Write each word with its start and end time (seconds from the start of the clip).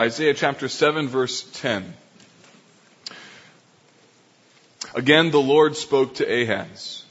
Isaiah 0.00 0.34
chapter 0.34 0.68
7 0.68 1.06
verse 1.06 1.44
10. 1.60 1.94
Again, 4.92 5.30
the 5.30 5.40
Lord 5.40 5.76
spoke 5.76 6.16
to 6.16 6.24
Ahaz. 6.24 7.04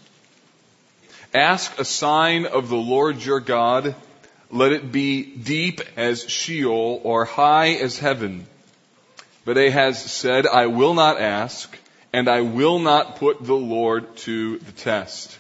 Ask 1.34 1.80
a 1.80 1.86
sign 1.86 2.46
of 2.46 2.68
the 2.68 2.76
Lord 2.76 3.24
your 3.24 3.40
God. 3.40 3.96
Let 4.52 4.74
it 4.74 4.92
be 4.92 5.24
deep 5.24 5.80
as 5.96 6.30
Sheol 6.30 7.00
or 7.06 7.24
high 7.24 7.70
as 7.76 8.00
heaven. 8.00 8.48
But 9.46 9.58
Ahaz 9.58 10.00
said, 10.00 10.46
I 10.46 10.66
will 10.66 10.94
not 10.94 11.22
ask, 11.22 11.74
and 12.12 12.28
I 12.28 12.42
will 12.42 12.80
not 12.80 13.16
put 13.16 13.46
the 13.46 13.56
Lord 13.56 14.14
to 14.18 14.58
the 14.58 14.72
test. 14.74 15.40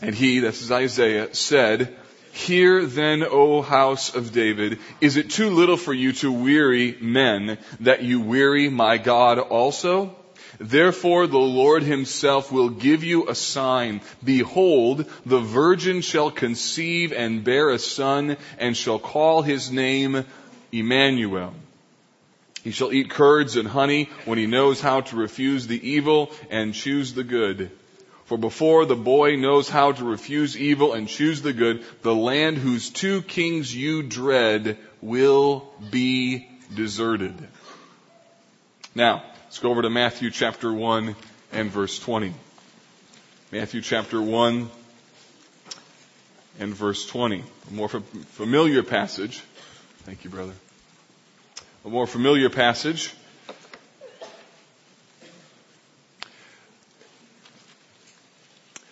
And 0.00 0.12
he, 0.12 0.40
this 0.40 0.60
is 0.60 0.72
Isaiah, 0.72 1.32
said, 1.36 1.96
Hear 2.32 2.86
then, 2.86 3.22
O 3.22 3.60
house 3.60 4.14
of 4.14 4.32
David, 4.32 4.78
is 5.02 5.18
it 5.18 5.30
too 5.30 5.50
little 5.50 5.76
for 5.76 5.92
you 5.92 6.12
to 6.14 6.32
weary 6.32 6.96
men 6.98 7.58
that 7.80 8.02
you 8.02 8.22
weary 8.22 8.70
my 8.70 8.96
God 8.96 9.38
also? 9.38 10.16
Therefore 10.58 11.26
the 11.26 11.38
Lord 11.38 11.82
himself 11.82 12.50
will 12.50 12.70
give 12.70 13.04
you 13.04 13.28
a 13.28 13.34
sign. 13.34 14.00
Behold, 14.24 15.04
the 15.26 15.40
virgin 15.40 16.00
shall 16.00 16.30
conceive 16.30 17.12
and 17.12 17.44
bear 17.44 17.68
a 17.68 17.78
son 17.78 18.38
and 18.58 18.74
shall 18.74 18.98
call 18.98 19.42
his 19.42 19.70
name 19.70 20.24
Emmanuel. 20.72 21.52
He 22.64 22.70
shall 22.70 22.94
eat 22.94 23.10
curds 23.10 23.56
and 23.56 23.68
honey 23.68 24.08
when 24.24 24.38
he 24.38 24.46
knows 24.46 24.80
how 24.80 25.02
to 25.02 25.16
refuse 25.16 25.66
the 25.66 25.86
evil 25.86 26.30
and 26.50 26.72
choose 26.72 27.12
the 27.12 27.24
good. 27.24 27.70
For 28.26 28.38
before 28.38 28.86
the 28.86 28.96
boy 28.96 29.36
knows 29.36 29.68
how 29.68 29.92
to 29.92 30.04
refuse 30.04 30.56
evil 30.56 30.92
and 30.92 31.08
choose 31.08 31.42
the 31.42 31.52
good, 31.52 31.84
the 32.02 32.14
land 32.14 32.56
whose 32.56 32.90
two 32.90 33.22
kings 33.22 33.74
you 33.74 34.02
dread 34.02 34.78
will 35.00 35.72
be 35.90 36.48
deserted. 36.74 37.34
Now, 38.94 39.24
let's 39.44 39.58
go 39.58 39.70
over 39.70 39.82
to 39.82 39.90
Matthew 39.90 40.30
chapter 40.30 40.72
1 40.72 41.16
and 41.52 41.70
verse 41.70 41.98
20. 41.98 42.32
Matthew 43.50 43.80
chapter 43.80 44.20
1 44.20 44.70
and 46.60 46.74
verse 46.74 47.06
20. 47.06 47.42
A 47.70 47.72
more 47.72 47.88
familiar 47.88 48.82
passage. 48.82 49.42
Thank 50.04 50.24
you, 50.24 50.30
brother. 50.30 50.54
A 51.84 51.88
more 51.88 52.06
familiar 52.06 52.50
passage 52.50 53.12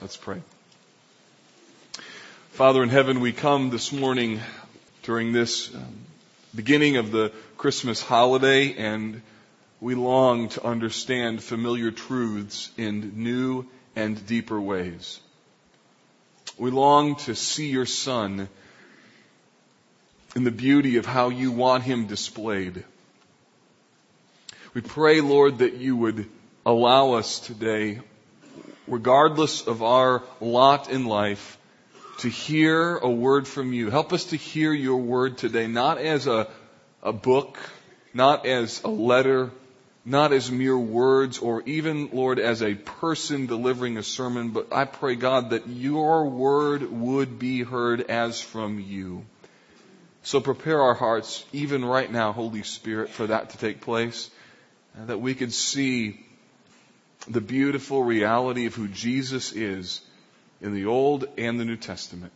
Let's 0.00 0.16
pray. 0.16 0.40
Father 2.52 2.82
in 2.82 2.88
heaven, 2.88 3.20
we 3.20 3.32
come 3.32 3.68
this 3.68 3.92
morning 3.92 4.40
during 5.02 5.32
this 5.32 5.74
um, 5.74 5.94
beginning 6.54 6.96
of 6.96 7.10
the 7.10 7.32
Christmas 7.58 8.00
holiday 8.00 8.72
and 8.78 9.20
we 9.78 9.94
long 9.94 10.48
to 10.50 10.64
understand 10.64 11.42
familiar 11.42 11.90
truths 11.90 12.70
in 12.78 13.12
new 13.16 13.66
and 13.94 14.26
deeper 14.26 14.58
ways. 14.58 15.20
We 16.56 16.70
long 16.70 17.16
to 17.16 17.34
see 17.34 17.68
your 17.68 17.84
son 17.84 18.48
in 20.34 20.44
the 20.44 20.50
beauty 20.50 20.96
of 20.96 21.04
how 21.04 21.28
you 21.28 21.52
want 21.52 21.84
him 21.84 22.06
displayed. 22.06 22.84
We 24.72 24.80
pray, 24.80 25.20
Lord, 25.20 25.58
that 25.58 25.74
you 25.74 25.94
would 25.94 26.24
allow 26.64 27.12
us 27.12 27.38
today 27.38 28.00
regardless 28.90 29.66
of 29.66 29.82
our 29.82 30.22
lot 30.40 30.90
in 30.90 31.06
life, 31.06 31.56
to 32.18 32.28
hear 32.28 32.96
a 32.96 33.10
word 33.10 33.48
from 33.48 33.72
you. 33.72 33.88
Help 33.88 34.12
us 34.12 34.26
to 34.26 34.36
hear 34.36 34.72
your 34.72 34.98
word 34.98 35.38
today, 35.38 35.66
not 35.66 35.98
as 35.98 36.26
a, 36.26 36.48
a 37.02 37.12
book, 37.12 37.58
not 38.12 38.44
as 38.44 38.82
a 38.82 38.88
letter, 38.88 39.50
not 40.04 40.32
as 40.32 40.50
mere 40.50 40.76
words, 40.76 41.38
or 41.38 41.62
even, 41.62 42.10
Lord, 42.12 42.38
as 42.38 42.62
a 42.62 42.74
person 42.74 43.46
delivering 43.46 43.96
a 43.96 44.02
sermon, 44.02 44.50
but 44.50 44.72
I 44.72 44.84
pray, 44.84 45.14
God, 45.14 45.50
that 45.50 45.66
your 45.66 46.28
word 46.28 46.90
would 46.90 47.38
be 47.38 47.62
heard 47.62 48.02
as 48.10 48.40
from 48.40 48.80
you. 48.80 49.24
So 50.22 50.40
prepare 50.40 50.82
our 50.82 50.94
hearts, 50.94 51.44
even 51.52 51.84
right 51.84 52.10
now, 52.10 52.32
Holy 52.32 52.64
Spirit, 52.64 53.10
for 53.10 53.28
that 53.28 53.50
to 53.50 53.58
take 53.58 53.80
place, 53.80 54.30
that 55.06 55.20
we 55.20 55.34
could 55.34 55.52
see 55.52 56.26
the 57.30 57.40
beautiful 57.40 58.02
reality 58.02 58.66
of 58.66 58.74
who 58.74 58.88
Jesus 58.88 59.52
is 59.52 60.00
in 60.60 60.74
the 60.74 60.86
Old 60.86 61.26
and 61.38 61.58
the 61.58 61.64
New 61.64 61.76
Testament 61.76 62.32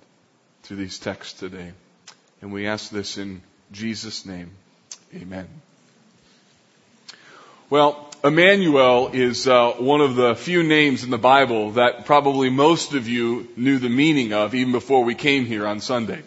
through 0.63 0.77
these 0.79 0.99
texts 0.99 1.39
today. 1.39 1.73
And 2.41 2.53
we 2.53 2.67
ask 2.67 2.91
this 2.91 3.19
in 3.19 3.43
Jesus' 3.73 4.25
name. 4.25 4.51
Amen. 5.15 5.49
Well, 7.71 8.11
Emmanuel 8.23 9.11
is 9.13 9.49
uh, 9.49 9.73
one 9.73 10.01
of 10.01 10.15
the 10.17 10.35
few 10.35 10.63
names 10.63 11.03
in 11.03 11.11
the 11.11 11.19
Bible 11.19 11.73
that 11.73 12.07
probably 12.07 12.51
most 12.51 12.95
of 12.95 13.09
you 13.09 13.49
knew 13.57 13.79
the 13.79 13.89
meaning 13.89 14.33
of 14.33 14.55
even 14.55 14.73
before 14.73 15.05
we 15.05 15.15
came 15.15 15.45
here 15.45 15.67
on 15.67 15.81
Sunday. 15.81 16.23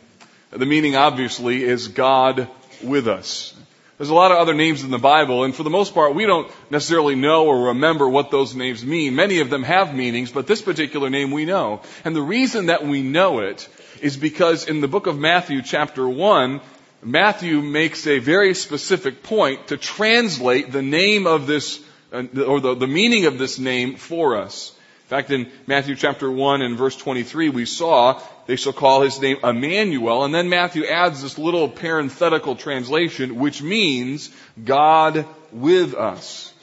The 0.52 0.66
meaning 0.66 0.96
obviously 0.96 1.64
is 1.64 1.88
God 1.88 2.48
with 2.84 3.08
us. 3.08 3.54
There's 3.98 4.12
a 4.12 4.16
lot 4.16 4.32
of 4.32 4.38
other 4.38 4.54
names 4.54 4.84
in 4.84 4.92
the 4.92 5.00
Bible, 5.00 5.44
and 5.44 5.56
for 5.56 5.64
the 5.64 5.72
most 5.72 5.96
part, 5.96 6.14
we 6.14 6.28
don't 6.28 6.52
necessarily 6.70 7.16
know 7.16 7.48
or 7.48 7.70
remember 7.70 8.08
what 8.08 8.30
those 8.30 8.54
names 8.54 8.86
mean. 8.86 9.16
Many 9.16 9.40
of 9.40 9.50
them 9.50 9.64
have 9.64 9.96
meanings, 9.96 10.32
but 10.32 10.46
this 10.46 10.62
particular 10.62 11.10
name 11.10 11.32
we 11.32 11.46
know. 11.46 11.82
And 12.06 12.16
the 12.16 12.22
reason 12.22 12.68
that 12.68 12.86
we 12.86 13.02
know 13.02 13.40
it 13.40 13.68
is 14.00 14.16
because 14.16 14.68
in 14.68 14.82
the 14.82 14.88
book 14.88 15.08
of 15.08 15.18
Matthew 15.18 15.64
chapter 15.64 16.08
1, 16.08 16.62
Matthew 17.02 17.62
makes 17.64 18.06
a 18.06 18.20
very 18.20 18.54
specific 18.54 19.24
point 19.24 19.70
to 19.70 19.78
translate 19.78 20.72
the 20.72 20.84
name 20.84 21.26
of 21.26 21.48
this, 21.48 21.84
uh, 22.14 22.24
or 22.46 22.60
the, 22.60 22.76
the 22.76 22.88
meaning 22.88 23.26
of 23.26 23.40
this 23.40 23.58
name 23.58 23.96
for 23.96 24.38
us. 24.38 24.77
In 25.08 25.10
fact, 25.10 25.32
in 25.32 25.50
Matthew 25.68 25.96
chapter 25.96 26.30
1 26.30 26.62
and 26.62 26.78
verse 26.78 26.98
23, 26.98 27.48
we 27.48 27.64
saw 27.64 28.22
they 28.46 28.58
shall 28.58 28.74
call 28.74 29.04
his 29.04 29.22
name 29.22 29.38
Emmanuel. 29.42 30.26
And 30.26 30.36
then 30.36 30.50
Matthew 30.50 30.86
adds 30.86 31.22
this 31.22 31.38
little 31.38 31.70
parenthetical 31.70 32.58
translation, 32.58 33.38
which 33.38 33.62
means 33.62 34.30
God 34.62 35.26
with 35.54 35.94
us. 35.94 36.54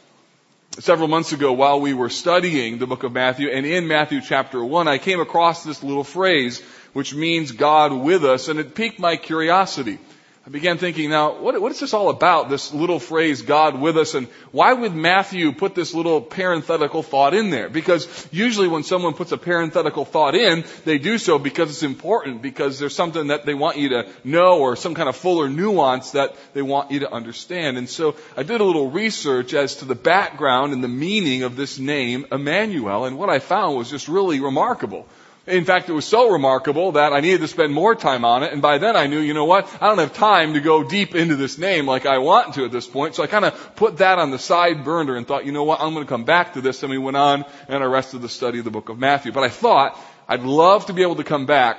Several 0.79 1.09
months 1.09 1.33
ago, 1.33 1.55
while 1.55 1.81
we 1.81 1.95
were 1.95 2.11
studying 2.11 2.77
the 2.77 2.87
book 2.87 3.03
of 3.03 3.13
Matthew, 3.15 3.49
and 3.49 3.65
in 3.65 3.89
Matthew 3.89 4.21
chapter 4.21 4.63
1, 4.63 4.89
I 4.89 4.99
came 4.99 5.21
across 5.21 5.65
this 5.65 5.83
little 5.83 6.05
phrase, 6.05 6.61
which 6.93 7.15
means 7.15 7.51
God 7.51 7.95
with 7.95 8.27
us, 8.27 8.49
and 8.49 8.61
it 8.61 8.75
piqued 8.75 8.99
my 8.99 9.17
curiosity. 9.17 9.99
I 10.47 10.51
began 10.51 10.77
thinking, 10.77 11.09
now, 11.09 11.41
what, 11.41 11.59
what 11.59 11.73
is 11.73 11.81
this 11.81 11.95
all 11.95 12.11
about, 12.11 12.51
this 12.51 12.71
little 12.75 13.01
phrase, 13.01 13.41
God 13.41 13.81
with 13.81 13.97
us, 13.97 14.13
and 14.13 14.27
why 14.53 14.75
would 14.75 14.95
Matthew 14.95 15.53
put 15.53 15.75
this 15.75 15.95
little 15.95 16.21
parenthetical 16.21 17.03
thought 17.03 17.33
in 17.33 17.49
there? 17.49 17.71
Because 17.71 18.29
usually 18.31 18.69
when 18.69 18.83
someone 18.83 19.15
puts 19.15 19.33
a 19.33 19.39
parenthetical 19.39 20.05
thought 20.05 20.35
in, 20.35 20.65
they 20.85 20.99
do 20.99 21.17
so 21.17 21.39
because 21.39 21.71
it's 21.71 21.83
important, 21.83 22.43
because 22.43 22.79
there's 22.79 22.95
something 22.95 23.29
that 23.29 23.47
they 23.47 23.55
want 23.55 23.79
you 23.79 23.89
to 23.89 24.07
know, 24.23 24.61
or 24.61 24.77
some 24.77 24.95
kind 24.95 25.09
of 25.09 25.17
fuller 25.17 25.49
nuance 25.49 26.11
that 26.11 26.37
they 26.53 26.61
want 26.61 26.91
you 26.91 27.01
to 27.01 27.11
understand. 27.11 27.79
And 27.79 27.89
so 27.89 28.15
I 28.37 28.43
did 28.43 28.61
a 28.61 28.65
little 28.65 28.91
research 28.91 29.55
as 29.55 29.77
to 29.77 29.87
the 29.87 29.95
background 29.95 30.75
and 30.75 30.85
the 30.85 30.89
meaning 30.89 31.45
of 31.45 31.57
this 31.57 31.79
name, 31.79 32.27
Emmanuel, 32.31 33.07
and 33.07 33.17
what 33.17 33.31
I 33.31 33.39
found 33.39 33.79
was 33.79 33.89
just 33.89 34.09
really 34.09 34.41
remarkable. 34.41 35.09
In 35.47 35.67
fact, 35.67 35.91
it 35.91 35.93
was 35.93 36.07
so 36.07 36.31
remarkable 36.31 36.93
that 36.93 37.13
I 37.13 37.21
needed 37.21 37.43
to 37.43 37.49
spend 37.49 37.75
more 37.75 37.95
time 37.95 38.25
on 38.25 38.43
it, 38.43 38.53
and 38.55 38.63
by 38.63 38.79
then 38.79 38.97
I 38.97 39.09
knew, 39.09 39.21
you 39.21 39.35
know 39.35 39.45
what, 39.45 39.69
I 39.79 39.89
don't 39.89 39.99
have 39.99 40.15
time 40.15 40.55
to 40.55 40.61
go 40.61 40.83
deep 40.83 41.15
into 41.15 41.37
this 41.37 41.59
name 41.59 41.87
like 41.87 42.07
I 42.07 42.17
want 42.17 42.55
to 42.55 42.65
at 42.65 42.73
this 42.73 42.87
point, 42.87 43.15
so 43.15 43.23
I 43.23 43.27
kind 43.27 43.45
of 43.45 43.77
put 43.77 43.99
that 43.99 44.19
on 44.19 44.31
the 44.31 44.39
side 44.39 44.85
burner 44.85 45.17
and 45.17 45.27
thought, 45.27 45.45
you 45.45 45.53
know 45.53 45.65
what, 45.65 45.83
I'm 45.83 45.93
going 45.93 46.07
to 46.07 46.09
come 46.09 46.25
back 46.25 46.55
to 46.55 46.63
this, 46.63 46.83
and 46.83 46.91
we 46.91 46.97
went 46.97 47.19
on 47.19 47.45
and 47.69 47.85
arrested 47.85 48.23
the 48.23 48.29
study 48.31 48.59
of 48.59 48.65
the 48.65 48.71
book 48.71 48.89
of 48.89 48.99
Matthew. 48.99 49.33
But 49.33 49.45
I 49.45 49.51
thought, 49.51 50.01
I'd 50.27 50.45
love 50.45 50.87
to 50.87 50.95
be 50.95 51.03
able 51.03 51.17
to 51.17 51.25
come 51.25 51.45
back 51.45 51.79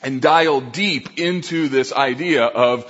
and 0.00 0.22
dial 0.22 0.60
deep 0.60 1.18
into 1.18 1.68
this 1.68 1.92
idea 1.92 2.44
of 2.44 2.84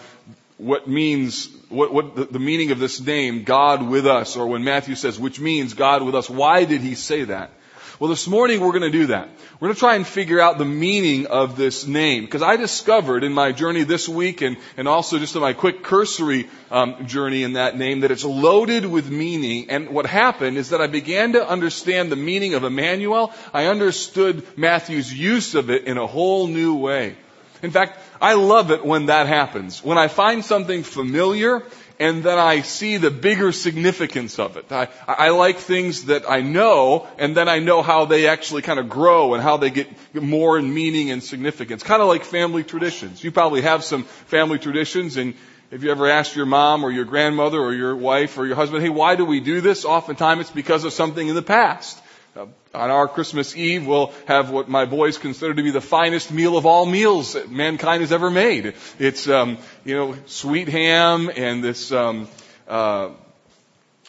what 0.59 0.87
means, 0.87 1.49
what, 1.71 1.91
what 1.91 2.17
the, 2.17 2.25
the 2.27 2.39
meaning 2.39 2.71
of 2.71 2.79
this 2.79 3.01
name, 3.01 3.45
God 3.45 3.89
with 3.89 4.07
us, 4.07 4.37
or 4.37 4.47
when 4.47 4.63
Matthew 4.63 4.95
says, 4.95 5.19
which 5.19 5.41
means 5.41 5.73
God 5.73 6.03
with 6.03 6.15
us, 6.15 6.29
why 6.29 6.65
did 6.65 6.83
he 6.83 6.95
say 6.95 7.25
that? 7.25 7.51
Well, 7.99 8.11
this 8.11 8.29
morning 8.29 8.61
we're 8.61 8.73
going 8.73 8.83
to 8.83 8.91
do 8.91 9.07
that. 9.07 9.27
We're 9.59 9.69
going 9.69 9.75
to 9.75 9.81
try 9.81 9.95
and 9.95 10.07
figure 10.07 10.39
out 10.39 10.59
the 10.59 10.67
meaning 10.67 11.29
of 11.29 11.57
this 11.57 11.87
name. 11.87 12.27
Because 12.27 12.43
I 12.43 12.57
discovered 12.57 13.25
in 13.25 13.33
my 13.33 13.53
journey 13.53 13.85
this 13.85 14.07
week 14.07 14.43
and, 14.43 14.59
and 14.77 14.87
also 14.87 15.19
just 15.19 15.35
in 15.35 15.41
my 15.41 15.55
quick 15.55 15.83
cursory 15.83 16.51
um, 16.71 17.07
journey 17.07 17.43
in 17.43 17.55
that 17.55 17.75
name 17.75 18.01
that 18.01 18.11
it's 18.11 18.23
loaded 18.25 18.85
with 18.85 19.11
meaning. 19.11 19.71
And 19.71 19.89
what 19.89 20.05
happened 20.05 20.59
is 20.59 20.71
that 20.71 20.83
I 20.83 20.89
began 20.89 21.33
to 21.33 21.49
understand 21.49 22.13
the 22.13 22.17
meaning 22.17 22.53
of 22.53 22.65
Emmanuel. 22.65 23.33
I 23.55 23.69
understood 23.69 24.47
Matthew's 24.59 25.11
use 25.11 25.55
of 25.55 25.71
it 25.71 25.85
in 25.85 25.97
a 25.97 26.07
whole 26.07 26.49
new 26.49 26.77
way. 26.77 27.17
In 27.63 27.71
fact, 27.71 27.99
I 28.21 28.35
love 28.35 28.71
it 28.73 28.85
when 28.85 29.07
that 29.07 29.27
happens. 29.27 29.83
When 29.83 29.97
I 29.97 30.09
find 30.09 30.45
something 30.45 30.83
familiar 30.83 31.63
and 31.99 32.23
then 32.23 32.39
I 32.39 32.61
see 32.63 32.97
the 32.99 33.11
bigger 33.11 33.53
significance 33.53 34.39
of 34.39 34.57
it. 34.57 34.71
I, 34.71 34.89
I 35.07 35.31
like 35.31 35.59
things 35.59 36.07
that 36.07 36.29
I 36.31 36.41
know, 36.41 37.07
and 37.19 37.37
then 37.37 37.49
I 37.49 37.59
know 37.59 37.83
how 37.83 38.05
they 38.05 38.27
actually 38.27 38.63
kind 38.63 38.79
of 38.79 38.89
grow 38.89 39.35
and 39.35 39.43
how 39.43 39.57
they 39.57 39.71
get 39.71 39.89
more 40.15 40.59
in 40.59 40.73
meaning 40.73 41.11
and 41.11 41.23
significance. 41.23 41.83
Kind 41.83 42.03
of 42.03 42.09
like 42.09 42.25
family 42.25 42.65
traditions. 42.65 43.23
You 43.25 43.33
probably 43.33 43.63
have 43.63 43.83
some 43.85 44.05
family 44.05 44.59
traditions, 44.59 45.17
and 45.17 45.35
if 45.71 45.83
you 45.83 45.91
ever 45.91 46.09
asked 46.09 46.37
your 46.37 46.47
mom 46.47 46.85
or 46.85 46.91
your 46.91 47.05
grandmother 47.05 47.59
or 47.59 47.75
your 47.75 47.97
wife 47.97 48.39
or 48.39 48.47
your 48.47 48.57
husband, 48.57 48.83
hey, 48.83 48.89
why 48.89 49.17
do 49.17 49.25
we 49.25 49.41
do 49.41 49.61
this? 49.61 49.85
Oftentimes 49.85 50.43
it's 50.43 50.51
because 50.51 50.85
of 50.85 50.93
something 50.93 51.27
in 51.27 51.35
the 51.35 51.43
past. 51.43 52.01
Uh, 52.37 52.47
on 52.75 52.91
our 52.91 53.09
Christmas 53.09 53.57
Eve, 53.57 53.87
we'll 53.87 54.13
have 54.27 54.51
what 54.51 54.69
my 54.69 54.85
boys 54.85 55.17
consider 55.17 55.55
to 55.55 55.63
be 55.63 55.71
the 55.71 55.81
finest 55.81 56.31
meal 56.31 56.59
of 56.59 56.67
all 56.67 56.85
meals 56.85 57.33
that 57.33 57.51
mankind 57.51 58.03
has 58.03 58.13
ever 58.13 58.31
made. 58.31 58.75
It's, 58.99 59.27
um, 59.27 59.57
you 59.87 59.95
know, 59.95 60.17
sweet 60.27 60.69
ham 60.69 61.31
and 61.35 61.65
this, 61.65 61.93
um, 61.93 62.29
uh, 62.69 63.11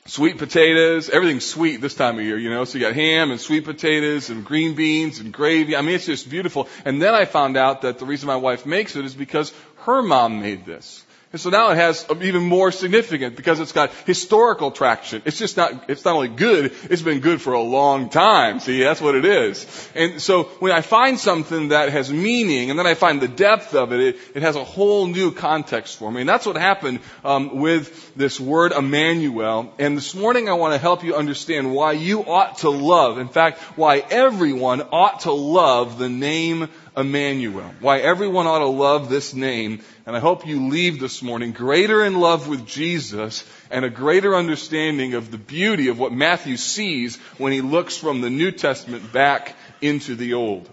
sweet 0.08 0.38
potatoes, 0.40 1.10
everything's 1.10 1.46
sweet 1.46 1.80
this 1.80 1.96
time 1.96 2.20
of 2.20 2.26
year, 2.26 2.38
you 2.38 2.50
know, 2.50 2.66
so 2.66 2.78
you 2.78 2.84
got 2.84 2.96
ham 2.96 3.32
and 3.32 3.40
sweet 3.40 3.64
potatoes 3.64 4.30
and 4.30 4.44
green 4.44 4.76
beans 4.76 5.20
and 5.20 5.32
gravy. 5.32 5.78
I 5.78 5.82
mean, 5.82 5.96
it's 5.96 6.06
just 6.06 6.30
beautiful. 6.30 6.68
And 6.84 7.02
then 7.02 7.14
I 7.14 7.24
found 7.24 7.56
out 7.56 7.84
that 7.84 7.98
the 7.98 8.06
reason 8.06 8.28
my 8.28 8.36
wife 8.36 8.66
makes 8.66 8.98
it 8.98 9.06
is 9.06 9.16
because 9.16 9.54
her 9.86 10.02
mom 10.02 10.42
made 10.42 10.66
this. 10.66 11.06
And 11.34 11.42
so 11.42 11.50
now 11.50 11.72
it 11.72 11.76
has 11.76 12.06
even 12.22 12.44
more 12.44 12.72
significance 12.72 13.36
because 13.36 13.60
it's 13.60 13.74
got 13.74 13.92
historical 14.06 14.72
traction. 14.72 15.22
It's 15.26 15.38
just 15.38 15.58
not, 15.58 15.90
it's 15.90 16.06
not 16.06 16.16
only 16.16 16.30
good, 16.30 16.74
it's 16.90 17.02
been 17.02 17.20
good 17.20 17.42
for 17.42 17.52
a 17.52 17.62
long 17.62 18.10
time. 18.10 18.62
See, 18.62 18.82
that's 18.82 19.02
what 19.02 19.14
it 19.14 19.26
is. 19.26 19.90
And 19.94 20.22
so 20.22 20.44
when 20.60 20.72
I 20.72 20.80
find 20.80 21.20
something 21.20 21.70
that 21.70 21.90
has 21.90 22.10
meaning 22.10 22.70
and 22.70 22.80
then 22.80 22.88
I 22.88 22.94
find 22.94 23.20
the 23.22 23.28
depth 23.28 23.76
of 23.76 23.92
it, 23.92 24.00
it, 24.00 24.18
it 24.36 24.42
has 24.42 24.56
a 24.56 24.64
whole 24.64 25.06
new 25.06 25.32
context 25.32 25.98
for 25.98 26.10
me. 26.10 26.22
And 26.22 26.30
that's 26.30 26.46
what 26.46 26.56
happened 26.56 27.02
um, 27.26 27.58
with 27.60 28.16
this 28.16 28.40
word 28.40 28.72
Emmanuel. 28.72 29.74
And 29.80 29.98
this 29.98 30.16
morning 30.16 30.48
I 30.48 30.54
want 30.54 30.76
to 30.76 30.80
help 30.80 31.04
you 31.04 31.16
understand 31.16 31.74
why 31.74 31.92
you 31.92 32.22
ought 32.22 32.60
to 32.60 32.70
love, 32.70 33.18
in 33.18 33.28
fact, 33.28 33.60
why 33.76 33.98
everyone 33.98 34.82
ought 34.94 35.22
to 35.22 35.34
love 35.34 35.98
the 35.98 36.08
name 36.08 36.70
Emmanuel. 36.98 37.72
Why 37.80 38.00
everyone 38.00 38.48
ought 38.48 38.60
to 38.60 38.66
love 38.66 39.08
this 39.08 39.34
name. 39.36 39.82
And 40.08 40.16
I 40.16 40.20
hope 40.20 40.48
you 40.48 40.68
leave 40.68 41.00
this 41.00 41.22
morning 41.22 41.52
greater 41.52 42.04
in 42.04 42.20
love 42.20 42.48
with 42.48 42.66
Jesus 42.66 43.46
and 43.70 43.86
a 43.86 43.90
greater 43.90 44.36
understanding 44.36 45.14
of 45.14 45.30
the 45.30 45.38
beauty 45.38 45.90
of 45.90 46.00
what 46.00 46.12
Matthew 46.12 46.58
sees 46.58 47.18
when 47.38 47.54
he 47.54 47.62
looks 47.62 47.96
from 47.96 48.22
the 48.22 48.32
New 48.32 48.52
Testament 48.52 49.14
back 49.14 49.56
into 49.80 50.16
the 50.16 50.34
Old. 50.34 50.68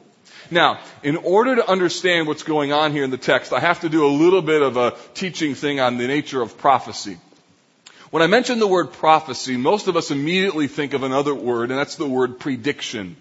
Now, 0.50 0.80
in 1.02 1.16
order 1.16 1.56
to 1.56 1.68
understand 1.68 2.26
what's 2.26 2.42
going 2.42 2.72
on 2.72 2.92
here 2.92 3.04
in 3.04 3.10
the 3.10 3.18
text, 3.18 3.52
I 3.52 3.60
have 3.60 3.80
to 3.80 3.88
do 3.88 4.06
a 4.06 4.08
little 4.08 4.42
bit 4.42 4.62
of 4.62 4.76
a 4.76 4.94
teaching 5.14 5.54
thing 5.54 5.80
on 5.80 5.98
the 5.98 6.06
nature 6.06 6.40
of 6.40 6.56
prophecy. 6.58 7.18
When 8.10 8.22
I 8.22 8.28
mention 8.28 8.60
the 8.60 8.66
word 8.66 8.92
prophecy, 8.92 9.56
most 9.56 9.88
of 9.88 9.96
us 9.96 10.10
immediately 10.10 10.68
think 10.68 10.92
of 10.94 11.02
another 11.02 11.34
word, 11.34 11.70
and 11.70 11.78
that's 11.78 11.96
the 11.96 12.08
word 12.08 12.38
prediction. 12.38 13.16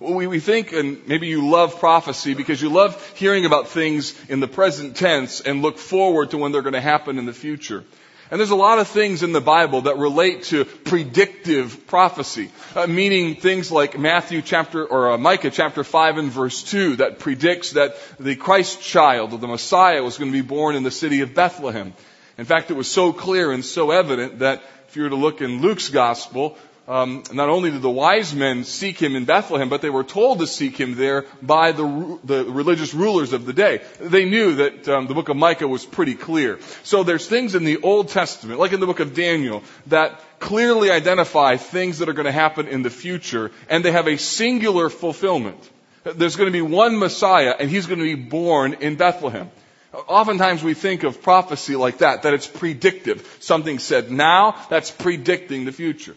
We, 0.00 0.28
we 0.28 0.38
think, 0.38 0.72
and 0.72 1.06
maybe 1.08 1.26
you 1.26 1.48
love 1.48 1.80
prophecy 1.80 2.34
because 2.34 2.62
you 2.62 2.68
love 2.68 3.14
hearing 3.16 3.46
about 3.46 3.68
things 3.68 4.14
in 4.28 4.38
the 4.38 4.46
present 4.46 4.96
tense 4.96 5.40
and 5.40 5.60
look 5.60 5.78
forward 5.78 6.30
to 6.30 6.38
when 6.38 6.52
they're 6.52 6.62
going 6.62 6.74
to 6.74 6.80
happen 6.80 7.18
in 7.18 7.26
the 7.26 7.32
future. 7.32 7.84
And 8.30 8.38
there's 8.38 8.50
a 8.50 8.56
lot 8.56 8.78
of 8.78 8.86
things 8.86 9.22
in 9.22 9.32
the 9.32 9.40
Bible 9.40 9.82
that 9.82 9.96
relate 9.96 10.44
to 10.44 10.66
predictive 10.66 11.86
prophecy, 11.86 12.50
uh, 12.76 12.86
meaning 12.86 13.36
things 13.36 13.72
like 13.72 13.98
Matthew 13.98 14.42
chapter 14.42 14.84
or 14.84 15.12
uh, 15.12 15.18
Micah 15.18 15.50
chapter 15.50 15.82
5 15.82 16.18
and 16.18 16.30
verse 16.30 16.62
2 16.62 16.96
that 16.96 17.18
predicts 17.18 17.72
that 17.72 17.96
the 18.20 18.36
Christ 18.36 18.82
child 18.82 19.32
or 19.32 19.38
the 19.38 19.48
Messiah 19.48 20.02
was 20.02 20.18
going 20.18 20.30
to 20.30 20.42
be 20.42 20.46
born 20.46 20.76
in 20.76 20.82
the 20.82 20.90
city 20.90 21.22
of 21.22 21.34
Bethlehem. 21.34 21.94
In 22.36 22.44
fact, 22.44 22.70
it 22.70 22.74
was 22.74 22.88
so 22.88 23.12
clear 23.12 23.50
and 23.50 23.64
so 23.64 23.90
evident 23.90 24.40
that 24.40 24.62
if 24.88 24.96
you 24.96 25.02
were 25.02 25.10
to 25.10 25.16
look 25.16 25.40
in 25.40 25.60
Luke's 25.62 25.88
gospel, 25.88 26.56
um, 26.88 27.22
not 27.32 27.50
only 27.50 27.70
did 27.70 27.82
the 27.82 27.90
wise 27.90 28.34
men 28.34 28.64
seek 28.64 28.98
him 28.98 29.14
in 29.14 29.26
Bethlehem, 29.26 29.68
but 29.68 29.82
they 29.82 29.90
were 29.90 30.04
told 30.04 30.38
to 30.38 30.46
seek 30.46 30.74
him 30.80 30.94
there 30.94 31.26
by 31.42 31.72
the, 31.72 32.18
the 32.24 32.44
religious 32.46 32.94
rulers 32.94 33.34
of 33.34 33.44
the 33.44 33.52
day. 33.52 33.82
They 34.00 34.24
knew 34.24 34.54
that 34.54 34.88
um, 34.88 35.06
the 35.06 35.12
book 35.12 35.28
of 35.28 35.36
Micah 35.36 35.68
was 35.68 35.84
pretty 35.84 36.14
clear. 36.14 36.58
So 36.84 37.02
there's 37.02 37.26
things 37.26 37.54
in 37.54 37.64
the 37.64 37.76
Old 37.82 38.08
Testament, 38.08 38.58
like 38.58 38.72
in 38.72 38.80
the 38.80 38.86
book 38.86 39.00
of 39.00 39.14
Daniel, 39.14 39.62
that 39.88 40.18
clearly 40.40 40.90
identify 40.90 41.58
things 41.58 41.98
that 41.98 42.08
are 42.08 42.14
going 42.14 42.24
to 42.24 42.32
happen 42.32 42.66
in 42.66 42.82
the 42.82 42.90
future, 42.90 43.50
and 43.68 43.84
they 43.84 43.92
have 43.92 44.08
a 44.08 44.16
singular 44.16 44.88
fulfillment. 44.88 45.58
There's 46.04 46.36
going 46.36 46.48
to 46.50 46.52
be 46.52 46.62
one 46.62 46.98
Messiah, 46.98 47.54
and 47.58 47.68
he's 47.68 47.86
going 47.86 48.00
to 48.00 48.04
be 48.04 48.14
born 48.14 48.72
in 48.80 48.96
Bethlehem. 48.96 49.50
Oftentimes 49.92 50.62
we 50.62 50.72
think 50.72 51.02
of 51.02 51.20
prophecy 51.20 51.76
like 51.76 51.98
that, 51.98 52.22
that 52.22 52.32
it's 52.32 52.46
predictive. 52.46 53.36
Something 53.40 53.78
said 53.78 54.10
now, 54.10 54.56
that's 54.70 54.90
predicting 54.90 55.66
the 55.66 55.72
future. 55.72 56.14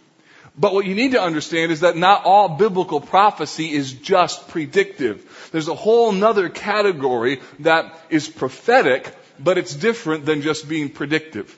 But 0.57 0.74
what 0.74 0.86
you 0.86 0.95
need 0.95 1.13
to 1.13 1.21
understand 1.21 1.71
is 1.71 1.80
that 1.80 1.95
not 1.95 2.25
all 2.25 2.50
biblical 2.50 3.00
prophecy 3.00 3.71
is 3.71 3.94
just 3.94 4.50
predictive. 4.50 5.50
There's 5.51 5.69
a 5.69 5.75
whole 5.75 6.12
nother 6.12 6.50
category 6.50 7.39
that 7.59 7.98
is 8.09 8.27
prophetic, 8.27 9.15
but 9.39 9.57
it's 9.57 9.74
different 9.74 10.25
than 10.25 10.42
just 10.42 10.68
being 10.68 10.89
predictive. 10.89 11.57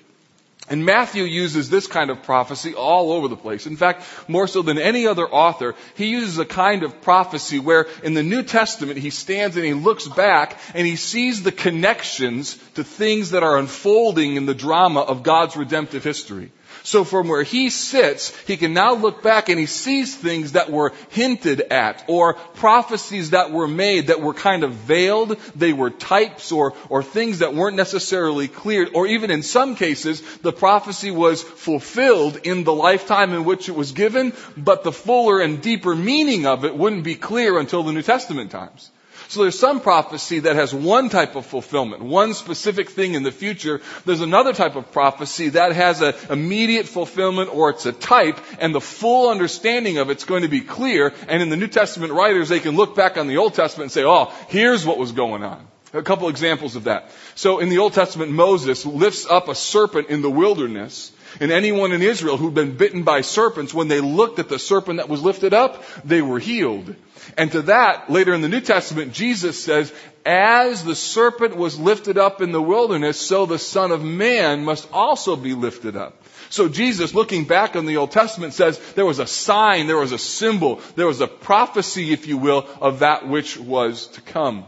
And 0.70 0.86
Matthew 0.86 1.24
uses 1.24 1.70
this 1.70 1.88
kind 1.88 2.10
of 2.10 2.24
prophecy 2.24 2.74
all 2.74 3.12
over 3.12 3.28
the 3.28 3.36
place. 3.36 3.68
In 3.68 3.76
fact, 3.76 4.04
more 4.30 4.48
so 4.48 4.62
than 4.62 4.78
any 4.78 5.08
other 5.08 5.28
author, 5.28 5.76
he 5.96 6.06
uses 6.06 6.38
a 6.38 6.46
kind 6.46 6.84
of 6.84 7.02
prophecy 7.02 7.60
where 7.60 7.88
in 8.02 8.14
the 8.14 8.24
New 8.24 8.44
Testament 8.44 8.98
he 8.98 9.10
stands 9.10 9.58
and 9.58 9.66
he 9.66 9.74
looks 9.74 10.08
back 10.08 10.58
and 10.74 10.88
he 10.88 10.96
sees 10.96 11.44
the 11.44 11.52
connections 11.52 12.58
to 12.76 12.84
things 12.86 13.32
that 13.32 13.44
are 13.44 13.58
unfolding 13.58 14.38
in 14.38 14.46
the 14.46 14.56
drama 14.56 15.02
of 15.02 15.24
God's 15.24 15.58
redemptive 15.58 16.04
history. 16.04 16.50
So 16.84 17.06
from 17.06 17.30
where 17.30 17.44
he 17.44 17.70
sits, 17.70 18.36
he 18.46 18.58
can 18.58 18.74
now 18.74 18.94
look 18.94 19.24
back 19.24 19.48
and 19.48 19.58
he 19.58 19.68
sees 19.68 20.14
things 20.14 20.52
that 20.52 20.70
were 20.70 20.92
hinted 21.10 21.62
at 21.62 22.04
or 22.10 22.34
prophecies 22.34 23.30
that 23.30 23.52
were 23.52 23.70
made 23.70 24.08
that 24.08 24.22
were 24.22 24.34
kind 24.34 24.66
of 24.66 24.74
veiled. 24.74 25.40
They 25.56 25.72
were 25.72 25.90
types 25.90 26.52
or, 26.52 26.74
or 26.90 27.02
things 27.02 27.40
that 27.40 27.54
weren't 27.54 27.78
necessarily 27.78 28.50
clear. 28.50 28.90
Or 28.94 29.08
even 29.08 29.32
in 29.32 29.44
some 29.44 29.78
cases, 29.78 30.22
the 30.40 30.52
prophecy 30.52 31.10
was 31.10 31.42
fulfilled 31.42 32.42
in 32.44 32.66
the 32.66 32.74
lifetime 32.74 33.32
in 33.34 33.46
which 33.46 33.70
it 33.70 33.76
was 33.76 33.94
given, 33.94 34.34
but 34.58 34.84
the 34.84 34.92
fuller 34.92 35.40
and 35.40 35.62
deeper 35.62 35.96
meaning 35.96 36.46
of 36.46 36.66
it 36.66 36.76
wouldn't 36.76 37.06
be 37.06 37.16
clear 37.16 37.60
until 37.60 37.84
the 37.84 37.94
New 37.94 38.02
Testament 38.02 38.52
times. 38.52 38.92
So 39.28 39.42
there's 39.42 39.58
some 39.58 39.82
prophecy 39.82 40.40
that 40.40 40.56
has 40.56 40.74
one 40.74 41.10
type 41.10 41.36
of 41.36 41.46
fulfillment, 41.46 42.04
one 42.04 42.34
specific 42.34 42.90
thing 42.90 43.14
in 43.14 43.24
the 43.24 43.32
future. 43.32 43.82
There's 44.06 44.22
another 44.22 44.54
type 44.54 44.76
of 44.76 44.92
prophecy 44.92 45.50
that 45.50 45.74
has 45.74 46.02
an 46.02 46.14
immediate 46.30 46.88
fulfillment 46.88 47.54
or 47.54 47.70
it's 47.72 47.86
a 47.86 47.92
type 47.92 48.40
and 48.60 48.76
the 48.76 48.82
full 48.82 49.30
understanding 49.30 49.98
of 49.98 50.10
it's 50.10 50.26
going 50.26 50.44
to 50.44 50.50
be 50.50 50.62
clear. 50.62 51.14
And 51.28 51.42
in 51.42 51.50
the 51.50 51.58
New 51.58 51.68
Testament 51.68 52.14
writers, 52.14 52.50
they 52.50 52.60
can 52.60 52.76
look 52.76 52.96
back 52.96 53.18
on 53.18 53.28
the 53.28 53.38
Old 53.38 53.54
Testament 53.54 53.86
and 53.86 53.92
say, 53.92 54.04
oh, 54.04 54.34
here's 54.50 54.86
what 54.86 54.98
was 54.98 55.12
going 55.12 55.44
on. 55.44 55.68
A 55.94 56.02
couple 56.02 56.28
examples 56.28 56.76
of 56.76 56.86
that. 56.86 57.12
So 57.36 57.60
in 57.60 57.70
the 57.70 57.78
Old 57.78 57.94
Testament, 57.94 58.32
Moses 58.32 58.86
lifts 58.86 59.28
up 59.28 59.48
a 59.48 59.56
serpent 59.56 60.10
in 60.10 60.24
the 60.24 60.30
wilderness 60.30 61.12
and 61.40 61.52
anyone 61.52 61.92
in 61.92 62.02
Israel 62.02 62.38
who'd 62.38 62.54
been 62.54 62.78
bitten 62.78 63.04
by 63.04 63.22
serpents, 63.22 63.74
when 63.74 63.88
they 63.88 64.00
looked 64.00 64.40
at 64.40 64.50
the 64.50 64.60
serpent 64.60 64.98
that 64.98 65.10
was 65.10 65.22
lifted 65.22 65.54
up, 65.54 65.84
they 66.04 66.22
were 66.22 66.40
healed. 66.40 66.96
And 67.38 67.52
to 67.52 67.64
that, 67.64 68.10
later 68.10 68.34
in 68.34 68.42
the 68.42 68.50
New 68.50 68.62
Testament, 68.62 69.14
Jesus 69.14 69.62
says, 69.64 69.94
as 70.26 70.84
the 70.84 70.96
serpent 70.96 71.56
was 71.56 71.80
lifted 71.80 72.18
up 72.18 72.42
in 72.42 72.52
the 72.52 72.62
wilderness, 72.62 73.20
so 73.20 73.46
the 73.46 73.60
Son 73.60 73.92
of 73.92 74.04
Man 74.04 74.64
must 74.64 74.88
also 74.92 75.36
be 75.36 75.54
lifted 75.54 75.96
up. 75.96 76.22
So 76.50 76.70
Jesus, 76.70 77.16
looking 77.16 77.46
back 77.46 77.76
on 77.76 77.86
the 77.86 77.98
Old 77.98 78.12
Testament, 78.12 78.54
says 78.54 78.78
there 78.94 79.06
was 79.06 79.20
a 79.20 79.28
sign, 79.28 79.88
there 79.88 79.98
was 79.98 80.12
a 80.12 80.20
symbol, 80.20 80.82
there 80.96 81.08
was 81.08 81.20
a 81.20 81.28
prophecy, 81.28 82.14
if 82.14 82.28
you 82.28 82.38
will, 82.38 82.68
of 82.80 83.00
that 83.00 83.28
which 83.28 83.58
was 83.58 84.08
to 84.08 84.22
come. 84.22 84.66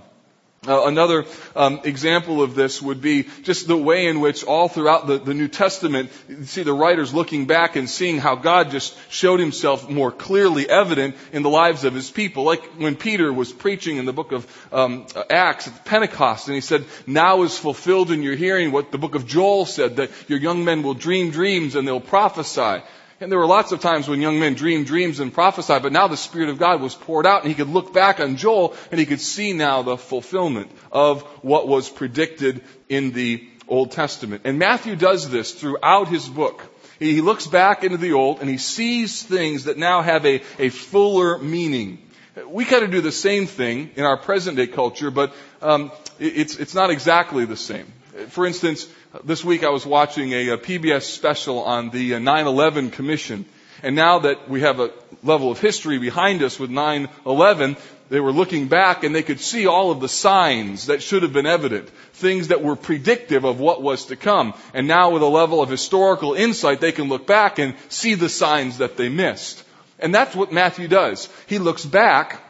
Uh, 0.67 0.85
another 0.87 1.25
um, 1.55 1.81
example 1.83 2.41
of 2.41 2.55
this 2.55 2.81
would 2.81 3.01
be 3.01 3.23
just 3.43 3.67
the 3.67 3.77
way 3.77 4.07
in 4.07 4.19
which 4.19 4.43
all 4.43 4.67
throughout 4.67 5.07
the, 5.07 5.19
the 5.19 5.33
New 5.33 5.47
Testament, 5.47 6.11
you 6.27 6.43
see 6.45 6.63
the 6.63 6.73
writers 6.73 7.13
looking 7.13 7.45
back 7.45 7.75
and 7.75 7.89
seeing 7.89 8.17
how 8.17 8.35
God 8.35 8.71
just 8.71 8.97
showed 9.11 9.39
himself 9.39 9.89
more 9.89 10.11
clearly 10.11 10.69
evident 10.69 11.15
in 11.31 11.43
the 11.43 11.49
lives 11.49 11.83
of 11.83 11.93
his 11.93 12.09
people. 12.09 12.43
Like 12.43 12.63
when 12.77 12.95
Peter 12.95 13.31
was 13.31 13.53
preaching 13.53 13.97
in 13.97 14.05
the 14.05 14.13
book 14.13 14.31
of 14.31 14.67
um, 14.73 15.05
Acts 15.29 15.67
at 15.67 15.85
Pentecost, 15.85 16.47
and 16.47 16.55
he 16.55 16.61
said, 16.61 16.85
now 17.05 17.43
is 17.43 17.57
fulfilled 17.57 18.11
in 18.11 18.23
your 18.23 18.35
hearing 18.35 18.71
what 18.71 18.91
the 18.91 18.97
book 18.97 19.15
of 19.15 19.27
Joel 19.27 19.65
said, 19.65 19.97
that 19.97 20.11
your 20.27 20.39
young 20.39 20.65
men 20.65 20.83
will 20.83 20.93
dream 20.93 21.31
dreams 21.31 21.75
and 21.75 21.87
they'll 21.87 21.99
prophesy. 21.99 22.81
And 23.21 23.31
there 23.31 23.39
were 23.39 23.47
lots 23.47 23.71
of 23.71 23.79
times 23.79 24.09
when 24.09 24.19
young 24.19 24.39
men 24.39 24.55
dreamed 24.55 24.87
dreams 24.87 25.21
and 25.21 25.33
prophesied, 25.33 25.83
but 25.83 25.93
now 25.93 26.07
the 26.07 26.17
Spirit 26.17 26.49
of 26.49 26.59
God 26.59 26.81
was 26.81 26.95
poured 26.95 27.25
out 27.25 27.43
and 27.43 27.49
he 27.49 27.55
could 27.55 27.69
look 27.69 27.93
back 27.93 28.19
on 28.19 28.35
Joel 28.35 28.75
and 28.91 28.99
he 28.99 29.05
could 29.05 29.21
see 29.21 29.53
now 29.53 29.83
the 29.83 29.97
fulfillment 29.97 30.69
of 30.91 31.23
what 31.41 31.67
was 31.67 31.89
predicted 31.89 32.61
in 32.89 33.11
the 33.11 33.47
Old 33.69 33.91
Testament. 33.91 34.41
And 34.43 34.59
Matthew 34.59 34.97
does 34.97 35.29
this 35.29 35.53
throughout 35.53 36.09
his 36.09 36.27
book. 36.27 36.61
He 36.99 37.21
looks 37.21 37.47
back 37.47 37.85
into 37.85 37.97
the 37.97 38.13
Old 38.13 38.41
and 38.41 38.49
he 38.49 38.57
sees 38.57 39.23
things 39.23 39.63
that 39.65 39.77
now 39.77 40.01
have 40.01 40.25
a, 40.25 40.41
a 40.59 40.69
fuller 40.69 41.37
meaning. 41.37 41.99
We 42.47 42.65
kind 42.65 42.83
of 42.83 42.91
do 42.91 42.99
the 42.99 43.13
same 43.13 43.47
thing 43.47 43.91
in 43.95 44.03
our 44.03 44.17
present 44.17 44.57
day 44.57 44.67
culture, 44.67 45.09
but 45.09 45.33
um, 45.61 45.91
it's, 46.19 46.57
it's 46.57 46.75
not 46.75 46.89
exactly 46.89 47.45
the 47.45 47.55
same. 47.55 47.85
For 48.29 48.45
instance, 48.45 48.87
this 49.23 49.43
week 49.43 49.63
I 49.63 49.69
was 49.69 49.85
watching 49.85 50.33
a, 50.33 50.49
a 50.49 50.57
PBS 50.57 51.03
special 51.03 51.59
on 51.63 51.89
the 51.89 52.11
9-11 52.11 52.87
uh, 52.87 52.91
Commission. 52.91 53.45
And 53.83 53.95
now 53.95 54.19
that 54.19 54.49
we 54.49 54.61
have 54.61 54.79
a 54.79 54.91
level 55.23 55.51
of 55.51 55.59
history 55.59 55.99
behind 55.99 56.41
us 56.41 56.59
with 56.59 56.69
9-11, 56.71 57.77
they 58.09 58.19
were 58.19 58.31
looking 58.31 58.67
back 58.67 59.03
and 59.03 59.13
they 59.13 59.23
could 59.23 59.39
see 59.39 59.67
all 59.67 59.91
of 59.91 59.99
the 59.99 60.09
signs 60.09 60.87
that 60.87 61.03
should 61.03 61.23
have 61.23 61.33
been 61.33 61.45
evident, 61.45 61.89
things 62.13 62.49
that 62.49 62.63
were 62.63 62.75
predictive 62.75 63.43
of 63.43 63.59
what 63.59 63.81
was 63.81 64.05
to 64.05 64.15
come. 64.15 64.53
And 64.73 64.87
now 64.87 65.11
with 65.11 65.21
a 65.21 65.27
level 65.27 65.61
of 65.61 65.69
historical 65.69 66.33
insight, 66.33 66.81
they 66.81 66.91
can 66.91 67.07
look 67.07 67.27
back 67.27 67.59
and 67.59 67.75
see 67.89 68.15
the 68.15 68.29
signs 68.29 68.79
that 68.79 68.97
they 68.97 69.09
missed. 69.09 69.63
And 69.99 70.13
that's 70.13 70.35
what 70.35 70.51
Matthew 70.51 70.87
does. 70.87 71.29
He 71.47 71.59
looks 71.59 71.85
back 71.85 72.41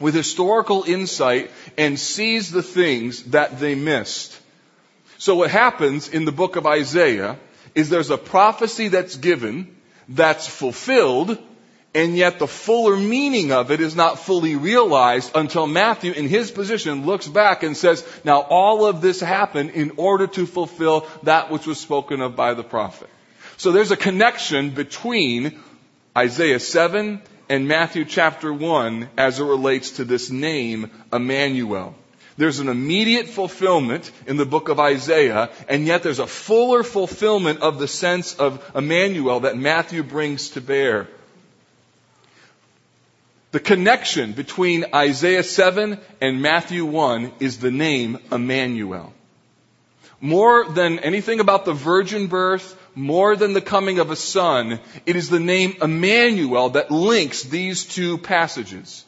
with 0.00 0.14
historical 0.14 0.84
insight 0.84 1.50
and 1.78 1.98
sees 1.98 2.50
the 2.50 2.62
things 2.62 3.22
that 3.24 3.58
they 3.58 3.74
missed. 3.74 4.40
So 5.18 5.36
what 5.36 5.50
happens 5.50 6.08
in 6.08 6.24
the 6.24 6.32
book 6.32 6.56
of 6.56 6.66
Isaiah 6.66 7.38
is 7.74 7.88
there's 7.88 8.10
a 8.10 8.18
prophecy 8.18 8.88
that's 8.88 9.16
given 9.16 9.76
that's 10.08 10.46
fulfilled 10.46 11.38
and 11.94 12.16
yet 12.16 12.40
the 12.40 12.48
fuller 12.48 12.96
meaning 12.96 13.52
of 13.52 13.70
it 13.70 13.80
is 13.80 13.94
not 13.94 14.18
fully 14.18 14.56
realized 14.56 15.30
until 15.36 15.68
Matthew 15.68 16.12
in 16.12 16.28
his 16.28 16.50
position 16.50 17.06
looks 17.06 17.28
back 17.28 17.62
and 17.62 17.76
says, 17.76 18.04
now 18.24 18.40
all 18.40 18.84
of 18.84 19.00
this 19.00 19.20
happened 19.20 19.70
in 19.70 19.92
order 19.96 20.26
to 20.26 20.44
fulfill 20.44 21.06
that 21.22 21.52
which 21.52 21.66
was 21.66 21.78
spoken 21.78 22.20
of 22.20 22.34
by 22.34 22.54
the 22.54 22.64
prophet. 22.64 23.08
So 23.58 23.70
there's 23.70 23.92
a 23.92 23.96
connection 23.96 24.70
between 24.70 25.60
Isaiah 26.18 26.58
7 26.58 27.22
and 27.48 27.68
Matthew 27.68 28.04
chapter 28.04 28.52
1 28.52 29.10
as 29.16 29.38
it 29.38 29.44
relates 29.44 29.92
to 29.92 30.04
this 30.04 30.30
name, 30.30 30.90
Emmanuel. 31.12 31.94
There's 32.36 32.58
an 32.58 32.68
immediate 32.68 33.28
fulfillment 33.28 34.10
in 34.26 34.36
the 34.36 34.46
book 34.46 34.68
of 34.68 34.80
Isaiah, 34.80 35.50
and 35.68 35.86
yet 35.86 36.02
there's 36.02 36.18
a 36.18 36.26
fuller 36.26 36.82
fulfillment 36.82 37.60
of 37.60 37.78
the 37.78 37.86
sense 37.86 38.34
of 38.34 38.64
Emmanuel 38.74 39.40
that 39.40 39.56
Matthew 39.56 40.02
brings 40.02 40.50
to 40.50 40.60
bear. 40.60 41.08
The 43.52 43.60
connection 43.60 44.32
between 44.32 44.86
Isaiah 44.92 45.44
7 45.44 46.00
and 46.20 46.42
Matthew 46.42 46.84
1 46.84 47.34
is 47.38 47.58
the 47.58 47.70
name 47.70 48.18
Emmanuel. 48.32 49.12
More 50.20 50.64
than 50.64 50.98
anything 50.98 51.38
about 51.38 51.64
the 51.64 51.72
virgin 51.72 52.26
birth, 52.26 52.76
more 52.96 53.36
than 53.36 53.52
the 53.52 53.60
coming 53.60 54.00
of 54.00 54.10
a 54.10 54.16
son, 54.16 54.80
it 55.06 55.14
is 55.14 55.28
the 55.28 55.38
name 55.38 55.76
Emmanuel 55.80 56.70
that 56.70 56.90
links 56.90 57.44
these 57.44 57.84
two 57.84 58.18
passages. 58.18 59.04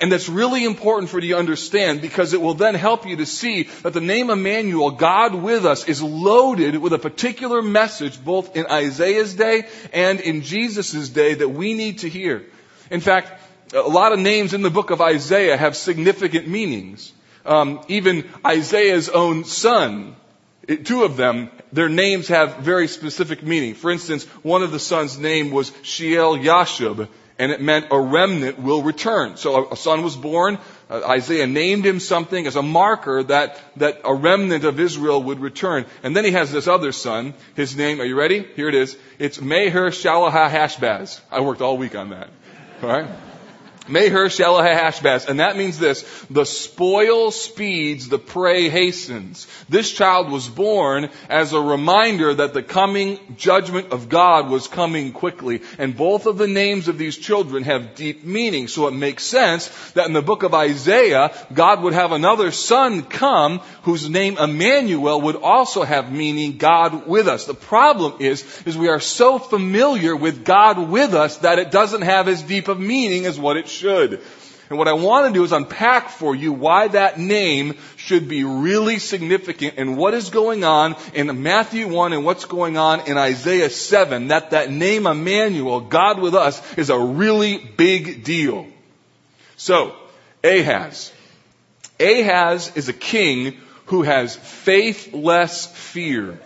And 0.00 0.12
that's 0.12 0.28
really 0.28 0.64
important 0.64 1.10
for 1.10 1.18
you 1.18 1.34
to 1.34 1.38
understand 1.38 2.00
because 2.00 2.32
it 2.32 2.40
will 2.40 2.54
then 2.54 2.76
help 2.76 3.04
you 3.04 3.16
to 3.16 3.26
see 3.26 3.64
that 3.82 3.92
the 3.92 4.00
name 4.00 4.30
Emmanuel, 4.30 4.92
God 4.92 5.34
with 5.34 5.66
us, 5.66 5.88
is 5.88 6.00
loaded 6.00 6.76
with 6.78 6.92
a 6.92 6.98
particular 6.98 7.62
message 7.62 8.22
both 8.22 8.56
in 8.56 8.66
Isaiah's 8.70 9.34
day 9.34 9.66
and 9.92 10.20
in 10.20 10.42
Jesus' 10.42 11.08
day 11.08 11.34
that 11.34 11.48
we 11.48 11.74
need 11.74 11.98
to 12.00 12.08
hear. 12.08 12.44
In 12.90 13.00
fact, 13.00 13.40
a 13.74 13.80
lot 13.80 14.12
of 14.12 14.20
names 14.20 14.54
in 14.54 14.62
the 14.62 14.70
book 14.70 14.90
of 14.90 15.00
Isaiah 15.00 15.56
have 15.56 15.76
significant 15.76 16.46
meanings. 16.46 17.12
Um, 17.44 17.80
even 17.88 18.28
Isaiah's 18.46 19.08
own 19.08 19.44
son, 19.44 20.14
two 20.84 21.02
of 21.02 21.16
them, 21.16 21.50
their 21.72 21.88
names 21.88 22.28
have 22.28 22.58
very 22.58 22.86
specific 22.86 23.42
meaning. 23.42 23.74
For 23.74 23.90
instance, 23.90 24.24
one 24.42 24.62
of 24.62 24.70
the 24.70 24.78
sons' 24.78 25.18
name 25.18 25.50
was 25.50 25.70
Sheal 25.82 26.40
Yashub, 26.42 27.08
and 27.38 27.52
it 27.52 27.60
meant 27.60 27.86
a 27.90 28.00
remnant 28.00 28.58
will 28.58 28.82
return. 28.82 29.36
So 29.36 29.70
a, 29.70 29.76
son 29.76 30.02
was 30.02 30.16
born. 30.16 30.58
Uh, 30.90 31.02
Isaiah 31.06 31.46
named 31.46 31.86
him 31.86 32.00
something 32.00 32.46
as 32.46 32.56
a 32.56 32.62
marker 32.62 33.22
that, 33.24 33.60
that 33.76 34.00
a 34.04 34.14
remnant 34.14 34.64
of 34.64 34.80
Israel 34.80 35.22
would 35.22 35.40
return. 35.40 35.86
And 36.02 36.16
then 36.16 36.24
he 36.24 36.32
has 36.32 36.50
this 36.50 36.66
other 36.66 36.92
son. 36.92 37.34
His 37.54 37.76
name, 37.76 38.00
are 38.00 38.04
you 38.04 38.16
ready? 38.16 38.46
Here 38.56 38.68
it 38.68 38.74
is. 38.74 38.96
It's 39.18 39.40
Maher-shalal-hash-baz. 39.40 41.20
I 41.30 41.40
worked 41.40 41.60
all 41.60 41.78
week 41.78 41.94
on 41.94 42.10
that. 42.10 42.28
All 42.82 42.88
right? 42.88 43.08
Meher. 43.88 45.28
And 45.28 45.40
that 45.40 45.56
means 45.56 45.78
this. 45.78 46.02
The 46.30 46.44
spoil 46.44 47.30
speeds, 47.30 48.08
the 48.08 48.18
prey 48.18 48.68
hastens. 48.68 49.46
This 49.68 49.92
child 49.92 50.30
was 50.30 50.48
born 50.48 51.10
as 51.28 51.52
a 51.52 51.60
reminder 51.60 52.34
that 52.34 52.54
the 52.54 52.62
coming 52.62 53.18
judgment 53.36 53.92
of 53.92 54.08
God 54.08 54.50
was 54.50 54.68
coming 54.68 55.12
quickly. 55.12 55.62
And 55.78 55.96
both 55.96 56.26
of 56.26 56.38
the 56.38 56.46
names 56.46 56.88
of 56.88 56.98
these 56.98 57.16
children 57.16 57.64
have 57.64 57.94
deep 57.94 58.24
meaning. 58.24 58.68
So 58.68 58.86
it 58.88 58.92
makes 58.92 59.24
sense 59.24 59.68
that 59.92 60.06
in 60.06 60.12
the 60.12 60.22
book 60.22 60.42
of 60.42 60.54
Isaiah, 60.54 61.32
God 61.52 61.82
would 61.82 61.94
have 61.94 62.12
another 62.12 62.50
son 62.50 63.02
come 63.02 63.60
whose 63.82 64.08
name 64.08 64.38
Emmanuel 64.38 65.20
would 65.22 65.36
also 65.36 65.82
have 65.82 66.12
meaning 66.12 66.58
God 66.58 67.06
with 67.06 67.28
us. 67.28 67.46
The 67.46 67.54
problem 67.54 68.16
is, 68.20 68.44
is 68.66 68.76
we 68.76 68.88
are 68.88 69.00
so 69.00 69.38
familiar 69.38 70.14
with 70.14 70.44
God 70.44 70.90
with 70.90 71.14
us 71.14 71.38
that 71.38 71.58
it 71.58 71.70
doesn't 71.70 72.02
have 72.02 72.28
as 72.28 72.42
deep 72.42 72.68
of 72.68 72.78
meaning 72.78 73.26
as 73.26 73.38
what 73.38 73.56
it 73.56 73.68
should 73.68 73.77
should. 73.78 74.20
And 74.68 74.78
what 74.78 74.88
I 74.88 74.92
want 74.92 75.26
to 75.26 75.32
do 75.32 75.44
is 75.44 75.52
unpack 75.52 76.10
for 76.10 76.34
you 76.34 76.52
why 76.52 76.88
that 76.88 77.18
name 77.18 77.78
should 77.96 78.28
be 78.28 78.44
really 78.44 78.98
significant 78.98 79.74
and 79.78 79.96
what 79.96 80.12
is 80.12 80.28
going 80.28 80.62
on 80.62 80.96
in 81.14 81.42
Matthew 81.42 81.88
1 81.88 82.12
and 82.12 82.24
what's 82.24 82.44
going 82.44 82.76
on 82.76 83.08
in 83.08 83.16
Isaiah 83.16 83.70
7. 83.70 84.28
That 84.28 84.50
that 84.50 84.70
name 84.70 85.06
Emmanuel, 85.06 85.80
God 85.80 86.20
with 86.20 86.34
us, 86.34 86.60
is 86.76 86.90
a 86.90 86.98
really 86.98 87.56
big 87.56 88.24
deal. 88.24 88.66
So, 89.56 89.96
Ahaz. 90.44 91.12
Ahaz 91.98 92.76
is 92.76 92.88
a 92.88 92.92
king 92.92 93.56
who 93.86 94.02
has 94.02 94.36
faithless 94.36 95.66
fear. 95.66 96.38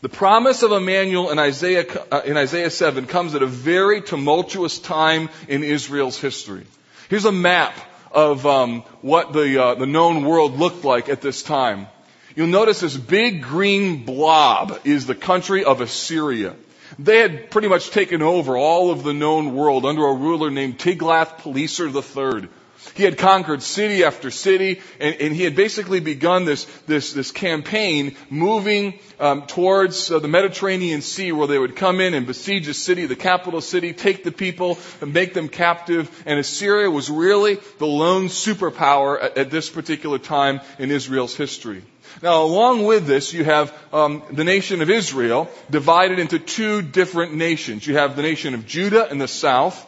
The 0.00 0.08
promise 0.08 0.62
of 0.62 0.70
Emmanuel 0.70 1.30
in 1.30 1.40
Isaiah, 1.40 1.84
uh, 2.12 2.20
in 2.24 2.36
Isaiah 2.36 2.70
7 2.70 3.06
comes 3.06 3.34
at 3.34 3.42
a 3.42 3.46
very 3.46 4.00
tumultuous 4.00 4.78
time 4.78 5.28
in 5.48 5.64
Israel's 5.64 6.16
history. 6.16 6.66
Here's 7.08 7.24
a 7.24 7.32
map 7.32 7.76
of 8.12 8.46
um, 8.46 8.82
what 9.02 9.32
the, 9.32 9.60
uh, 9.60 9.74
the 9.74 9.86
known 9.86 10.24
world 10.24 10.56
looked 10.56 10.84
like 10.84 11.08
at 11.08 11.20
this 11.20 11.42
time. 11.42 11.88
You'll 12.36 12.46
notice 12.46 12.78
this 12.78 12.96
big 12.96 13.42
green 13.42 14.04
blob 14.04 14.78
is 14.84 15.06
the 15.06 15.16
country 15.16 15.64
of 15.64 15.80
Assyria. 15.80 16.54
They 17.00 17.18
had 17.18 17.50
pretty 17.50 17.66
much 17.66 17.90
taken 17.90 18.22
over 18.22 18.56
all 18.56 18.92
of 18.92 19.02
the 19.02 19.12
known 19.12 19.56
world 19.56 19.84
under 19.84 20.06
a 20.06 20.14
ruler 20.14 20.48
named 20.48 20.78
Tiglath-Pileser 20.78 21.88
III. 21.88 22.48
He 22.94 23.04
had 23.04 23.18
conquered 23.18 23.62
city 23.62 24.04
after 24.04 24.30
city, 24.30 24.80
and, 25.00 25.14
and 25.20 25.34
he 25.34 25.44
had 25.44 25.56
basically 25.56 26.00
begun 26.00 26.44
this, 26.44 26.64
this, 26.86 27.12
this 27.12 27.30
campaign 27.30 28.16
moving 28.30 28.98
um, 29.18 29.46
towards 29.46 30.10
uh, 30.10 30.18
the 30.18 30.28
Mediterranean 30.28 31.02
Sea 31.02 31.32
where 31.32 31.46
they 31.46 31.58
would 31.58 31.76
come 31.76 32.00
in 32.00 32.14
and 32.14 32.26
besiege 32.26 32.68
a 32.68 32.74
city, 32.74 33.06
the 33.06 33.16
capital 33.16 33.60
city, 33.60 33.92
take 33.92 34.24
the 34.24 34.32
people 34.32 34.78
and 35.00 35.12
make 35.12 35.34
them 35.34 35.48
captive. 35.48 36.10
And 36.26 36.38
Assyria 36.38 36.90
was 36.90 37.10
really 37.10 37.58
the 37.78 37.86
lone 37.86 38.26
superpower 38.26 39.22
at, 39.22 39.38
at 39.38 39.50
this 39.50 39.68
particular 39.70 40.18
time 40.18 40.60
in 40.78 40.90
Israel's 40.90 41.36
history. 41.36 41.82
Now, 42.22 42.42
along 42.42 42.84
with 42.84 43.06
this, 43.06 43.32
you 43.32 43.44
have 43.44 43.72
um, 43.92 44.22
the 44.30 44.44
nation 44.44 44.82
of 44.82 44.90
Israel 44.90 45.48
divided 45.70 46.18
into 46.18 46.38
two 46.38 46.82
different 46.82 47.34
nations. 47.34 47.86
You 47.86 47.96
have 47.96 48.16
the 48.16 48.22
nation 48.22 48.54
of 48.54 48.66
Judah 48.66 49.08
in 49.10 49.18
the 49.18 49.28
south, 49.28 49.84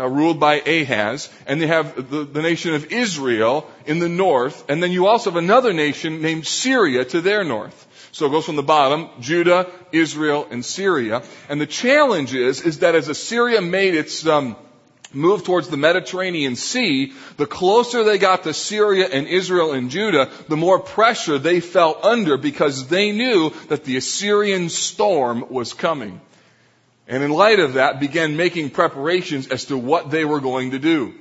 uh, 0.00 0.08
ruled 0.08 0.40
by 0.40 0.60
Ahaz, 0.60 1.28
and 1.46 1.60
they 1.60 1.66
have 1.66 2.10
the, 2.10 2.24
the 2.24 2.42
nation 2.42 2.74
of 2.74 2.90
Israel 2.92 3.70
in 3.86 3.98
the 3.98 4.08
north, 4.08 4.64
and 4.68 4.82
then 4.82 4.90
you 4.90 5.06
also 5.06 5.30
have 5.30 5.36
another 5.36 5.72
nation 5.72 6.22
named 6.22 6.46
Syria 6.46 7.04
to 7.04 7.20
their 7.20 7.44
north. 7.44 7.86
So 8.12 8.26
it 8.26 8.30
goes 8.30 8.46
from 8.46 8.56
the 8.56 8.62
bottom, 8.62 9.08
Judah, 9.20 9.70
Israel, 9.92 10.46
and 10.50 10.64
Syria. 10.64 11.22
And 11.48 11.60
the 11.60 11.66
challenge 11.66 12.34
is, 12.34 12.62
is 12.62 12.80
that 12.80 12.94
as 12.94 13.08
Assyria 13.08 13.60
made 13.60 13.94
its, 13.94 14.26
um, 14.26 14.56
move 15.12 15.44
towards 15.44 15.68
the 15.68 15.76
Mediterranean 15.76 16.56
Sea, 16.56 17.12
the 17.36 17.46
closer 17.46 18.02
they 18.02 18.18
got 18.18 18.44
to 18.44 18.54
Syria 18.54 19.08
and 19.12 19.26
Israel 19.26 19.72
and 19.72 19.90
Judah, 19.90 20.30
the 20.48 20.56
more 20.56 20.78
pressure 20.78 21.38
they 21.38 21.60
felt 21.60 22.04
under 22.04 22.36
because 22.36 22.88
they 22.88 23.12
knew 23.12 23.50
that 23.68 23.84
the 23.84 23.96
Assyrian 23.96 24.68
storm 24.68 25.44
was 25.50 25.72
coming. 25.72 26.20
And 27.10 27.24
in 27.24 27.30
light 27.32 27.58
of 27.58 27.74
that, 27.74 27.98
began 27.98 28.36
making 28.36 28.70
preparations 28.70 29.48
as 29.48 29.64
to 29.66 29.76
what 29.76 30.12
they 30.12 30.24
were 30.24 30.40
going 30.40 30.70
to 30.70 30.78
do. 30.78 31.12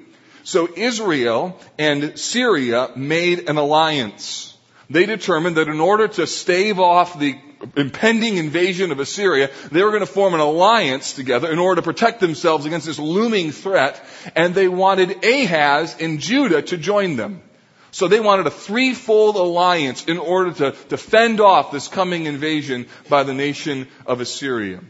So 0.44 0.70
Israel 0.74 1.60
and 1.80 2.18
Syria 2.18 2.92
made 2.96 3.50
an 3.50 3.58
alliance. 3.58 4.56
They 4.92 5.08
determined 5.08 5.58
that 5.58 5.68
in 5.68 5.80
order 5.80 6.08
to 6.08 6.28
stave 6.28 6.80
off 6.80 7.18
the 7.18 7.40
impending 7.76 8.38
invasion 8.38 8.92
of 8.92 9.00
Assyria, 9.00 9.50
they 9.72 9.82
were 9.82 9.90
going 9.90 10.02
to 10.02 10.06
form 10.06 10.36
an 10.36 10.40
alliance 10.40 11.14
together 11.14 11.52
in 11.52 11.58
order 11.58 11.82
to 11.82 11.86
protect 11.86 12.20
themselves 12.20 12.68
against 12.68 12.86
this 12.86 13.00
looming 13.00 13.52
threat, 13.52 14.00
and 14.36 14.54
they 14.54 14.68
wanted 14.68 15.26
Ahaz 15.26 15.98
in 15.98 16.20
Judah 16.20 16.62
to 16.62 16.78
join 16.78 17.16
them. 17.16 17.42
So 17.90 18.08
they 18.08 18.20
wanted 18.20 18.46
a 18.46 18.52
threefold 18.52 19.38
alliance 19.38 20.06
in 20.06 20.20
order 20.20 20.52
to, 20.52 20.72
to 20.90 20.98
fend 20.98 21.42
off 21.42 21.72
this 21.72 21.88
coming 21.88 22.28
invasion 22.28 22.86
by 23.10 23.24
the 23.24 23.34
nation 23.34 23.88
of 24.06 24.22
Assyria. 24.22 24.82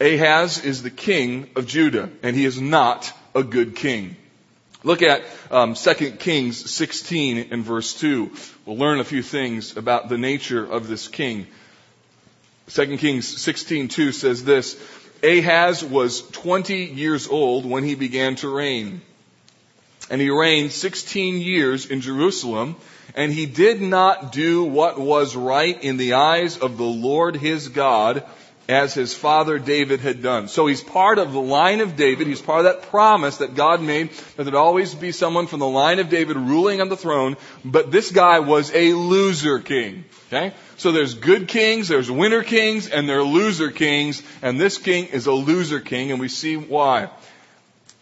Ahaz 0.00 0.64
is 0.64 0.82
the 0.82 0.90
king 0.90 1.50
of 1.56 1.66
Judah, 1.66 2.08
and 2.22 2.34
he 2.34 2.44
is 2.46 2.60
not 2.60 3.12
a 3.34 3.42
good 3.42 3.76
king. 3.76 4.16
Look 4.82 5.02
at 5.02 5.22
um, 5.50 5.74
2 5.74 6.12
Kings 6.12 6.70
16 6.70 7.48
and 7.50 7.62
verse 7.62 7.92
2. 8.00 8.30
We'll 8.64 8.78
learn 8.78 9.00
a 9.00 9.04
few 9.04 9.22
things 9.22 9.76
about 9.76 10.08
the 10.08 10.16
nature 10.16 10.64
of 10.64 10.88
this 10.88 11.06
king. 11.06 11.46
2 12.68 12.96
Kings 12.96 13.26
16:2 13.26 14.14
says 14.14 14.42
this, 14.42 14.80
Ahaz 15.22 15.84
was 15.84 16.22
20 16.30 16.76
years 16.84 17.28
old 17.28 17.66
when 17.66 17.84
he 17.84 17.94
began 17.94 18.36
to 18.36 18.48
reign. 18.48 19.02
And 20.08 20.20
he 20.20 20.30
reigned 20.30 20.72
16 20.72 21.40
years 21.40 21.86
in 21.86 22.00
Jerusalem, 22.00 22.76
and 23.14 23.32
he 23.32 23.44
did 23.44 23.82
not 23.82 24.32
do 24.32 24.64
what 24.64 24.98
was 24.98 25.36
right 25.36 25.82
in 25.82 25.98
the 25.98 26.14
eyes 26.14 26.56
of 26.56 26.78
the 26.78 26.84
Lord 26.84 27.36
his 27.36 27.68
God, 27.68 28.24
as 28.70 28.94
his 28.94 29.12
father 29.12 29.58
David 29.58 29.98
had 29.98 30.22
done. 30.22 30.46
So 30.46 30.68
he's 30.68 30.82
part 30.82 31.18
of 31.18 31.32
the 31.32 31.40
line 31.40 31.80
of 31.80 31.96
David. 31.96 32.28
He's 32.28 32.40
part 32.40 32.60
of 32.60 32.64
that 32.66 32.82
promise 32.88 33.38
that 33.38 33.56
God 33.56 33.82
made 33.82 34.10
that 34.36 34.44
there'd 34.44 34.54
always 34.54 34.94
be 34.94 35.10
someone 35.10 35.48
from 35.48 35.58
the 35.58 35.66
line 35.66 35.98
of 35.98 36.08
David 36.08 36.36
ruling 36.36 36.80
on 36.80 36.88
the 36.88 36.96
throne. 36.96 37.36
But 37.64 37.90
this 37.90 38.12
guy 38.12 38.38
was 38.38 38.72
a 38.72 38.92
loser 38.92 39.58
king. 39.58 40.04
Okay? 40.28 40.54
So 40.76 40.92
there's 40.92 41.14
good 41.14 41.48
kings, 41.48 41.88
there's 41.88 42.08
winner 42.10 42.44
kings, 42.44 42.88
and 42.88 43.08
there 43.08 43.18
are 43.18 43.24
loser 43.24 43.72
kings. 43.72 44.22
And 44.40 44.60
this 44.60 44.78
king 44.78 45.06
is 45.06 45.26
a 45.26 45.32
loser 45.32 45.80
king, 45.80 46.12
and 46.12 46.20
we 46.20 46.28
see 46.28 46.56
why. 46.56 47.10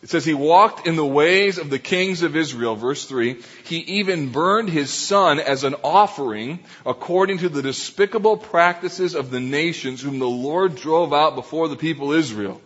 It 0.08 0.12
says 0.12 0.24
he 0.24 0.32
walked 0.32 0.86
in 0.86 0.96
the 0.96 1.04
ways 1.04 1.58
of 1.58 1.68
the 1.68 1.78
kings 1.78 2.22
of 2.22 2.34
Israel, 2.34 2.76
verse 2.76 3.04
3. 3.04 3.42
He 3.64 3.76
even 3.76 4.32
burned 4.32 4.70
his 4.70 4.88
son 4.88 5.38
as 5.38 5.64
an 5.64 5.74
offering 5.84 6.60
according 6.86 7.40
to 7.40 7.50
the 7.50 7.60
despicable 7.60 8.38
practices 8.38 9.14
of 9.14 9.30
the 9.30 9.38
nations 9.38 10.00
whom 10.00 10.18
the 10.18 10.26
Lord 10.26 10.76
drove 10.76 11.12
out 11.12 11.34
before 11.34 11.68
the 11.68 11.76
people 11.76 12.12
Israel. 12.12 12.58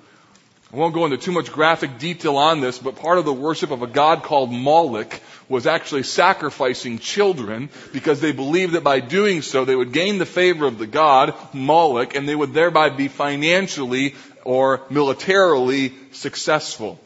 I 0.72 0.76
won't 0.76 0.94
go 0.94 1.04
into 1.04 1.16
too 1.16 1.32
much 1.32 1.50
graphic 1.50 1.99
detail 1.99 2.37
on 2.37 2.61
this, 2.61 2.78
but 2.78 2.94
part 2.94 3.18
of 3.18 3.25
the 3.25 3.32
worship 3.32 3.72
of 3.72 3.82
a 3.82 3.88
god 3.88 4.22
called 4.22 4.52
Moloch 4.52 5.20
was 5.49 5.66
actually 5.66 6.04
sacrificing 6.04 7.00
children 7.00 7.70
because 7.92 8.20
they 8.20 8.30
believed 8.30 8.75
that 8.75 8.84
by 8.84 9.00
doing 9.00 9.42
so 9.42 9.64
they 9.64 9.75
would 9.75 9.92
gain 9.92 10.18
the 10.18 10.26
favor 10.26 10.64
of 10.64 10.78
the 10.78 10.87
god, 10.87 11.34
Moloch, 11.52 12.14
and 12.14 12.28
they 12.28 12.37
would 12.37 12.54
thereby 12.54 12.90
be 12.90 13.08
financially 13.08 14.14
or 14.44 14.82
militarily 14.90 15.92
successful. 16.12 17.00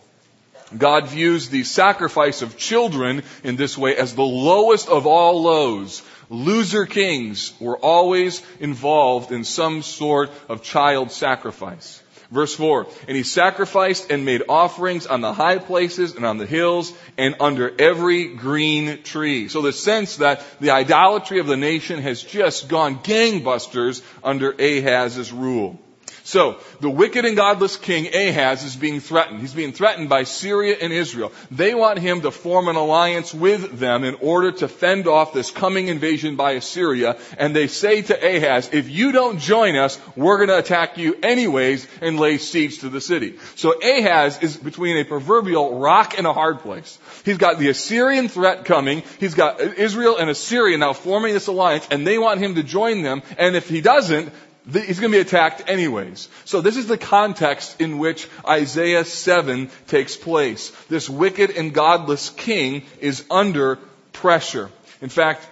God 0.76 1.08
views 1.08 1.48
the 1.48 1.64
sacrifice 1.64 2.42
of 2.42 2.56
children 2.56 3.22
in 3.44 3.56
this 3.56 3.78
way 3.78 3.96
as 3.96 4.14
the 4.14 4.22
lowest 4.22 4.88
of 4.88 5.06
all 5.06 5.42
lows. 5.42 6.02
Loser 6.28 6.86
kings 6.86 7.52
were 7.60 7.78
always 7.78 8.42
involved 8.58 9.30
in 9.30 9.44
some 9.44 9.82
sort 9.82 10.30
of 10.48 10.62
child 10.62 11.12
sacrifice. 11.12 12.02
Verse 12.30 12.54
4, 12.56 12.88
and 13.06 13.16
he 13.16 13.22
sacrificed 13.22 14.10
and 14.10 14.24
made 14.24 14.42
offerings 14.48 15.06
on 15.06 15.20
the 15.20 15.32
high 15.32 15.58
places 15.58 16.16
and 16.16 16.26
on 16.26 16.38
the 16.38 16.46
hills 16.46 16.92
and 17.16 17.36
under 17.38 17.72
every 17.80 18.34
green 18.34 19.04
tree. 19.04 19.46
So 19.46 19.62
the 19.62 19.72
sense 19.72 20.16
that 20.16 20.42
the 20.58 20.72
idolatry 20.72 21.38
of 21.38 21.46
the 21.46 21.56
nation 21.56 22.02
has 22.02 22.20
just 22.20 22.68
gone 22.68 22.98
gangbusters 22.98 24.02
under 24.24 24.52
Ahaz's 24.52 25.32
rule. 25.32 25.78
So, 26.26 26.58
the 26.80 26.90
wicked 26.90 27.24
and 27.24 27.36
godless 27.36 27.76
king 27.76 28.12
Ahaz 28.12 28.64
is 28.64 28.74
being 28.74 28.98
threatened. 28.98 29.38
He's 29.38 29.54
being 29.54 29.72
threatened 29.72 30.08
by 30.08 30.24
Syria 30.24 30.76
and 30.80 30.92
Israel. 30.92 31.32
They 31.52 31.72
want 31.72 32.00
him 32.00 32.22
to 32.22 32.32
form 32.32 32.66
an 32.66 32.74
alliance 32.74 33.32
with 33.32 33.78
them 33.78 34.02
in 34.02 34.16
order 34.16 34.50
to 34.50 34.66
fend 34.66 35.06
off 35.06 35.32
this 35.32 35.52
coming 35.52 35.86
invasion 35.86 36.34
by 36.34 36.54
Assyria. 36.54 37.16
And 37.38 37.54
they 37.54 37.68
say 37.68 38.02
to 38.02 38.14
Ahaz, 38.14 38.70
if 38.72 38.90
you 38.90 39.12
don't 39.12 39.38
join 39.38 39.76
us, 39.76 40.00
we're 40.16 40.38
going 40.38 40.48
to 40.48 40.58
attack 40.58 40.98
you 40.98 41.16
anyways 41.22 41.86
and 42.00 42.18
lay 42.18 42.38
siege 42.38 42.80
to 42.80 42.88
the 42.88 43.00
city. 43.00 43.38
So 43.54 43.80
Ahaz 43.80 44.42
is 44.42 44.56
between 44.56 44.96
a 44.96 45.04
proverbial 45.04 45.78
rock 45.78 46.18
and 46.18 46.26
a 46.26 46.32
hard 46.32 46.58
place. 46.58 46.98
He's 47.24 47.38
got 47.38 47.60
the 47.60 47.68
Assyrian 47.68 48.26
threat 48.28 48.64
coming. 48.64 49.04
He's 49.20 49.34
got 49.34 49.60
Israel 49.60 50.16
and 50.16 50.28
Assyria 50.28 50.76
now 50.76 50.92
forming 50.92 51.34
this 51.34 51.46
alliance 51.46 51.86
and 51.88 52.04
they 52.04 52.18
want 52.18 52.40
him 52.40 52.56
to 52.56 52.64
join 52.64 53.02
them. 53.02 53.22
And 53.38 53.54
if 53.54 53.68
he 53.68 53.80
doesn't, 53.80 54.32
he's 54.72 54.98
going 54.98 55.12
to 55.12 55.16
be 55.16 55.20
attacked 55.20 55.68
anyways. 55.68 56.28
So 56.44 56.60
this 56.60 56.76
is 56.76 56.86
the 56.86 56.98
context 56.98 57.80
in 57.80 57.98
which 57.98 58.28
Isaiah 58.46 59.04
7 59.04 59.70
takes 59.86 60.16
place. 60.16 60.70
This 60.88 61.08
wicked 61.08 61.50
and 61.50 61.72
godless 61.72 62.30
king 62.30 62.82
is 63.00 63.24
under 63.30 63.78
pressure. 64.12 64.70
In 65.00 65.08
fact, 65.08 65.46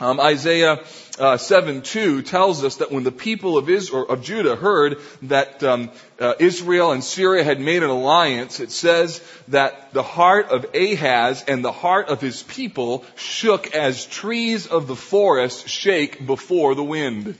um, 0.00 0.20
Isaiah 0.20 0.84
uh, 1.18 1.36
7 1.36 1.82
2 1.82 2.22
tells 2.22 2.62
us 2.62 2.76
that 2.76 2.92
when 2.92 3.02
the 3.02 3.12
people 3.12 3.58
of 3.58 3.68
Israel, 3.68 4.08
of 4.08 4.22
Judah 4.22 4.54
heard 4.54 4.98
that 5.22 5.62
um, 5.64 5.90
uh, 6.20 6.34
Israel 6.38 6.92
and 6.92 7.02
Syria 7.02 7.42
had 7.42 7.60
made 7.60 7.82
an 7.82 7.90
alliance, 7.90 8.60
it 8.60 8.70
says 8.70 9.20
that 9.48 9.92
the 9.92 10.04
heart 10.04 10.50
of 10.50 10.66
Ahaz 10.74 11.44
and 11.48 11.64
the 11.64 11.72
heart 11.72 12.08
of 12.08 12.20
his 12.20 12.44
people 12.44 13.04
shook 13.16 13.74
as 13.74 14.06
trees 14.06 14.68
of 14.68 14.86
the 14.86 14.96
forest 14.96 15.68
shake 15.68 16.24
before 16.24 16.76
the 16.76 16.84
wind. 16.84 17.36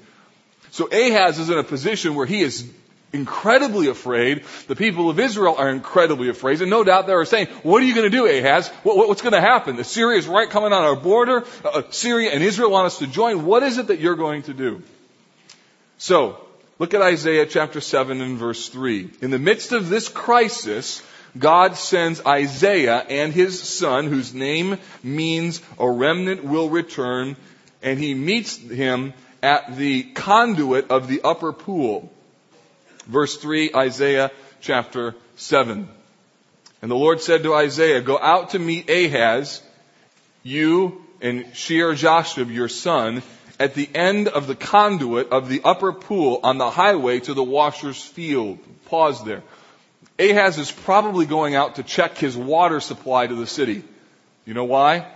So 0.70 0.86
Ahaz 0.86 1.38
is 1.38 1.50
in 1.50 1.58
a 1.58 1.64
position 1.64 2.14
where 2.14 2.26
he 2.26 2.42
is 2.42 2.68
incredibly 3.12 3.88
afraid. 3.88 4.44
The 4.66 4.76
people 4.76 5.10
of 5.10 5.18
Israel 5.18 5.56
are 5.56 5.70
incredibly 5.70 6.28
afraid. 6.28 6.60
And 6.60 6.70
no 6.70 6.84
doubt 6.84 7.06
they 7.06 7.12
are 7.12 7.24
saying, 7.24 7.46
what 7.62 7.82
are 7.82 7.86
you 7.86 7.94
going 7.94 8.10
to 8.10 8.16
do, 8.16 8.26
Ahaz? 8.26 8.68
What, 8.82 8.96
what's 8.96 9.22
going 9.22 9.32
to 9.32 9.40
happen? 9.40 9.82
Syria 9.84 10.18
is 10.18 10.26
right 10.26 10.48
coming 10.48 10.72
on 10.72 10.82
our 10.82 10.96
border. 10.96 11.44
Uh, 11.64 11.68
uh, 11.68 11.82
Syria 11.90 12.30
and 12.32 12.42
Israel 12.42 12.70
want 12.70 12.86
us 12.86 12.98
to 12.98 13.06
join. 13.06 13.44
What 13.44 13.62
is 13.62 13.78
it 13.78 13.88
that 13.88 14.00
you're 14.00 14.16
going 14.16 14.42
to 14.42 14.54
do? 14.54 14.82
So, 15.96 16.38
look 16.78 16.94
at 16.94 17.02
Isaiah 17.02 17.46
chapter 17.46 17.80
7 17.80 18.20
and 18.20 18.36
verse 18.38 18.68
3. 18.68 19.10
In 19.22 19.30
the 19.30 19.38
midst 19.38 19.72
of 19.72 19.88
this 19.88 20.08
crisis, 20.08 21.02
God 21.36 21.76
sends 21.76 22.24
Isaiah 22.24 22.98
and 22.98 23.32
his 23.32 23.60
son, 23.60 24.06
whose 24.06 24.34
name 24.34 24.78
means 25.02 25.60
a 25.78 25.90
remnant 25.90 26.44
will 26.44 26.68
return, 26.68 27.36
and 27.82 27.98
he 27.98 28.14
meets 28.14 28.56
him 28.56 29.12
at 29.42 29.76
the 29.76 30.02
conduit 30.02 30.90
of 30.90 31.08
the 31.08 31.22
upper 31.22 31.52
pool. 31.52 32.12
Verse 33.06 33.36
3, 33.36 33.70
Isaiah 33.74 34.30
chapter 34.60 35.14
7. 35.36 35.88
And 36.82 36.90
the 36.90 36.96
Lord 36.96 37.20
said 37.20 37.42
to 37.42 37.54
Isaiah, 37.54 38.00
Go 38.00 38.18
out 38.18 38.50
to 38.50 38.58
meet 38.58 38.88
Ahaz, 38.88 39.62
you 40.42 41.04
and 41.20 41.46
Shear 41.54 41.94
Jashub, 41.94 42.52
your 42.52 42.68
son, 42.68 43.22
at 43.58 43.74
the 43.74 43.88
end 43.94 44.28
of 44.28 44.46
the 44.46 44.54
conduit 44.54 45.30
of 45.30 45.48
the 45.48 45.62
upper 45.64 45.92
pool 45.92 46.40
on 46.44 46.58
the 46.58 46.70
highway 46.70 47.20
to 47.20 47.34
the 47.34 47.42
washer's 47.42 48.02
field. 48.02 48.58
Pause 48.86 49.24
there. 49.24 49.42
Ahaz 50.18 50.58
is 50.58 50.70
probably 50.70 51.26
going 51.26 51.54
out 51.54 51.76
to 51.76 51.82
check 51.82 52.18
his 52.18 52.36
water 52.36 52.80
supply 52.80 53.26
to 53.26 53.34
the 53.34 53.46
city. 53.46 53.82
You 54.44 54.54
know 54.54 54.64
why? 54.64 55.06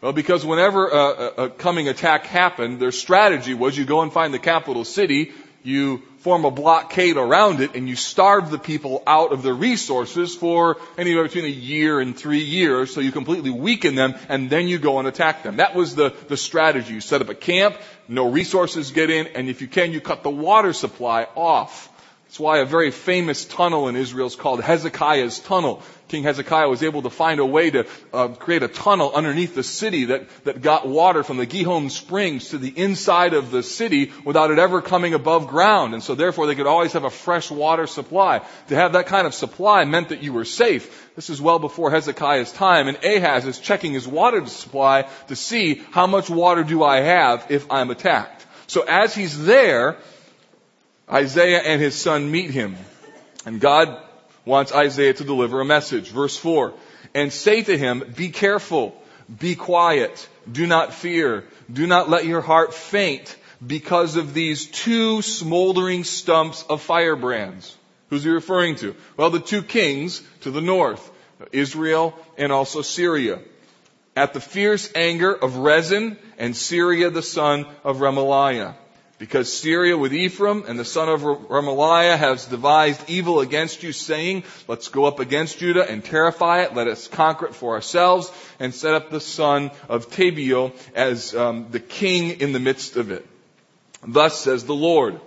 Well, 0.00 0.12
because 0.14 0.46
whenever 0.46 0.88
a, 0.88 1.42
a, 1.44 1.50
coming 1.50 1.88
attack 1.88 2.24
happened, 2.24 2.80
their 2.80 2.92
strategy 2.92 3.52
was 3.52 3.76
you 3.76 3.84
go 3.84 4.00
and 4.00 4.10
find 4.10 4.32
the 4.32 4.38
capital 4.38 4.86
city, 4.86 5.32
you 5.62 6.02
form 6.20 6.46
a 6.46 6.50
blockade 6.50 7.18
around 7.18 7.60
it, 7.60 7.74
and 7.74 7.86
you 7.86 7.96
starve 7.96 8.50
the 8.50 8.58
people 8.58 9.02
out 9.06 9.30
of 9.30 9.42
their 9.42 9.54
resources 9.54 10.34
for 10.34 10.78
anywhere 10.96 11.24
between 11.24 11.44
a 11.44 11.48
year 11.48 12.00
and 12.00 12.16
three 12.16 12.44
years, 12.44 12.94
so 12.94 13.02
you 13.02 13.12
completely 13.12 13.50
weaken 13.50 13.94
them, 13.94 14.14
and 14.30 14.48
then 14.48 14.68
you 14.68 14.78
go 14.78 14.98
and 15.00 15.06
attack 15.06 15.42
them. 15.42 15.56
That 15.56 15.74
was 15.74 15.94
the, 15.94 16.14
the 16.28 16.36
strategy. 16.36 16.94
You 16.94 17.02
set 17.02 17.20
up 17.20 17.28
a 17.28 17.34
camp, 17.34 17.76
no 18.08 18.30
resources 18.30 18.92
get 18.92 19.10
in, 19.10 19.26
and 19.28 19.50
if 19.50 19.60
you 19.60 19.68
can, 19.68 19.92
you 19.92 20.00
cut 20.00 20.22
the 20.22 20.30
water 20.30 20.72
supply 20.72 21.26
off. 21.34 21.88
That's 22.24 22.40
why 22.40 22.58
a 22.58 22.64
very 22.64 22.90
famous 22.90 23.44
tunnel 23.44 23.88
in 23.88 23.96
Israel 23.96 24.28
is 24.28 24.36
called 24.36 24.62
Hezekiah's 24.62 25.40
Tunnel. 25.40 25.82
King 26.10 26.24
Hezekiah 26.24 26.68
was 26.68 26.82
able 26.82 27.02
to 27.02 27.10
find 27.10 27.38
a 27.38 27.46
way 27.46 27.70
to 27.70 27.86
uh, 28.12 28.28
create 28.28 28.64
a 28.64 28.68
tunnel 28.68 29.12
underneath 29.14 29.54
the 29.54 29.62
city 29.62 30.06
that, 30.06 30.28
that 30.42 30.60
got 30.60 30.88
water 30.88 31.22
from 31.22 31.36
the 31.36 31.46
Gihon 31.46 31.88
Springs 31.88 32.48
to 32.48 32.58
the 32.58 32.76
inside 32.76 33.32
of 33.32 33.52
the 33.52 33.62
city 33.62 34.10
without 34.24 34.50
it 34.50 34.58
ever 34.58 34.82
coming 34.82 35.14
above 35.14 35.46
ground. 35.46 35.94
And 35.94 36.02
so 36.02 36.16
therefore 36.16 36.48
they 36.48 36.56
could 36.56 36.66
always 36.66 36.94
have 36.94 37.04
a 37.04 37.10
fresh 37.10 37.48
water 37.48 37.86
supply. 37.86 38.42
To 38.68 38.74
have 38.74 38.94
that 38.94 39.06
kind 39.06 39.24
of 39.24 39.34
supply 39.34 39.84
meant 39.84 40.08
that 40.08 40.20
you 40.20 40.32
were 40.32 40.44
safe. 40.44 41.08
This 41.14 41.30
is 41.30 41.40
well 41.40 41.60
before 41.60 41.92
Hezekiah's 41.92 42.50
time 42.50 42.88
and 42.88 42.98
Ahaz 43.04 43.46
is 43.46 43.60
checking 43.60 43.92
his 43.92 44.08
water 44.08 44.44
supply 44.46 45.08
to 45.28 45.36
see 45.36 45.80
how 45.92 46.08
much 46.08 46.28
water 46.28 46.64
do 46.64 46.82
I 46.82 47.02
have 47.02 47.46
if 47.50 47.70
I'm 47.70 47.90
attacked. 47.90 48.44
So 48.66 48.82
as 48.82 49.14
he's 49.14 49.44
there, 49.44 49.96
Isaiah 51.08 51.60
and 51.60 51.80
his 51.80 51.94
son 51.94 52.32
meet 52.32 52.50
him. 52.50 52.76
And 53.46 53.60
God 53.60 53.96
wants 54.44 54.72
Isaiah 54.72 55.14
to 55.14 55.24
deliver 55.24 55.60
a 55.60 55.64
message. 55.64 56.10
Verse 56.10 56.36
4. 56.36 56.72
And 57.14 57.32
say 57.32 57.62
to 57.62 57.76
him, 57.76 58.12
be 58.16 58.30
careful, 58.30 58.94
be 59.38 59.54
quiet, 59.54 60.28
do 60.50 60.66
not 60.66 60.94
fear, 60.94 61.44
do 61.72 61.86
not 61.86 62.08
let 62.08 62.26
your 62.26 62.40
heart 62.40 62.74
faint 62.74 63.36
because 63.64 64.16
of 64.16 64.32
these 64.32 64.66
two 64.66 65.22
smoldering 65.22 66.04
stumps 66.04 66.64
of 66.68 66.80
firebrands. 66.80 67.76
Who's 68.08 68.24
he 68.24 68.30
referring 68.30 68.76
to? 68.76 68.96
Well, 69.16 69.30
the 69.30 69.40
two 69.40 69.62
kings 69.62 70.22
to 70.40 70.50
the 70.50 70.60
north, 70.60 71.10
Israel 71.52 72.18
and 72.36 72.52
also 72.52 72.82
Syria. 72.82 73.40
At 74.16 74.34
the 74.34 74.40
fierce 74.40 74.90
anger 74.94 75.32
of 75.32 75.56
Rezin 75.56 76.18
and 76.36 76.56
Syria 76.56 77.10
the 77.10 77.22
son 77.22 77.66
of 77.84 77.98
Remaliah. 77.98 78.74
Because 79.20 79.52
Syria 79.52 79.98
with 79.98 80.14
Ephraim 80.14 80.64
and 80.66 80.78
the 80.78 80.84
son 80.84 81.10
of 81.10 81.20
Remaliah 81.20 82.16
has 82.16 82.46
devised 82.46 83.02
evil 83.06 83.40
against 83.40 83.82
you, 83.82 83.92
saying, 83.92 84.44
Let's 84.66 84.88
go 84.88 85.04
up 85.04 85.20
against 85.20 85.58
Judah 85.58 85.86
and 85.86 86.02
terrify 86.02 86.62
it. 86.62 86.74
Let 86.74 86.88
us 86.88 87.06
conquer 87.06 87.44
it 87.44 87.54
for 87.54 87.74
ourselves 87.74 88.32
and 88.58 88.74
set 88.74 88.94
up 88.94 89.10
the 89.10 89.20
son 89.20 89.72
of 89.90 90.10
Tabeel 90.10 90.72
as 90.94 91.34
um, 91.34 91.66
the 91.70 91.80
king 91.80 92.40
in 92.40 92.54
the 92.54 92.58
midst 92.58 92.96
of 92.96 93.10
it. 93.10 93.26
Thus 94.08 94.40
says 94.40 94.64
the 94.64 94.74
Lord, 94.74 95.20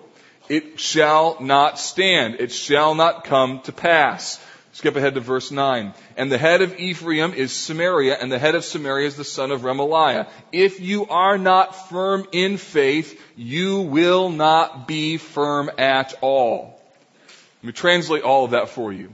It 0.50 0.80
shall 0.80 1.38
not 1.40 1.78
stand. 1.78 2.38
It 2.40 2.52
shall 2.52 2.96
not 2.96 3.26
come 3.26 3.62
to 3.62 3.72
pass. 3.72 4.44
Skip 4.74 4.96
ahead 4.96 5.14
to 5.14 5.20
verse 5.20 5.52
9. 5.52 5.94
And 6.18 6.32
the 6.32 6.40
head 6.40 6.64
of 6.64 6.80
Ephraim 6.80 7.34
is 7.34 7.52
Samaria, 7.52 8.18
and 8.20 8.32
the 8.32 8.40
head 8.40 8.56
of 8.56 8.66
Samaria 8.66 9.06
is 9.06 9.16
the 9.16 9.24
son 9.24 9.52
of 9.52 9.62
Remaliah. 9.62 10.28
If 10.52 10.80
you 10.80 11.06
are 11.08 11.38
not 11.38 11.90
firm 11.90 12.26
in 12.32 12.58
faith, 12.58 13.22
you 13.36 13.82
will 13.82 14.30
not 14.30 14.88
be 14.88 15.18
firm 15.18 15.70
at 15.78 16.16
all. 16.22 16.82
Let 17.62 17.68
me 17.68 17.72
translate 17.72 18.24
all 18.24 18.46
of 18.46 18.52
that 18.52 18.70
for 18.70 18.92
you. 18.92 19.14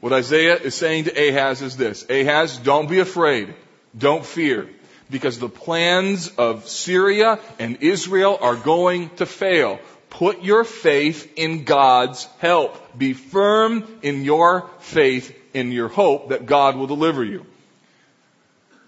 What 0.00 0.12
Isaiah 0.12 0.56
is 0.56 0.74
saying 0.74 1.04
to 1.04 1.12
Ahaz 1.12 1.62
is 1.62 1.76
this. 1.76 2.04
Ahaz, 2.10 2.58
don't 2.58 2.88
be 2.88 2.98
afraid. 2.98 3.54
Don't 3.96 4.26
fear. 4.26 4.68
Because 5.08 5.38
the 5.38 5.48
plans 5.48 6.28
of 6.36 6.68
Syria 6.68 7.38
and 7.60 7.78
Israel 7.80 8.36
are 8.40 8.56
going 8.56 9.10
to 9.16 9.26
fail. 9.26 9.78
Put 10.10 10.42
your 10.42 10.64
faith 10.64 11.32
in 11.36 11.64
God's 11.64 12.24
help. 12.38 12.96
Be 12.96 13.12
firm 13.12 13.86
in 14.02 14.24
your 14.24 14.70
faith, 14.78 15.36
in 15.52 15.72
your 15.72 15.88
hope 15.88 16.30
that 16.30 16.46
God 16.46 16.76
will 16.76 16.86
deliver 16.86 17.24
you. 17.24 17.44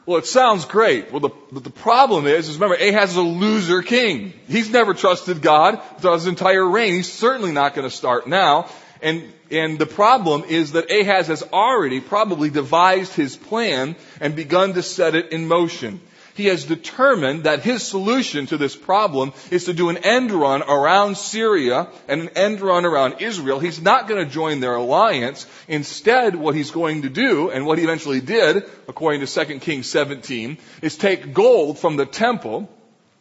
Well, 0.07 0.17
it 0.17 0.27
sounds 0.27 0.65
great. 0.65 1.13
Well, 1.13 1.21
the, 1.21 1.61
the 1.61 1.71
problem 1.71 2.27
is, 2.27 2.49
is 2.49 2.57
remember, 2.57 2.83
Ahaz 2.83 3.11
is 3.11 3.17
a 3.17 3.21
loser 3.21 3.83
king. 3.83 4.33
He's 4.49 4.71
never 4.71 4.95
trusted 4.95 5.43
God 5.43 5.83
throughout 5.99 6.15
his 6.15 6.27
entire 6.27 6.67
reign. 6.67 6.95
He's 6.95 7.13
certainly 7.13 7.53
not 7.53 7.75
going 7.75 7.87
to 7.87 7.95
start 7.95 8.27
now. 8.27 8.71
And, 9.03 9.31
and 9.51 9.79
the 9.79 9.85
problem 9.85 10.45
is 10.49 10.73
that 10.73 10.91
Ahaz 10.91 11.27
has 11.27 11.43
already 11.43 12.01
probably 12.01 12.49
devised 12.49 13.13
his 13.13 13.37
plan 13.37 13.97
and 14.19 14.35
begun 14.35 14.73
to 14.75 14.83
set 14.83 15.15
it 15.15 15.31
in 15.33 15.47
motion 15.47 16.01
he 16.39 16.47
has 16.47 16.65
determined 16.65 17.45
that 17.45 17.63
his 17.63 17.83
solution 17.83 18.47
to 18.47 18.57
this 18.57 18.75
problem 18.75 19.35
is 19.51 19.65
to 19.65 19.75
do 19.75 19.91
an 19.91 19.99
end 19.99 20.31
run 20.31 20.63
around 20.63 21.19
Syria 21.19 21.89
and 22.07 22.23
an 22.23 22.29
end 22.31 22.61
run 22.61 22.87
around 22.87 23.21
Israel. 23.21 23.59
He's 23.59 23.83
not 23.83 24.09
going 24.09 24.25
to 24.25 24.33
join 24.33 24.61
their 24.61 24.77
alliance. 24.77 25.47
Instead, 25.67 26.37
what 26.37 26.55
he's 26.55 26.71
going 26.71 27.03
to 27.03 27.11
do, 27.11 27.51
and 27.51 27.67
what 27.67 27.77
he 27.77 27.85
eventually 27.85 28.21
did, 28.21 28.65
according 28.87 29.27
to 29.27 29.45
2 29.45 29.59
Kings 29.59 29.91
17, 29.91 30.59
is 30.81 30.97
take 30.97 31.35
gold 31.35 31.79
from 31.79 31.97
the 31.97 32.07
temple 32.07 32.71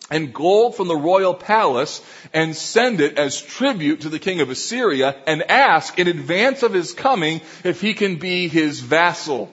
and 0.09 0.33
gold 0.33 0.75
from 0.75 0.87
the 0.87 0.95
royal 0.95 1.33
palace 1.33 2.01
and 2.33 2.55
send 2.55 3.01
it 3.01 3.17
as 3.17 3.41
tribute 3.41 4.01
to 4.01 4.09
the 4.09 4.19
king 4.19 4.41
of 4.41 4.49
Assyria 4.49 5.15
and 5.25 5.49
ask 5.49 5.99
in 5.99 6.07
advance 6.07 6.63
of 6.63 6.73
his 6.73 6.93
coming 6.93 7.41
if 7.63 7.81
he 7.81 7.93
can 7.93 8.17
be 8.17 8.47
his 8.47 8.79
vassal. 8.79 9.51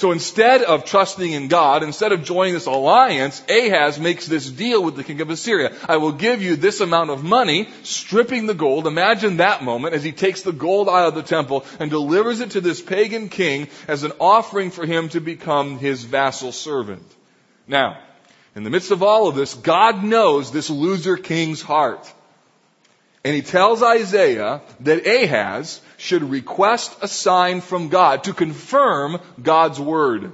So 0.00 0.12
instead 0.12 0.62
of 0.62 0.86
trusting 0.86 1.30
in 1.30 1.48
God, 1.48 1.82
instead 1.82 2.12
of 2.12 2.24
joining 2.24 2.54
this 2.54 2.64
alliance, 2.64 3.42
Ahaz 3.50 4.00
makes 4.00 4.26
this 4.26 4.48
deal 4.48 4.82
with 4.82 4.96
the 4.96 5.04
king 5.04 5.20
of 5.20 5.28
Assyria. 5.28 5.76
I 5.86 5.98
will 5.98 6.12
give 6.12 6.40
you 6.40 6.56
this 6.56 6.80
amount 6.80 7.10
of 7.10 7.22
money, 7.22 7.68
stripping 7.82 8.46
the 8.46 8.54
gold. 8.54 8.86
Imagine 8.86 9.36
that 9.36 9.62
moment 9.62 9.94
as 9.94 10.02
he 10.02 10.12
takes 10.12 10.40
the 10.40 10.54
gold 10.54 10.88
out 10.88 11.08
of 11.08 11.14
the 11.14 11.22
temple 11.22 11.66
and 11.78 11.90
delivers 11.90 12.40
it 12.40 12.52
to 12.52 12.62
this 12.62 12.80
pagan 12.80 13.28
king 13.28 13.68
as 13.88 14.02
an 14.02 14.12
offering 14.18 14.70
for 14.70 14.86
him 14.86 15.10
to 15.10 15.20
become 15.20 15.78
his 15.78 16.02
vassal 16.02 16.52
servant. 16.52 17.04
Now, 17.68 17.98
in 18.56 18.64
the 18.64 18.70
midst 18.70 18.92
of 18.92 19.02
all 19.02 19.28
of 19.28 19.34
this, 19.34 19.52
God 19.52 20.02
knows 20.02 20.50
this 20.50 20.70
loser 20.70 21.18
king's 21.18 21.60
heart. 21.60 22.10
And 23.22 23.34
he 23.34 23.42
tells 23.42 23.82
Isaiah 23.82 24.62
that 24.80 25.06
Ahaz 25.06 25.82
should 26.00 26.22
request 26.22 26.96
a 27.02 27.08
sign 27.08 27.60
from 27.60 27.90
God 27.90 28.24
to 28.24 28.32
confirm 28.32 29.20
God's 29.40 29.78
word. 29.78 30.32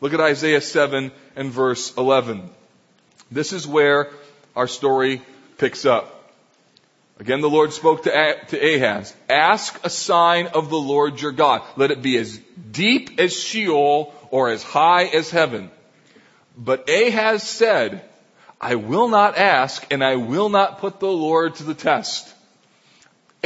Look 0.00 0.14
at 0.14 0.20
Isaiah 0.20 0.62
7 0.62 1.12
and 1.36 1.50
verse 1.50 1.94
11. 1.98 2.48
This 3.30 3.52
is 3.52 3.66
where 3.66 4.10
our 4.56 4.66
story 4.66 5.20
picks 5.58 5.84
up. 5.84 6.32
Again, 7.18 7.42
the 7.42 7.50
Lord 7.50 7.74
spoke 7.74 8.04
to, 8.04 8.10
Ahaz. 8.10 9.14
Ask 9.28 9.78
a 9.84 9.90
sign 9.90 10.46
of 10.48 10.70
the 10.70 10.78
Lord 10.78 11.20
your 11.20 11.32
God. 11.32 11.62
Let 11.76 11.90
it 11.90 12.00
be 12.00 12.16
as 12.16 12.38
deep 12.70 13.20
as 13.20 13.38
Sheol 13.38 14.14
or 14.30 14.48
as 14.48 14.62
high 14.62 15.04
as 15.04 15.30
heaven. 15.30 15.70
But 16.56 16.88
Ahaz 16.88 17.42
said, 17.42 18.02
I 18.58 18.76
will 18.76 19.08
not 19.08 19.36
ask 19.36 19.86
and 19.90 20.02
I 20.02 20.16
will 20.16 20.48
not 20.48 20.78
put 20.78 21.00
the 21.00 21.06
Lord 21.06 21.56
to 21.56 21.64
the 21.64 21.74
test. 21.74 22.32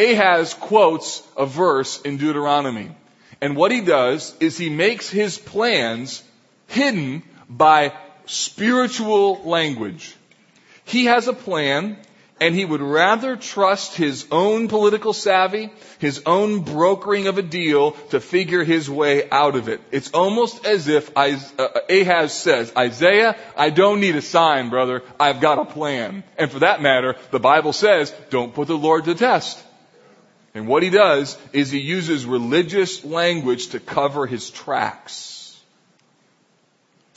Ahaz 0.01 0.55
quotes 0.55 1.23
a 1.37 1.45
verse 1.45 2.01
in 2.03 2.17
Deuteronomy. 2.17 2.91
And 3.41 3.57
what 3.57 3.71
he 3.71 3.81
does 3.83 4.35
is 4.41 4.57
he 4.57 4.71
makes 4.71 5.09
his 5.09 5.39
plans 5.39 6.23
hidden 6.67 7.23
by 7.49 7.93
spiritual 8.27 9.43
language. 9.45 10.15
He 10.85 11.07
has 11.07 11.29
a 11.29 11.33
plan 11.33 11.99
and 12.41 12.55
he 12.55 12.65
would 12.65 12.81
rather 12.81 13.37
trust 13.37 13.97
his 13.97 14.27
own 14.33 14.69
political 14.69 15.13
savvy, 15.13 15.71
his 15.99 16.23
own 16.25 16.61
brokering 16.61 17.27
of 17.27 17.37
a 17.37 17.43
deal 17.43 17.93
to 18.11 18.19
figure 18.19 18.65
his 18.65 18.89
way 18.89 19.29
out 19.31 19.57
of 19.57 19.69
it. 19.69 19.81
It's 19.91 20.11
almost 20.13 20.65
as 20.65 20.89
if 20.89 21.15
uh, 21.15 21.37
Ahaz 21.91 22.33
says, 22.33 22.73
Isaiah, 22.75 23.37
I 23.59 23.69
don't 23.69 24.01
need 24.01 24.17
a 24.17 24.23
sign, 24.23 24.71
brother. 24.71 25.03
I've 25.19 25.43
got 25.43 25.59
a 25.59 25.67
plan. 25.67 26.25
And 26.39 26.51
for 26.51 26.61
that 26.61 26.81
matter, 26.81 27.17
the 27.31 27.41
Bible 27.41 27.75
says, 27.75 28.11
don't 28.31 28.55
put 28.55 28.69
the 28.69 28.79
Lord 28.79 29.05
to 29.05 29.15
test. 29.15 29.63
And 30.55 30.67
what 30.67 30.83
he 30.83 30.91
does 30.91 31.39
is 31.53 31.71
he 31.71 31.79
uses 31.79 32.27
religious 32.27 33.05
language 33.05 33.69
to 33.69 33.81
cover 33.81 34.27
his 34.27 34.51
tracks. 34.51 35.59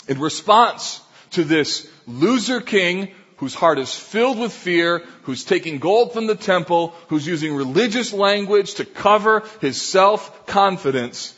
In 0.08 0.19
response 0.19 1.02
to 1.32 1.43
this 1.43 1.88
loser 2.06 2.62
king 2.62 3.12
whose 3.38 3.56
heart 3.56 3.80
is 3.80 3.93
filled 3.93 4.38
with 4.38 4.54
fear, 4.54 5.04
who's 5.24 5.43
taking 5.43 5.80
gold 5.80 6.13
from 6.13 6.28
the 6.28 6.36
temple, 6.36 6.93
who's 7.08 7.26
using 7.26 7.56
religious 7.56 8.13
language 8.13 8.76
to 8.76 8.86
cover 8.86 9.43
his 9.60 9.82
self-confidence, 9.82 11.36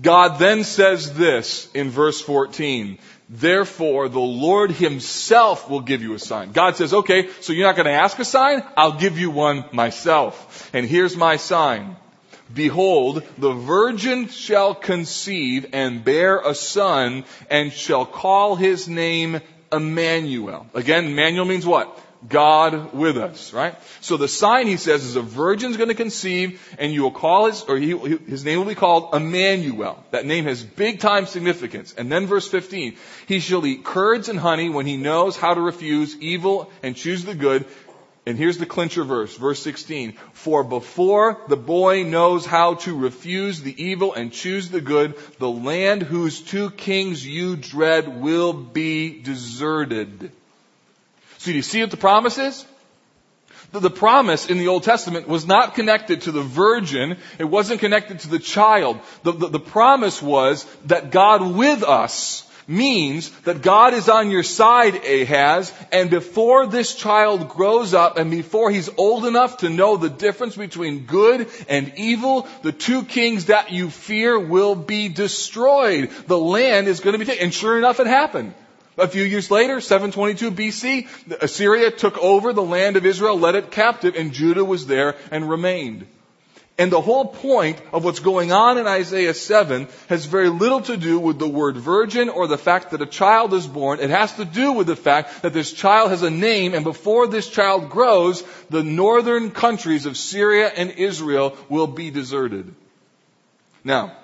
God 0.00 0.38
then 0.38 0.64
says 0.64 1.14
this 1.14 1.70
in 1.72 1.90
verse 1.90 2.20
14. 2.20 2.98
Therefore, 3.28 4.08
the 4.08 4.20
Lord 4.20 4.70
himself 4.70 5.68
will 5.68 5.80
give 5.80 6.02
you 6.02 6.14
a 6.14 6.18
sign. 6.18 6.52
God 6.52 6.76
says, 6.76 6.94
okay, 6.94 7.28
so 7.40 7.52
you're 7.52 7.66
not 7.66 7.74
going 7.76 7.86
to 7.86 7.92
ask 7.92 8.18
a 8.20 8.24
sign? 8.24 8.62
I'll 8.76 8.98
give 8.98 9.18
you 9.18 9.30
one 9.30 9.64
myself. 9.72 10.70
And 10.72 10.86
here's 10.86 11.16
my 11.16 11.36
sign. 11.36 11.96
Behold, 12.52 13.24
the 13.38 13.52
virgin 13.52 14.28
shall 14.28 14.74
conceive 14.74 15.66
and 15.72 16.04
bear 16.04 16.38
a 16.38 16.54
son 16.54 17.24
and 17.50 17.72
shall 17.72 18.06
call 18.06 18.54
his 18.54 18.86
name 18.86 19.40
Emmanuel. 19.72 20.66
Again, 20.72 21.06
Emmanuel 21.06 21.44
means 21.46 21.66
what? 21.66 21.98
God 22.28 22.92
with 22.92 23.16
us, 23.16 23.52
right? 23.52 23.74
So 24.00 24.16
the 24.16 24.28
sign, 24.28 24.66
he 24.66 24.76
says, 24.76 25.04
is 25.04 25.16
a 25.16 25.22
virgin's 25.22 25.76
going 25.76 25.88
to 25.88 25.94
conceive, 25.94 26.60
and 26.78 26.92
you 26.92 27.02
will 27.02 27.10
call 27.10 27.46
his, 27.46 27.62
or 27.62 27.76
he, 27.76 27.96
his 27.96 28.44
name 28.44 28.58
will 28.58 28.66
be 28.66 28.74
called 28.74 29.14
Emmanuel. 29.14 30.02
That 30.10 30.26
name 30.26 30.44
has 30.44 30.62
big 30.62 31.00
time 31.00 31.26
significance. 31.26 31.94
And 31.96 32.10
then 32.10 32.26
verse 32.26 32.48
15, 32.48 32.96
he 33.26 33.40
shall 33.40 33.64
eat 33.66 33.84
curds 33.84 34.28
and 34.28 34.38
honey 34.38 34.68
when 34.68 34.86
he 34.86 34.96
knows 34.96 35.36
how 35.36 35.54
to 35.54 35.60
refuse 35.60 36.16
evil 36.20 36.70
and 36.82 36.96
choose 36.96 37.24
the 37.24 37.34
good. 37.34 37.64
And 38.28 38.36
here's 38.36 38.58
the 38.58 38.66
clincher 38.66 39.04
verse, 39.04 39.36
verse 39.36 39.62
16. 39.62 40.14
For 40.32 40.64
before 40.64 41.40
the 41.46 41.56
boy 41.56 42.02
knows 42.02 42.44
how 42.44 42.74
to 42.74 42.98
refuse 42.98 43.60
the 43.60 43.84
evil 43.84 44.14
and 44.14 44.32
choose 44.32 44.68
the 44.68 44.80
good, 44.80 45.14
the 45.38 45.50
land 45.50 46.02
whose 46.02 46.40
two 46.40 46.70
kings 46.70 47.24
you 47.24 47.54
dread 47.54 48.20
will 48.20 48.52
be 48.52 49.20
deserted. 49.22 50.32
Do 51.46 51.52
you 51.54 51.62
see 51.62 51.80
what 51.80 51.92
the 51.92 51.96
promise 51.96 52.38
is? 52.38 52.66
The 53.70 53.88
promise 53.88 54.46
in 54.46 54.58
the 54.58 54.66
Old 54.66 54.82
Testament 54.82 55.28
was 55.28 55.46
not 55.46 55.76
connected 55.76 56.22
to 56.22 56.32
the 56.32 56.42
virgin. 56.42 57.18
It 57.38 57.44
wasn't 57.44 57.78
connected 57.78 58.18
to 58.20 58.28
the 58.28 58.40
child. 58.40 58.98
The, 59.22 59.30
the, 59.30 59.48
the 59.50 59.60
promise 59.60 60.20
was 60.20 60.64
that 60.86 61.12
God 61.12 61.54
with 61.54 61.84
us 61.84 62.42
means 62.66 63.30
that 63.42 63.62
God 63.62 63.94
is 63.94 64.08
on 64.08 64.32
your 64.32 64.42
side, 64.42 64.96
Ahaz, 64.96 65.72
and 65.92 66.10
before 66.10 66.66
this 66.66 66.96
child 66.96 67.48
grows 67.48 67.94
up 67.94 68.18
and 68.18 68.28
before 68.28 68.72
he's 68.72 68.90
old 68.96 69.24
enough 69.24 69.58
to 69.58 69.68
know 69.68 69.96
the 69.96 70.10
difference 70.10 70.56
between 70.56 71.06
good 71.06 71.48
and 71.68 71.92
evil, 71.96 72.48
the 72.62 72.72
two 72.72 73.04
kings 73.04 73.44
that 73.44 73.70
you 73.70 73.88
fear 73.88 74.36
will 74.36 74.74
be 74.74 75.08
destroyed. 75.08 76.10
The 76.26 76.38
land 76.38 76.88
is 76.88 76.98
going 76.98 77.12
to 77.12 77.20
be 77.20 77.24
taken. 77.24 77.44
And 77.44 77.54
sure 77.54 77.78
enough, 77.78 78.00
it 78.00 78.08
happened. 78.08 78.52
A 78.98 79.08
few 79.08 79.24
years 79.24 79.50
later, 79.50 79.80
722 79.80 80.52
BC, 80.52 81.40
Assyria 81.42 81.90
took 81.90 82.16
over 82.18 82.52
the 82.52 82.62
land 82.62 82.96
of 82.96 83.04
Israel, 83.04 83.38
led 83.38 83.54
it 83.54 83.70
captive, 83.70 84.14
and 84.16 84.32
Judah 84.32 84.64
was 84.64 84.86
there 84.86 85.16
and 85.30 85.48
remained. 85.48 86.06
And 86.78 86.92
the 86.92 87.00
whole 87.00 87.24
point 87.24 87.80
of 87.92 88.04
what's 88.04 88.20
going 88.20 88.52
on 88.52 88.76
in 88.76 88.86
Isaiah 88.86 89.32
7 89.32 89.88
has 90.08 90.26
very 90.26 90.50
little 90.50 90.82
to 90.82 90.96
do 90.98 91.18
with 91.18 91.38
the 91.38 91.48
word 91.48 91.76
virgin 91.76 92.28
or 92.28 92.46
the 92.46 92.58
fact 92.58 92.90
that 92.90 93.00
a 93.00 93.06
child 93.06 93.54
is 93.54 93.66
born. 93.66 94.00
It 94.00 94.10
has 94.10 94.34
to 94.34 94.44
do 94.44 94.72
with 94.72 94.86
the 94.86 94.96
fact 94.96 95.42
that 95.42 95.54
this 95.54 95.72
child 95.72 96.10
has 96.10 96.22
a 96.22 96.30
name 96.30 96.74
and 96.74 96.84
before 96.84 97.28
this 97.28 97.48
child 97.48 97.88
grows, 97.88 98.44
the 98.68 98.82
northern 98.82 99.50
countries 99.50 100.04
of 100.04 100.18
Syria 100.18 100.68
and 100.68 100.90
Israel 100.90 101.56
will 101.70 101.86
be 101.86 102.10
deserted. 102.10 102.74
Now, 103.82 104.18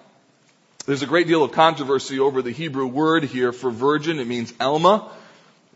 there's 0.85 1.03
a 1.03 1.07
great 1.07 1.29
deal 1.29 1.45
of 1.45 1.53
controversy 1.53 2.19
over 2.19 2.43
the 2.43 2.51
Hebrew 2.51 2.87
word 2.87 3.23
here 3.23 3.53
for 3.53 3.71
virgin. 3.71 4.19
It 4.19 4.27
means 4.27 4.53
Alma. 4.59 5.13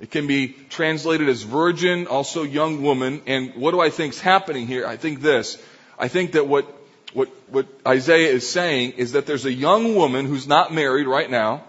It 0.00 0.10
can 0.10 0.26
be 0.26 0.48
translated 0.48 1.28
as 1.28 1.42
virgin, 1.42 2.08
also 2.08 2.42
young 2.42 2.82
woman. 2.82 3.22
And 3.26 3.54
what 3.54 3.70
do 3.70 3.80
I 3.80 3.90
think 3.90 4.14
is 4.14 4.20
happening 4.20 4.66
here? 4.66 4.84
I 4.86 4.96
think 4.96 5.20
this. 5.20 5.62
I 5.96 6.08
think 6.08 6.32
that 6.32 6.48
what, 6.48 6.66
what, 7.14 7.28
what 7.48 7.66
Isaiah 7.86 8.30
is 8.30 8.48
saying 8.48 8.92
is 8.92 9.12
that 9.12 9.26
there's 9.26 9.46
a 9.46 9.52
young 9.52 9.94
woman 9.94 10.26
who's 10.26 10.48
not 10.48 10.74
married 10.74 11.06
right 11.06 11.30
now, 11.30 11.64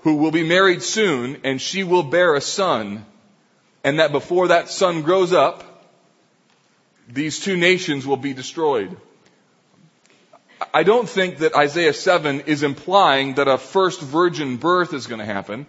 who 0.00 0.16
will 0.16 0.32
be 0.32 0.42
married 0.42 0.82
soon, 0.82 1.42
and 1.44 1.60
she 1.60 1.84
will 1.84 2.02
bear 2.02 2.34
a 2.34 2.40
son, 2.40 3.04
and 3.84 4.00
that 4.00 4.10
before 4.10 4.48
that 4.48 4.70
son 4.70 5.02
grows 5.02 5.34
up, 5.34 5.64
these 7.08 7.38
two 7.40 7.56
nations 7.56 8.06
will 8.06 8.16
be 8.16 8.32
destroyed. 8.32 8.96
I 10.72 10.82
don't 10.82 11.08
think 11.08 11.38
that 11.38 11.54
Isaiah 11.54 11.92
7 11.92 12.40
is 12.42 12.62
implying 12.62 13.34
that 13.34 13.48
a 13.48 13.58
first 13.58 14.00
virgin 14.00 14.56
birth 14.56 14.92
is 14.92 15.06
going 15.06 15.20
to 15.20 15.24
happen, 15.24 15.66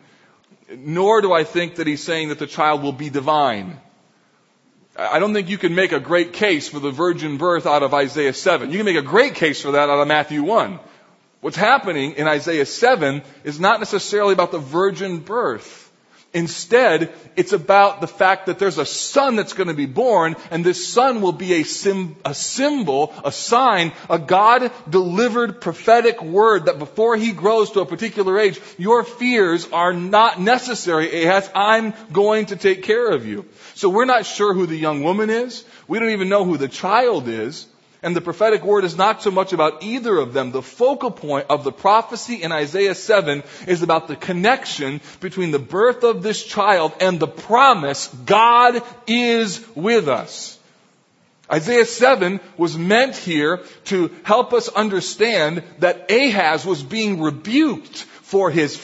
nor 0.70 1.22
do 1.22 1.32
I 1.34 1.44
think 1.44 1.76
that 1.76 1.88
he's 1.88 2.04
saying 2.04 2.30
that 2.30 2.40
the 2.40 2.48
child 2.48 2.84
will 2.84 2.94
be 2.94 3.10
divine. 3.10 3.80
I 4.98 5.20
don't 5.20 5.34
think 5.34 5.50
you 5.50 5.60
can 5.60 5.76
make 5.76 5.92
a 5.92 6.00
great 6.00 6.34
case 6.34 6.68
for 6.68 6.80
the 6.80 6.90
virgin 6.90 7.38
birth 7.38 7.68
out 7.68 7.84
of 7.84 7.94
Isaiah 7.94 8.34
7. 8.34 8.72
You 8.72 8.78
can 8.78 8.86
make 8.86 8.98
a 8.98 9.04
great 9.04 9.36
case 9.36 9.62
for 9.62 9.74
that 9.74 9.90
out 9.90 10.00
of 10.00 10.08
Matthew 10.08 10.42
1. 10.42 10.80
What's 11.40 11.56
happening 11.56 12.14
in 12.14 12.28
Isaiah 12.28 12.66
7 12.66 13.22
is 13.44 13.60
not 13.60 13.80
necessarily 13.80 14.34
about 14.34 14.52
the 14.52 14.60
virgin 14.60 15.20
birth. 15.20 15.87
Instead, 16.38 17.12
it's 17.36 17.52
about 17.52 18.00
the 18.00 18.08
fact 18.08 18.46
that 18.46 18.60
there's 18.60 18.78
a 18.78 18.86
son 18.86 19.36
that's 19.36 19.54
going 19.54 19.70
to 19.70 19.74
be 19.74 19.88
born, 19.88 20.36
and 20.52 20.64
this 20.64 20.88
son 20.88 21.20
will 21.20 21.32
be 21.32 21.54
a, 21.54 21.64
sim, 21.64 22.16
a 22.24 22.36
symbol, 22.36 23.12
a 23.26 23.32
sign, 23.32 23.92
a 24.08 24.20
God 24.20 24.72
delivered 24.88 25.62
prophetic 25.62 26.22
word 26.22 26.66
that 26.66 26.78
before 26.78 27.18
he 27.18 27.32
grows 27.32 27.72
to 27.72 27.80
a 27.80 27.88
particular 27.88 28.38
age, 28.38 28.62
your 28.78 29.04
fears 29.04 29.68
are 29.72 29.94
not 29.94 30.40
necessary, 30.40 31.24
Ahaz. 31.24 31.50
I'm 31.56 31.96
going 32.12 32.46
to 32.48 32.56
take 32.56 32.84
care 32.84 33.10
of 33.10 33.26
you. 33.26 33.46
So 33.74 33.90
we're 33.90 34.06
not 34.06 34.28
sure 34.28 34.54
who 34.54 34.68
the 34.68 34.78
young 34.78 35.02
woman 35.02 35.32
is. 35.32 35.66
We 35.88 35.98
don't 35.98 36.12
even 36.12 36.30
know 36.30 36.46
who 36.46 36.58
the 36.58 36.68
child 36.68 37.28
is. 37.28 37.66
And 38.08 38.16
the 38.16 38.22
prophetic 38.22 38.64
word 38.64 38.86
is 38.86 38.96
not 38.96 39.22
so 39.22 39.32
much 39.32 39.52
about 39.52 39.84
either 39.84 40.18
of 40.18 40.32
them. 40.32 40.54
The 40.54 40.62
focal 40.62 41.12
point 41.12 41.48
of 41.50 41.66
the 41.66 41.74
prophecy 41.74 42.42
in 42.42 42.54
Isaiah 42.54 42.96
7 42.96 43.44
is 43.68 43.82
about 43.82 44.08
the 44.08 44.16
connection 44.16 45.02
between 45.20 45.52
the 45.52 45.60
birth 45.60 46.06
of 46.06 46.24
this 46.24 46.42
child 46.42 46.94
and 47.02 47.20
the 47.20 47.28
promise 47.28 48.08
God 48.26 48.82
is 49.08 49.62
with 49.76 50.08
us. 50.08 50.58
Isaiah 51.52 51.84
7 51.84 52.40
was 52.56 52.78
meant 52.78 53.18
here 53.18 53.60
to 53.92 54.16
help 54.24 54.54
us 54.54 54.70
understand 54.70 55.64
that 55.80 56.10
Ahaz 56.10 56.66
was 56.66 56.82
being 56.82 57.20
rebuked 57.20 58.04
for 58.22 58.50
his 58.50 58.78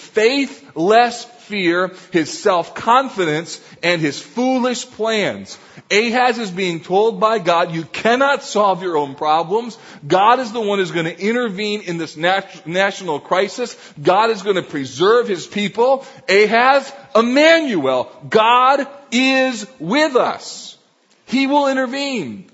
faithless 0.73 1.23
fear, 1.23 1.91
his 2.12 2.41
self-confidence, 2.41 3.62
and 3.81 4.01
his 4.01 4.21
foolish 4.21 4.86
plans. 4.86 5.57
Ahaz 5.91 6.39
is 6.39 6.51
being 6.51 6.79
told 6.79 7.19
by 7.19 7.39
God, 7.39 7.73
you 7.73 7.83
cannot 7.83 8.43
solve 8.43 8.81
your 8.81 8.97
own 8.97 9.15
problems. 9.15 9.77
God 10.07 10.39
is 10.39 10.51
the 10.51 10.62
one 10.62 10.79
who's 10.79 10.91
going 10.91 11.05
to 11.05 11.19
intervene 11.19 11.81
in 11.81 11.97
this 11.97 12.17
nat- 12.17 12.65
national 12.65 13.19
crisis. 13.19 13.77
God 14.01 14.29
is 14.29 14.41
going 14.41 14.55
to 14.55 14.63
preserve 14.63 15.27
his 15.27 15.45
people. 15.45 16.05
Ahaz, 16.29 16.91
Emmanuel, 17.15 18.12
God 18.29 18.88
is 19.12 19.67
with 19.79 20.15
us. 20.15 20.77
He 21.25 21.47
will 21.47 21.67
intervene. 21.67 22.49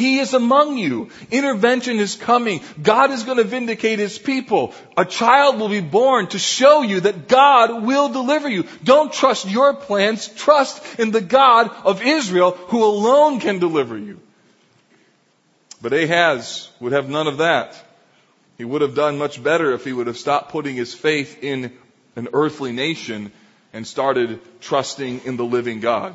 He 0.00 0.18
is 0.18 0.32
among 0.32 0.78
you. 0.78 1.10
Intervention 1.30 2.00
is 2.00 2.16
coming. 2.16 2.62
God 2.82 3.10
is 3.10 3.24
going 3.24 3.36
to 3.36 3.44
vindicate 3.44 3.98
His 3.98 4.18
people. 4.18 4.72
A 4.96 5.04
child 5.04 5.60
will 5.60 5.68
be 5.68 5.82
born 5.82 6.26
to 6.28 6.38
show 6.38 6.80
you 6.80 7.00
that 7.00 7.28
God 7.28 7.84
will 7.84 8.08
deliver 8.08 8.48
you. 8.48 8.64
Don't 8.82 9.12
trust 9.12 9.46
your 9.46 9.74
plans. 9.74 10.26
Trust 10.28 10.98
in 10.98 11.10
the 11.10 11.20
God 11.20 11.70
of 11.84 12.02
Israel 12.02 12.52
who 12.52 12.82
alone 12.82 13.40
can 13.40 13.58
deliver 13.58 13.98
you. 13.98 14.18
But 15.82 15.92
Ahaz 15.92 16.70
would 16.80 16.92
have 16.92 17.10
none 17.10 17.26
of 17.26 17.38
that. 17.38 17.76
He 18.56 18.64
would 18.64 18.80
have 18.80 18.94
done 18.94 19.18
much 19.18 19.42
better 19.42 19.72
if 19.72 19.84
he 19.84 19.92
would 19.92 20.06
have 20.06 20.16
stopped 20.16 20.50
putting 20.50 20.76
his 20.76 20.94
faith 20.94 21.44
in 21.44 21.72
an 22.16 22.28
earthly 22.32 22.72
nation 22.72 23.32
and 23.74 23.86
started 23.86 24.40
trusting 24.62 25.26
in 25.26 25.36
the 25.36 25.44
living 25.44 25.80
God. 25.80 26.14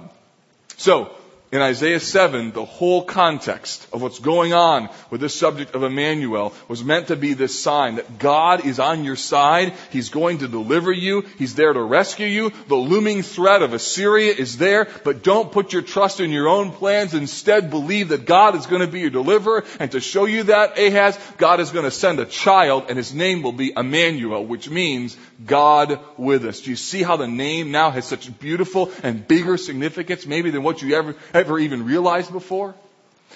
So, 0.77 1.15
in 1.55 1.61
Isaiah 1.61 1.99
7, 1.99 2.51
the 2.51 2.65
whole 2.65 3.03
context 3.03 3.87
of 3.93 4.01
what's 4.01 4.19
going 4.19 4.53
on 4.53 4.89
with 5.09 5.21
this 5.21 5.33
subject 5.33 5.73
of 5.73 5.83
Emmanuel 5.83 6.53
was 6.67 6.83
meant 6.83 7.07
to 7.07 7.15
be 7.15 7.33
this 7.33 7.57
sign 7.57 7.95
that 7.95 8.19
God 8.19 8.65
is 8.65 8.79
on 8.79 9.05
your 9.05 9.15
side. 9.15 9.73
He's 9.89 10.09
going 10.09 10.39
to 10.39 10.47
deliver 10.47 10.91
you. 10.91 11.21
He's 11.37 11.55
there 11.55 11.71
to 11.71 11.81
rescue 11.81 12.27
you. 12.27 12.51
The 12.67 12.75
looming 12.75 13.21
threat 13.21 13.61
of 13.61 13.73
Assyria 13.73 14.33
is 14.33 14.57
there, 14.57 14.87
but 15.03 15.23
don't 15.23 15.51
put 15.51 15.71
your 15.71 15.81
trust 15.81 16.19
in 16.19 16.31
your 16.31 16.49
own 16.49 16.71
plans. 16.71 17.13
Instead, 17.13 17.69
believe 17.69 18.09
that 18.09 18.25
God 18.25 18.55
is 18.55 18.65
going 18.65 18.81
to 18.81 18.91
be 18.91 18.99
your 18.99 19.09
deliverer. 19.09 19.63
And 19.79 19.91
to 19.91 20.01
show 20.01 20.25
you 20.25 20.43
that, 20.43 20.77
Ahaz, 20.77 21.17
God 21.37 21.61
is 21.61 21.71
going 21.71 21.85
to 21.85 21.91
send 21.91 22.19
a 22.19 22.25
child 22.25 22.85
and 22.89 22.97
his 22.97 23.13
name 23.13 23.43
will 23.43 23.53
be 23.53 23.71
Emmanuel, 23.75 24.45
which 24.45 24.69
means 24.69 25.15
God 25.45 25.99
with 26.17 26.45
us. 26.45 26.61
Do 26.61 26.69
you 26.69 26.75
see 26.75 27.01
how 27.01 27.15
the 27.15 27.27
name 27.27 27.71
now 27.71 27.91
has 27.91 28.05
such 28.05 28.37
beautiful 28.39 28.91
and 29.03 29.25
bigger 29.25 29.57
significance 29.57 30.25
maybe 30.25 30.49
than 30.49 30.63
what 30.63 30.81
you 30.81 30.95
ever, 30.95 31.15
ever 31.45 31.59
even 31.59 31.85
realized 31.85 32.31
before? 32.31 32.73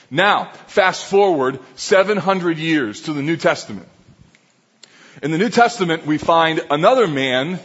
Now, 0.10 0.52
fast 0.66 1.06
forward 1.06 1.60
700 1.76 2.58
years 2.58 3.04
to 3.04 3.14
the 3.14 3.22
New 3.22 3.38
Testament. 3.38 3.88
In 5.22 5.30
the 5.30 5.38
New 5.38 5.50
Testament, 5.50 6.08
we 6.08 6.18
find 6.18 6.66
another 6.72 7.08
man 7.08 7.60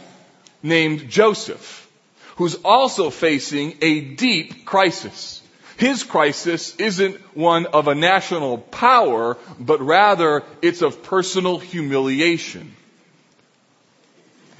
named 0.61 1.09
Joseph, 1.09 1.89
who's 2.35 2.55
also 2.63 3.09
facing 3.09 3.77
a 3.81 4.01
deep 4.01 4.65
crisis. 4.65 5.41
His 5.77 6.03
crisis 6.03 6.75
isn't 6.75 7.15
one 7.35 7.65
of 7.65 7.87
a 7.87 7.95
national 7.95 8.59
power, 8.59 9.37
but 9.59 9.81
rather 9.81 10.43
it's 10.61 10.83
of 10.83 11.01
personal 11.01 11.57
humiliation. 11.57 12.75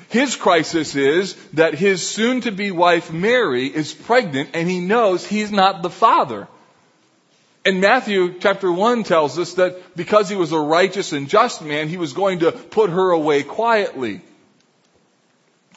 His 0.09 0.35
crisis 0.35 0.95
is 0.95 1.33
that 1.53 1.73
his 1.73 2.07
soon 2.07 2.41
to 2.41 2.51
be 2.51 2.71
wife 2.71 3.11
Mary 3.11 3.67
is 3.67 3.93
pregnant 3.93 4.51
and 4.53 4.69
he 4.69 4.79
knows 4.79 5.25
he's 5.25 5.51
not 5.51 5.81
the 5.81 5.89
father. 5.89 6.47
And 7.65 7.81
Matthew 7.81 8.35
chapter 8.39 8.71
1 8.71 9.03
tells 9.03 9.39
us 9.39 9.55
that 9.55 9.95
because 9.95 10.29
he 10.29 10.35
was 10.35 10.51
a 10.51 10.59
righteous 10.59 11.13
and 11.13 11.27
just 11.27 11.63
man, 11.63 11.89
he 11.89 11.97
was 11.97 12.13
going 12.13 12.39
to 12.39 12.51
put 12.51 12.91
her 12.91 13.11
away 13.11 13.41
quietly. 13.41 14.21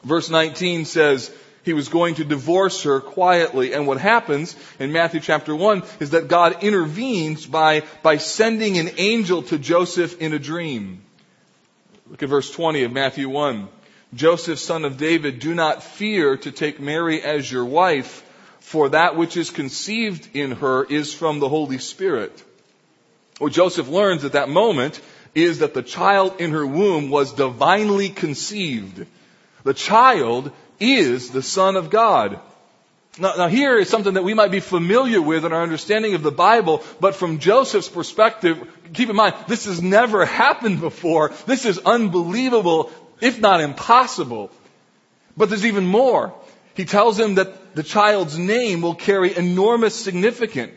Verse 0.05 0.29
19 0.29 0.85
says, 0.85 1.33
he 1.65 1.73
was 1.73 1.89
going 1.89 2.15
to 2.17 2.25
divorce 2.25 2.85
her 2.85 3.01
quietly. 3.01 3.73
And 3.75 3.87
what 3.87 3.99
happens 3.99 4.57
in 4.79 4.93
Matthew 4.93 5.21
chapter 5.21 5.55
1 5.55 5.83
is 6.01 6.11
that 6.11 6.29
God 6.29 6.63
intervenes 6.63 7.47
by, 7.47 7.83
by 8.03 8.19
sending 8.19 8.79
an 8.79 8.91
angel 8.97 9.43
to 9.45 9.59
Joseph 9.59 10.21
in 10.21 10.33
a 10.33 10.39
dream. 10.39 11.03
Look 12.07 12.23
at 12.23 12.29
verse 12.29 12.51
20 12.51 12.85
of 12.85 12.93
Matthew 12.93 13.29
1. 13.29 13.69
Joseph, 14.15 14.59
son 14.59 14.85
of 14.85 14.97
David, 14.97 15.39
do 15.39 15.55
not 15.55 15.83
fear 15.83 16.37
to 16.39 16.51
take 16.51 16.81
Mary 16.81 17.23
as 17.23 17.51
your 17.51 17.65
wife, 17.65 18.25
for 18.61 18.91
that 18.91 19.17
which 19.17 19.37
is 19.37 19.51
conceived 19.51 20.35
in 20.35 20.53
her 20.53 20.85
is 20.85 21.13
from 21.13 21.41
the 21.41 21.49
Holy 21.49 21.79
Spirit. 21.79 22.43
What 23.39 23.53
Joseph 23.53 23.89
learns 23.89 24.25
at 24.25 24.33
that 24.33 24.49
moment 24.49 25.01
is 25.35 25.61
that 25.61 25.75
the 25.75 25.83
child 25.83 26.41
in 26.41 26.53
her 26.53 26.67
womb 26.67 27.11
was 27.11 27.33
divinely 27.33 28.09
conceived. 28.09 29.07
The 29.63 29.75
child 29.75 30.51
is 30.81 31.31
the 31.31 31.43
Son 31.43 31.77
of 31.77 31.91
God. 31.91 32.41
Now, 33.19 33.35
now, 33.37 33.49
here 33.49 33.77
is 33.77 33.89
something 33.89 34.15
that 34.15 34.25
we 34.25 34.35
might 34.35 34.53
be 34.53 34.61
familiar 34.61 35.21
with 35.21 35.45
in 35.45 35.53
our 35.53 35.63
understanding 35.63 36.15
of 36.15 36.23
the 36.23 36.31
Bible, 36.31 36.85
but 37.01 37.17
from 37.17 37.41
Joseph's 37.41 37.89
perspective, 37.89 38.63
keep 38.95 39.11
in 39.11 39.17
mind, 39.17 39.35
this 39.49 39.65
has 39.65 39.83
never 39.83 40.25
happened 40.25 40.81
before. 40.81 41.33
This 41.47 41.65
is 41.65 41.79
unbelievable, 41.79 42.93
if 43.21 43.41
not 43.41 43.61
impossible. 43.61 44.51
But 45.37 45.49
there's 45.49 45.67
even 45.67 45.87
more. 45.87 46.35
He 46.75 46.85
tells 46.85 47.19
him 47.19 47.37
that 47.37 47.75
the 47.75 47.83
child's 47.83 48.39
name 48.39 48.83
will 48.83 48.95
carry 48.95 49.37
enormous 49.37 49.95
significance. 49.95 50.75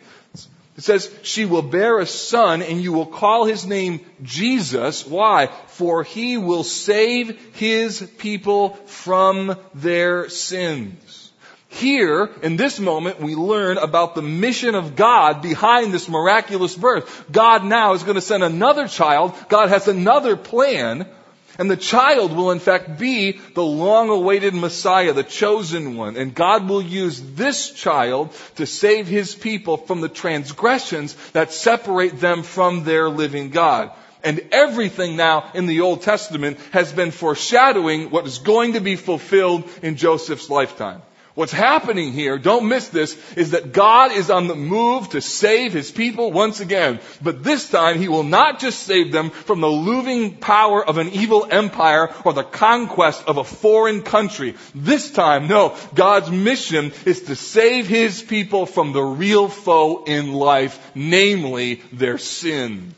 It 0.78 0.84
says, 0.84 1.14
she 1.22 1.46
will 1.46 1.62
bear 1.62 2.00
a 2.00 2.06
son 2.06 2.62
and 2.62 2.82
you 2.82 2.94
will 2.94 3.06
call 3.06 3.46
his 3.46 3.68
name 3.68 4.00
Jesus. 4.24 5.06
Why? 5.06 5.48
For 5.68 6.04
he 6.04 6.38
will 6.38 6.64
save 6.64 7.56
his 7.56 8.02
people 8.18 8.70
from 8.86 9.58
their 9.76 10.30
sins. 10.30 11.32
Here, 11.68 12.30
in 12.42 12.58
this 12.58 12.80
moment, 12.80 13.22
we 13.22 13.36
learn 13.36 13.78
about 13.78 14.16
the 14.16 14.22
mission 14.22 14.76
of 14.76 14.96
God 14.96 15.42
behind 15.42 15.94
this 15.94 16.10
miraculous 16.10 16.76
birth. 16.76 17.26
God 17.32 17.64
now 17.64 17.94
is 17.94 18.04
going 18.04 18.16
to 18.16 18.22
send 18.22 18.44
another 18.44 18.88
child. 18.88 19.36
God 19.50 19.70
has 19.70 19.88
another 19.88 20.36
plan. 20.36 21.08
And 21.58 21.70
the 21.70 21.78
child 21.78 22.34
will 22.34 22.52
in 22.52 22.60
fact 22.60 22.98
be 22.98 23.34
the 23.54 23.64
long 23.64 24.10
awaited 24.10 24.54
Messiah, 24.54 25.14
the 25.14 25.24
chosen 25.24 25.98
one. 25.98 26.16
And 26.16 26.34
God 26.34 26.68
will 26.68 26.82
use 26.82 27.22
this 27.22 27.72
child 27.72 28.34
to 28.56 28.66
save 28.66 29.08
his 29.08 29.36
people 29.36 29.78
from 29.78 30.02
the 30.02 30.10
transgressions 30.10 31.16
that 31.32 31.52
separate 31.52 32.20
them 32.20 32.44
from 32.44 32.84
their 32.84 33.10
living 33.10 33.50
God. 33.50 33.92
And 34.24 34.42
everything 34.52 35.16
now 35.16 35.52
in 35.54 35.66
the 35.66 35.82
Old 35.82 36.04
Testament 36.04 36.60
has 36.72 36.94
been 36.94 37.12
foreshadowing 37.12 38.12
what 38.12 38.28
is 38.28 38.38
going 38.38 38.74
to 38.74 38.82
be 38.82 38.96
fulfilled 38.96 39.68
in 39.82 39.96
Joseph's 39.96 40.50
lifetime. 40.50 41.02
What's 41.42 41.52
happening 41.52 42.14
here, 42.14 42.38
don't 42.38 42.70
miss 42.70 42.90
this, 42.90 43.18
is 43.36 43.50
that 43.52 43.74
God 43.74 44.12
is 44.12 44.30
on 44.30 44.48
the 44.48 44.54
move 44.54 45.10
to 45.10 45.22
save 45.22 45.74
His 45.74 45.90
people 45.90 46.32
once 46.32 46.60
again. 46.60 47.00
But 47.20 47.44
this 47.44 47.68
time 47.68 47.98
He 47.98 48.10
will 48.10 48.22
not 48.22 48.60
just 48.60 48.84
save 48.84 49.12
them 49.12 49.32
from 49.32 49.60
the 49.60 49.68
looming 49.68 50.36
power 50.36 50.88
of 50.88 51.00
an 51.00 51.10
evil 51.10 51.48
empire 51.50 52.14
or 52.24 52.34
the 52.34 52.44
conquest 52.44 53.24
of 53.26 53.40
a 53.40 53.44
foreign 53.44 54.04
country. 54.04 54.54
This 54.76 55.10
time, 55.10 55.48
no, 55.48 55.76
God's 55.96 56.30
mission 56.30 56.92
is 57.06 57.24
to 57.24 57.36
save 57.36 57.88
His 57.88 58.22
people 58.22 58.68
from 58.68 58.94
the 58.94 59.02
real 59.02 59.48
foe 59.48 60.04
in 60.04 60.34
life, 60.34 60.92
namely 60.94 61.82
their 61.92 62.20
sin 62.20 62.94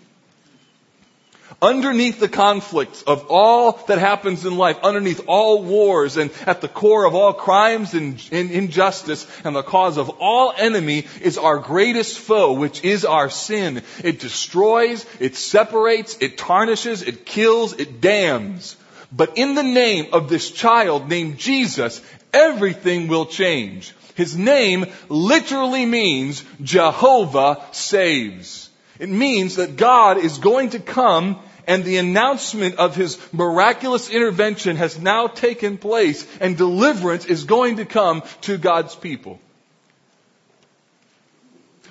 underneath 1.63 2.19
the 2.19 2.28
conflicts 2.28 3.04
of 3.04 3.28
all 3.30 3.71
that 3.88 3.97
happens 3.97 4.45
in 4.45 4.58
life, 4.58 4.78
underneath 4.84 5.21
all 5.28 5.63
wars 5.63 6.17
and 6.17 6.30
at 6.45 6.60
the 6.60 6.67
core 6.67 7.06
of 7.06 7.15
all 7.15 7.32
crimes 7.32 7.93
and, 7.93 8.21
and, 8.34 8.52
injustice 8.52 9.26
and 9.45 9.56
the 9.56 9.63
cause 9.63 9.97
of 9.97 10.10
all 10.19 10.54
enemy 10.58 11.06
is 11.21 11.38
our 11.38 11.60
greatest 11.60 12.19
foe, 12.19 12.52
which 12.52 12.84
is 12.84 13.06
our 13.06 13.30
sin. 13.30 13.82
It 14.04 14.19
destroys, 14.19 15.06
it 15.21 15.38
separates, 15.38 16.17
it 16.19 16.38
tarnishes, 16.38 17.02
it 17.02 17.26
kills, 17.26 17.71
it 17.73 18.02
damns. 18.02 18.76
But 19.10 19.38
in 19.38 19.56
the 19.56 19.63
name 19.63 20.08
of 20.12 20.28
this 20.28 20.52
child 20.52 21.08
named 21.08 21.38
Jesus, 21.38 22.02
everything 22.34 23.08
will 23.08 23.26
change. 23.26 23.95
His 24.15 24.38
name 24.38 24.88
literally 25.08 25.86
means 25.86 26.43
Jehovah 26.62 27.63
saves. 27.71 28.69
It 28.99 29.10
means 29.10 29.56
that 29.56 29.78
God 29.78 30.17
is 30.17 30.38
going 30.38 30.71
to 30.71 30.80
come 30.80 31.39
and 31.67 31.84
the 31.84 31.97
announcement 31.97 32.76
of 32.76 32.95
his 32.95 33.17
miraculous 33.34 34.10
intervention 34.10 34.76
has 34.76 34.99
now 34.99 35.28
taken 35.28 35.78
place 35.78 36.26
and 36.39 36.58
deliverance 36.58 37.26
is 37.26 37.43
going 37.43 37.78
to 37.78 37.86
come 37.86 38.23
to 38.41 38.58
God's 38.58 38.95
people. 38.95 39.39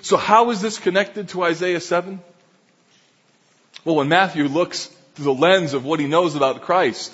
So 0.01 0.17
how 0.17 0.49
is 0.49 0.61
this 0.61 0.79
connected 0.79 1.29
to 1.29 1.43
Isaiah 1.43 1.79
7? 1.79 2.21
Well, 3.85 3.95
when 3.95 4.09
Matthew 4.09 4.47
looks 4.47 4.87
through 5.15 5.25
the 5.25 5.33
lens 5.33 5.73
of 5.73 5.85
what 5.85 5.99
he 5.99 6.07
knows 6.07 6.35
about 6.35 6.61
Christ, 6.61 7.13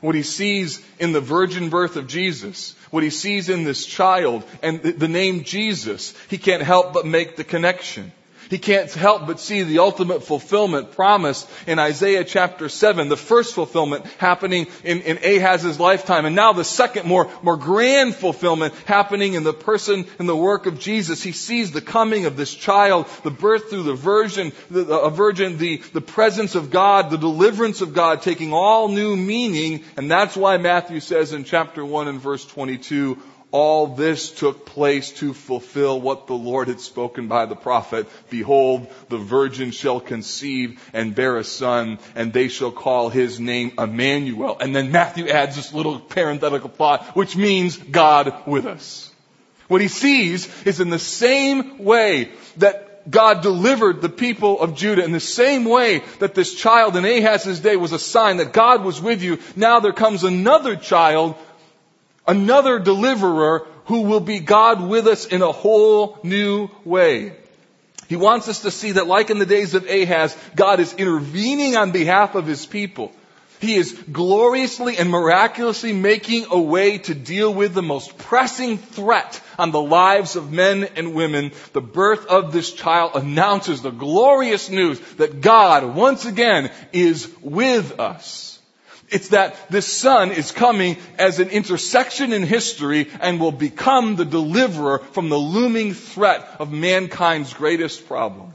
what 0.00 0.14
he 0.14 0.22
sees 0.22 0.80
in 0.98 1.12
the 1.12 1.20
virgin 1.20 1.70
birth 1.70 1.96
of 1.96 2.06
Jesus, 2.06 2.74
what 2.90 3.02
he 3.02 3.10
sees 3.10 3.48
in 3.48 3.64
this 3.64 3.84
child 3.84 4.44
and 4.62 4.80
the 4.82 5.08
name 5.08 5.44
Jesus, 5.44 6.14
he 6.28 6.38
can't 6.38 6.62
help 6.62 6.92
but 6.92 7.06
make 7.06 7.36
the 7.36 7.44
connection. 7.44 8.12
He 8.48 8.58
can't 8.58 8.92
help 8.92 9.26
but 9.26 9.40
see 9.40 9.62
the 9.62 9.80
ultimate 9.80 10.22
fulfillment 10.22 10.92
promised 10.92 11.48
in 11.66 11.78
Isaiah 11.78 12.24
chapter 12.24 12.68
7. 12.68 13.08
The 13.08 13.16
first 13.16 13.54
fulfillment 13.54 14.06
happening 14.18 14.66
in, 14.84 15.02
in 15.02 15.18
Ahaz's 15.18 15.78
lifetime. 15.78 16.24
And 16.24 16.34
now 16.34 16.52
the 16.52 16.64
second 16.64 17.06
more, 17.06 17.30
more 17.42 17.56
grand 17.56 18.14
fulfillment 18.14 18.74
happening 18.86 19.34
in 19.34 19.44
the 19.44 19.52
person 19.52 20.06
and 20.18 20.28
the 20.28 20.36
work 20.36 20.66
of 20.66 20.80
Jesus. 20.80 21.22
He 21.22 21.32
sees 21.32 21.72
the 21.72 21.80
coming 21.80 22.26
of 22.26 22.36
this 22.36 22.54
child, 22.54 23.06
the 23.22 23.30
birth 23.30 23.68
through 23.68 23.82
the 23.82 23.94
virgin, 23.94 24.52
the, 24.70 24.86
a 24.86 25.10
virgin, 25.10 25.58
the, 25.58 25.76
the 25.92 26.00
presence 26.00 26.54
of 26.54 26.70
God, 26.70 27.10
the 27.10 27.18
deliverance 27.18 27.80
of 27.80 27.92
God 27.92 28.22
taking 28.22 28.52
all 28.52 28.88
new 28.88 29.16
meaning. 29.16 29.84
And 29.96 30.10
that's 30.10 30.36
why 30.36 30.56
Matthew 30.56 31.00
says 31.00 31.32
in 31.32 31.44
chapter 31.44 31.84
1 31.84 32.08
and 32.08 32.20
verse 32.20 32.44
22, 32.46 33.18
all 33.50 33.86
this 33.86 34.30
took 34.30 34.66
place 34.66 35.10
to 35.12 35.32
fulfill 35.32 36.00
what 36.00 36.26
the 36.26 36.34
Lord 36.34 36.68
had 36.68 36.80
spoken 36.80 37.28
by 37.28 37.46
the 37.46 37.56
prophet. 37.56 38.06
Behold, 38.28 38.88
the 39.08 39.18
virgin 39.18 39.70
shall 39.70 40.00
conceive 40.00 40.82
and 40.92 41.14
bear 41.14 41.36
a 41.36 41.44
son, 41.44 41.98
and 42.14 42.32
they 42.32 42.48
shall 42.48 42.72
call 42.72 43.08
his 43.08 43.40
name 43.40 43.72
Emmanuel. 43.78 44.58
And 44.60 44.76
then 44.76 44.92
Matthew 44.92 45.28
adds 45.28 45.56
this 45.56 45.72
little 45.72 45.98
parenthetical 45.98 46.68
thought, 46.68 47.16
which 47.16 47.36
means 47.36 47.76
God 47.76 48.46
with 48.46 48.66
us. 48.66 49.10
What 49.68 49.80
he 49.80 49.88
sees 49.88 50.48
is 50.64 50.80
in 50.80 50.90
the 50.90 50.98
same 50.98 51.84
way 51.84 52.30
that 52.56 53.10
God 53.10 53.42
delivered 53.42 54.02
the 54.02 54.08
people 54.08 54.60
of 54.60 54.74
Judah 54.74 55.04
in 55.04 55.12
the 55.12 55.20
same 55.20 55.64
way 55.64 56.02
that 56.18 56.34
this 56.34 56.54
child 56.54 56.96
in 56.96 57.04
Ahaz's 57.04 57.60
day 57.60 57.76
was 57.76 57.92
a 57.92 57.98
sign 57.98 58.38
that 58.38 58.52
God 58.52 58.84
was 58.84 59.00
with 59.00 59.22
you. 59.22 59.38
Now 59.56 59.80
there 59.80 59.92
comes 59.92 60.24
another 60.24 60.76
child 60.76 61.36
another 62.28 62.78
deliverer 62.78 63.66
who 63.86 64.02
will 64.02 64.20
be 64.20 64.38
God 64.38 64.86
with 64.86 65.08
us 65.08 65.26
in 65.26 65.42
a 65.42 65.50
whole 65.50 66.18
new 66.22 66.68
way. 66.84 67.32
He 68.08 68.16
wants 68.16 68.48
us 68.48 68.62
to 68.62 68.70
see 68.70 68.92
that 68.92 69.06
like 69.06 69.30
in 69.30 69.38
the 69.38 69.46
days 69.46 69.74
of 69.74 69.88
Ahaz, 69.88 70.36
God 70.54 70.80
is 70.80 70.94
intervening 70.94 71.76
on 71.76 71.90
behalf 71.90 72.34
of 72.34 72.46
his 72.46 72.64
people. 72.64 73.12
He 73.60 73.74
is 73.74 73.92
gloriously 73.92 74.98
and 74.98 75.10
miraculously 75.10 75.92
making 75.92 76.46
a 76.50 76.60
way 76.60 76.98
to 76.98 77.14
deal 77.14 77.52
with 77.52 77.74
the 77.74 77.82
most 77.82 78.16
pressing 78.16 78.78
threat 78.78 79.40
on 79.58 79.72
the 79.72 79.82
lives 79.82 80.36
of 80.36 80.52
men 80.52 80.84
and 80.96 81.14
women. 81.14 81.50
The 81.72 81.80
birth 81.80 82.26
of 82.26 82.52
this 82.52 82.72
child 82.72 83.12
announces 83.14 83.82
the 83.82 83.90
glorious 83.90 84.70
news 84.70 85.00
that 85.16 85.40
God 85.40 85.96
once 85.96 86.24
again 86.24 86.70
is 86.92 87.28
with 87.42 87.98
us. 87.98 88.57
It's 89.10 89.28
that 89.28 89.70
this 89.70 89.86
son 89.86 90.32
is 90.32 90.52
coming 90.52 90.96
as 91.18 91.38
an 91.38 91.48
intersection 91.48 92.32
in 92.32 92.42
history 92.42 93.08
and 93.20 93.40
will 93.40 93.52
become 93.52 94.16
the 94.16 94.24
deliverer 94.24 94.98
from 94.98 95.28
the 95.28 95.38
looming 95.38 95.94
threat 95.94 96.46
of 96.58 96.72
mankind's 96.72 97.54
greatest 97.54 98.06
problem. 98.06 98.54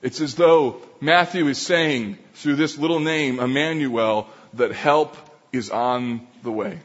It's 0.00 0.20
as 0.20 0.34
though 0.36 0.80
Matthew 1.00 1.48
is 1.48 1.58
saying 1.58 2.18
through 2.34 2.56
this 2.56 2.78
little 2.78 3.00
name, 3.00 3.40
Emmanuel, 3.40 4.28
that 4.54 4.72
help 4.72 5.16
is 5.52 5.70
on 5.70 6.26
the 6.42 6.52
way. 6.52 6.78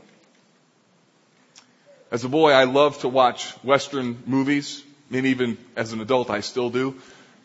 As 2.11 2.23
a 2.23 2.29
boy, 2.29 2.51
I 2.51 2.65
loved 2.65 3.01
to 3.01 3.09
watch 3.09 3.51
Western 3.63 4.21
movies, 4.25 4.83
and 5.11 5.25
even 5.25 5.57
as 5.75 5.93
an 5.93 6.01
adult, 6.01 6.29
I 6.29 6.41
still 6.41 6.69
do. 6.69 6.95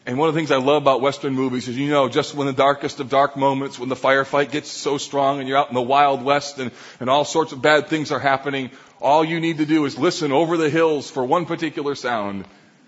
And 0.08 0.16
one 0.16 0.30
of 0.30 0.34
the 0.34 0.40
things 0.40 0.50
I 0.50 0.56
love 0.56 0.80
about 0.80 1.02
Western 1.02 1.34
movies 1.34 1.68
is, 1.68 1.76
you 1.76 1.90
know, 1.90 2.08
just 2.08 2.34
when 2.34 2.46
the 2.46 2.54
darkest 2.54 2.98
of 2.98 3.10
dark 3.10 3.36
moments, 3.36 3.78
when 3.78 3.90
the 3.90 3.94
firefight 3.94 4.50
gets 4.50 4.70
so 4.70 4.96
strong 4.96 5.38
and 5.38 5.46
you're 5.46 5.58
out 5.58 5.68
in 5.68 5.74
the 5.74 5.82
Wild 5.82 6.22
West 6.22 6.58
and, 6.58 6.70
and 6.98 7.10
all 7.10 7.26
sorts 7.26 7.52
of 7.52 7.60
bad 7.60 7.88
things 7.88 8.10
are 8.10 8.18
happening, 8.18 8.70
all 9.02 9.22
you 9.22 9.38
need 9.38 9.58
to 9.58 9.66
do 9.66 9.84
is 9.84 9.98
listen 9.98 10.32
over 10.32 10.56
the 10.56 10.70
hills 10.70 11.10
for 11.10 11.22
one 11.22 11.44
particular 11.44 11.94
sound. 11.94 12.46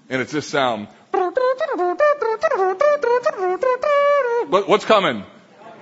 And 0.08 0.22
it's 0.22 0.32
this 0.32 0.48
sound. 0.48 0.88
What, 4.48 4.66
what's 4.66 4.86
coming? 4.86 5.22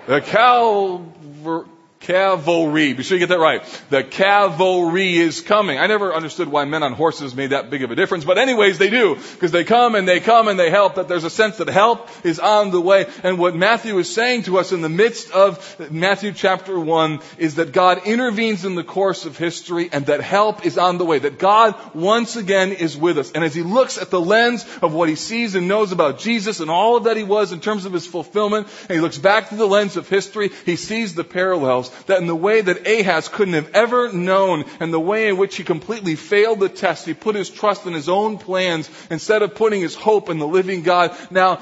The 0.09 0.21
Calver, 0.21 1.69
Cavalry. 2.01 2.93
Be 2.93 3.03
sure 3.03 3.17
you 3.17 3.27
get 3.27 3.31
that 3.31 3.41
right. 3.41 3.63
The 3.91 4.05
cavalry 4.05 5.17
is 5.17 5.41
coming. 5.41 5.79
I 5.79 5.89
never 5.89 6.15
understood 6.15 6.49
why 6.49 6.65
men 6.65 6.83
on 6.83 6.93
horses 6.93 7.35
made 7.35 7.51
that 7.51 7.71
big 7.71 7.83
of 7.83 7.91
a 7.91 7.97
difference, 7.97 8.25
but 8.25 8.39
anyways, 8.39 8.79
they 8.79 8.89
do. 8.89 9.17
Because 9.17 9.51
they 9.51 9.65
come 9.65 9.95
and 9.95 10.07
they 10.07 10.21
come 10.21 10.49
and 10.49 10.59
they 10.59 10.71
help, 10.71 10.95
that 10.95 11.09
there's 11.09 11.25
a 11.25 11.31
sense 11.31 11.59
that 11.59 11.69
help 11.69 12.09
is 12.25 12.39
on 12.39 12.71
the 12.71 12.81
way. 12.81 13.07
And 13.23 13.39
what 13.39 13.57
Matthew 13.57 13.99
is 13.99 14.13
saying 14.13 14.45
to 14.45 14.59
us 14.59 14.73
in 14.73 14.81
the 14.81 14.89
midst 14.89 15.33
of 15.33 15.91
Matthew 15.91 16.33
chapter 16.33 16.79
1 16.79 17.21
is 17.37 17.57
that 17.57 17.73
God 17.73 18.07
intervenes 18.07 18.65
in 18.65 18.75
the 18.75 18.85
course 18.85 19.27
of 19.27 19.37
history 19.37 19.91
and 19.93 20.07
that 20.07 20.21
help 20.21 20.65
is 20.65 20.79
on 20.79 20.99
the 20.99 21.05
way. 21.05 21.19
That 21.19 21.39
God 21.39 21.75
once 21.95 22.37
again 22.37 22.73
is 22.73 22.97
with 22.97 23.19
us. 23.19 23.33
And 23.33 23.43
as 23.43 23.55
he 23.55 23.63
looks 23.63 23.99
at 23.99 24.11
the 24.11 24.21
lens 24.21 24.65
of 24.83 24.95
what 24.95 25.09
he 25.09 25.17
sees 25.17 25.57
and 25.57 25.69
knows 25.69 25.93
about 25.93 26.21
Jesus 26.21 26.61
and 26.61 26.71
all 26.71 26.97
of 26.97 27.05
that 27.05 27.17
he 27.17 27.25
was 27.25 27.53
in 27.53 27.61
terms 27.61 27.85
of 27.87 27.93
his 27.93 28.07
fulfillment, 28.07 28.69
and 28.83 28.93
he 28.93 29.01
looks 29.01 29.19
back 29.19 29.49
to 29.49 29.57
the 29.57 29.67
lens 29.67 29.97
of 29.97 30.09
history, 30.09 30.51
he 30.65 30.77
sees 30.77 31.15
the 31.15 31.25
parallels 31.25 31.88
that 32.07 32.21
in 32.21 32.27
the 32.27 32.37
way 32.37 32.61
that 32.61 32.87
Ahaz 32.87 33.29
couldn't 33.29 33.55
have 33.55 33.75
ever 33.75 34.13
known 34.13 34.65
and 34.81 34.93
the 34.93 35.01
way 35.01 35.29
in 35.29 35.37
which 35.37 35.57
he 35.57 35.65
completely 35.65 36.15
failed 36.15 36.61
the 36.61 36.69
test, 36.69 37.07
he 37.07 37.15
put 37.15 37.35
his 37.35 37.51
trust 37.51 37.87
in 37.87 37.93
his 37.93 38.09
own 38.09 38.39
plans 38.39 38.91
instead 39.11 39.43
of 39.43 39.55
putting 39.55 39.81
his 39.81 39.95
hope 39.95 40.29
in 40.29 40.39
the 40.39 40.47
living 40.47 40.83
God. 40.83 41.17
Now, 41.31 41.61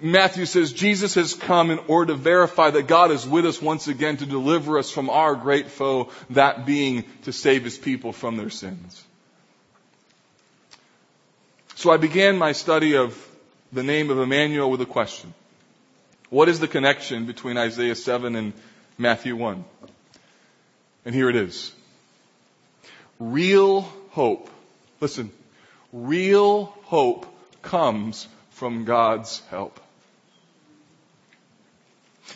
Matthew 0.00 0.46
says 0.46 0.72
Jesus 0.72 1.14
has 1.14 1.34
come 1.34 1.70
in 1.70 1.78
order 1.88 2.12
to 2.12 2.18
verify 2.18 2.70
that 2.70 2.86
God 2.86 3.10
is 3.10 3.26
with 3.26 3.46
us 3.46 3.60
once 3.60 3.88
again 3.88 4.16
to 4.18 4.26
deliver 4.26 4.78
us 4.78 4.90
from 4.90 5.10
our 5.10 5.34
great 5.34 5.68
foe, 5.68 6.10
that 6.30 6.66
being 6.66 7.04
to 7.22 7.32
save 7.32 7.64
his 7.64 7.78
people 7.78 8.12
from 8.12 8.36
their 8.36 8.50
sins. 8.50 9.04
So 11.74 11.92
I 11.92 11.96
began 11.96 12.36
my 12.36 12.52
study 12.52 12.96
of 12.96 13.16
the 13.72 13.82
name 13.84 14.10
of 14.10 14.18
Emmanuel 14.18 14.70
with 14.70 14.80
a 14.80 14.86
question. 14.86 15.32
What 16.30 16.48
is 16.48 16.60
the 16.60 16.68
connection 16.68 17.26
between 17.26 17.56
Isaiah 17.56 17.94
7 17.94 18.34
and 18.34 18.52
Matthew 19.00 19.36
1. 19.36 19.64
And 21.04 21.14
here 21.14 21.30
it 21.30 21.36
is. 21.36 21.72
Real 23.20 23.82
hope. 24.10 24.50
Listen. 25.00 25.30
Real 25.92 26.64
hope 26.82 27.26
comes 27.62 28.26
from 28.50 28.84
God's 28.84 29.40
help. 29.50 29.78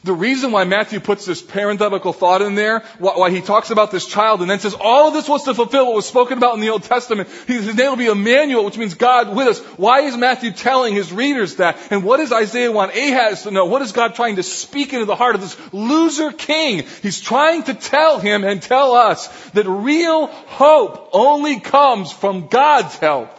The 0.05 0.13
reason 0.13 0.51
why 0.51 0.65
Matthew 0.65 0.99
puts 0.99 1.27
this 1.27 1.41
parenthetical 1.41 2.13
thought 2.13 2.43
in 2.43 2.55
there, 2.57 2.81
why 2.99 3.31
he 3.31 3.41
talks 3.41 3.71
about 3.71 3.91
this 3.91 4.07
child 4.07 4.41
and 4.41 4.51
then 4.51 4.59
says 4.59 4.75
all 4.75 5.09
of 5.09 5.15
this 5.15 5.29
was 5.29 5.45
to 5.45 5.55
fulfill 5.55 5.87
what 5.87 5.95
was 5.95 6.07
spoken 6.07 6.39
about 6.39 6.55
in 6.55 6.61
the 6.61 6.71
Old 6.71 6.83
Testament. 6.83 7.29
His 7.47 7.75
name 7.75 7.91
will 7.91 7.97
be 7.97 8.07
Emmanuel, 8.07 8.65
which 8.65 8.79
means 8.79 8.95
God 8.95 9.35
with 9.37 9.47
us. 9.47 9.61
Why 9.79 10.01
is 10.01 10.17
Matthew 10.17 10.51
telling 10.51 10.95
his 10.95 11.13
readers 11.13 11.57
that? 11.57 11.79
And 11.91 12.03
what 12.03 12.17
does 12.17 12.33
Isaiah 12.33 12.73
want 12.73 12.97
Ahaz 12.97 13.45
to 13.45 13.51
know? 13.51 13.67
What 13.67 13.83
is 13.83 13.93
God 13.93 14.15
trying 14.15 14.37
to 14.37 14.43
speak 14.43 14.93
into 14.93 15.05
the 15.05 15.17
heart 15.17 15.35
of 15.35 15.41
this 15.41 15.57
loser 15.73 16.33
king? 16.33 16.85
He's 17.03 17.21
trying 17.21 17.63
to 17.65 17.75
tell 17.75 18.19
him 18.19 18.45
and 18.45 18.61
tell 18.61 18.95
us 18.95 19.29
that 19.51 19.69
real 19.69 20.27
hope 20.27 21.11
only 21.13 21.61
comes 21.61 22.11
from 22.11 22.49
God's 22.49 22.97
help. 22.97 23.39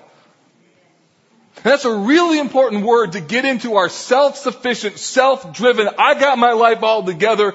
That's 1.61 1.85
a 1.85 1.93
really 1.93 2.39
important 2.39 2.85
word 2.85 3.11
to 3.11 3.21
get 3.21 3.45
into 3.45 3.75
our 3.75 3.89
self-sufficient, 3.89 4.97
self-driven, 4.97 5.87
I 5.99 6.19
got 6.19 6.37
my 6.37 6.53
life 6.53 6.81
all 6.81 7.03
together 7.03 7.53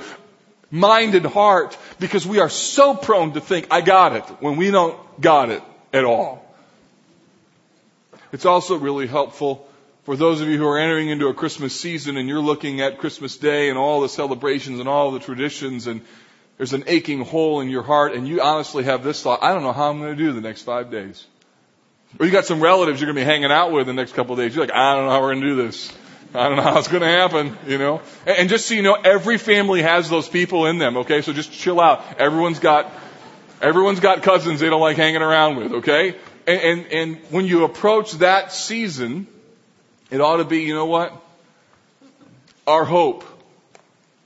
mind 0.70 1.14
and 1.14 1.26
heart 1.26 1.76
because 1.98 2.26
we 2.26 2.40
are 2.40 2.48
so 2.48 2.94
prone 2.94 3.32
to 3.32 3.40
think, 3.40 3.68
I 3.70 3.80
got 3.80 4.14
it 4.16 4.24
when 4.40 4.56
we 4.56 4.70
don't 4.70 4.98
got 5.20 5.50
it 5.50 5.62
at 5.92 6.04
all. 6.04 6.44
It's 8.32 8.44
also 8.44 8.76
really 8.76 9.06
helpful 9.06 9.66
for 10.04 10.16
those 10.16 10.40
of 10.40 10.48
you 10.48 10.58
who 10.58 10.66
are 10.66 10.78
entering 10.78 11.08
into 11.08 11.28
a 11.28 11.34
Christmas 11.34 11.78
season 11.78 12.16
and 12.16 12.28
you're 12.28 12.40
looking 12.40 12.80
at 12.80 12.98
Christmas 12.98 13.36
Day 13.36 13.68
and 13.68 13.78
all 13.78 14.00
the 14.00 14.08
celebrations 14.08 14.80
and 14.80 14.88
all 14.88 15.10
the 15.10 15.20
traditions 15.20 15.86
and 15.86 16.02
there's 16.56 16.72
an 16.72 16.84
aching 16.86 17.24
hole 17.24 17.60
in 17.60 17.68
your 17.68 17.82
heart 17.82 18.14
and 18.14 18.26
you 18.26 18.42
honestly 18.42 18.84
have 18.84 19.02
this 19.02 19.22
thought, 19.22 19.42
I 19.42 19.54
don't 19.54 19.62
know 19.62 19.72
how 19.72 19.90
I'm 19.90 19.98
going 20.00 20.16
to 20.16 20.22
do 20.22 20.32
the 20.32 20.40
next 20.40 20.62
five 20.62 20.90
days. 20.90 21.26
Or 22.18 22.26
you 22.26 22.32
got 22.32 22.46
some 22.46 22.60
relatives 22.60 23.00
you're 23.00 23.06
going 23.06 23.16
to 23.16 23.20
be 23.20 23.24
hanging 23.24 23.52
out 23.52 23.70
with 23.72 23.86
the 23.86 23.92
next 23.92 24.14
couple 24.14 24.32
of 24.32 24.38
days. 24.38 24.54
You're 24.54 24.64
like, 24.66 24.74
I 24.74 24.94
don't 24.94 25.04
know 25.04 25.10
how 25.10 25.20
we're 25.20 25.34
going 25.34 25.42
to 25.42 25.48
do 25.48 25.56
this. 25.56 25.92
I 26.34 26.48
don't 26.48 26.56
know 26.56 26.62
how 26.62 26.78
it's 26.78 26.88
going 26.88 27.02
to 27.02 27.08
happen, 27.08 27.56
you 27.66 27.78
know. 27.78 28.02
And 28.26 28.48
just 28.48 28.66
so 28.66 28.74
you 28.74 28.82
know, 28.82 28.94
every 28.94 29.38
family 29.38 29.82
has 29.82 30.10
those 30.10 30.28
people 30.28 30.66
in 30.66 30.78
them, 30.78 30.98
okay? 30.98 31.22
So 31.22 31.32
just 31.32 31.52
chill 31.52 31.80
out. 31.80 32.04
Everyone's 32.18 32.58
got, 32.58 32.92
everyone's 33.62 34.00
got 34.00 34.22
cousins 34.22 34.60
they 34.60 34.68
don't 34.68 34.80
like 34.80 34.96
hanging 34.96 35.22
around 35.22 35.56
with, 35.56 35.72
okay? 35.74 36.16
And, 36.46 36.60
and, 36.60 36.86
and 36.92 37.16
when 37.30 37.46
you 37.46 37.64
approach 37.64 38.12
that 38.14 38.52
season, 38.52 39.26
it 40.10 40.20
ought 40.20 40.38
to 40.38 40.44
be, 40.44 40.60
you 40.62 40.74
know 40.74 40.86
what? 40.86 41.14
Our 42.66 42.84
hope, 42.84 43.24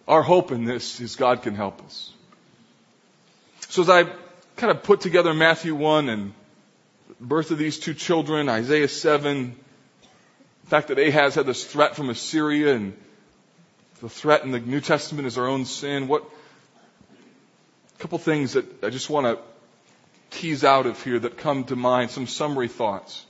our 0.09 0.23
hope 0.23 0.51
in 0.51 0.65
this 0.65 1.01
is 1.01 1.15
God 1.15 1.43
can 1.43 1.55
help 1.55 1.85
us. 1.85 2.13
So 3.69 3.83
as 3.83 3.89
I 3.89 4.05
kind 4.57 4.71
of 4.71 4.83
put 4.83 5.01
together 5.01 5.33
Matthew 5.33 5.75
1 5.75 6.09
and 6.09 6.35
birth 7.21 7.51
of 7.51 7.59
these 7.59 7.79
two 7.79 7.95
children, 7.95 8.49
Isaiah 8.49 8.89
7, 8.89 9.55
the 10.65 10.71
fact 10.71 10.89
that 10.89 10.99
Ahaz 10.99 11.35
had 11.35 11.47
this 11.47 11.65
threat 11.65 11.97
from 11.97 12.11
Assyria 12.11 12.75
and 12.75 12.97
the 14.01 14.09
threat 14.09 14.45
in 14.45 14.51
the 14.51 14.61
New 14.61 14.81
Testament 14.81 15.27
is 15.27 15.39
our 15.39 15.47
own 15.47 15.65
sin. 15.65 16.09
What, 16.09 16.25
a 17.97 18.03
couple 18.03 18.19
things 18.19 18.55
that 18.55 18.83
I 18.83 18.91
just 18.91 19.09
want 19.09 19.27
to 19.27 19.39
tease 20.39 20.65
out 20.65 20.87
of 20.87 21.03
here 21.03 21.19
that 21.19 21.39
come 21.39 21.65
to 21.65 21.77
mind, 21.77 22.11
some 22.11 22.27
summary 22.27 22.69
thoughts. 22.69 23.25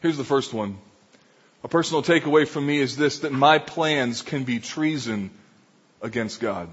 Here's 0.00 0.16
the 0.16 0.24
first 0.24 0.52
one. 0.52 0.78
A 1.62 1.68
personal 1.68 2.02
takeaway 2.02 2.46
from 2.46 2.66
me 2.66 2.78
is 2.78 2.96
this, 2.96 3.20
that 3.20 3.32
my 3.32 3.58
plans 3.58 4.22
can 4.22 4.44
be 4.44 4.58
treason 4.58 5.30
against 6.02 6.40
God. 6.40 6.68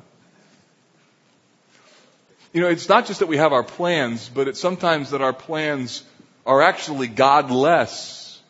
You 2.54 2.62
know, 2.62 2.70
it's 2.70 2.88
not 2.88 3.08
just 3.08 3.20
that 3.20 3.28
we 3.28 3.38
have 3.38 3.52
our 3.52 3.64
plans, 3.64 4.30
but 4.30 4.48
it's 4.48 4.60
sometimes 4.60 5.10
that 5.10 5.22
our 5.22 5.34
plans 5.34 6.04
are 6.46 6.62
actually 6.62 7.08
godless. 7.08 8.42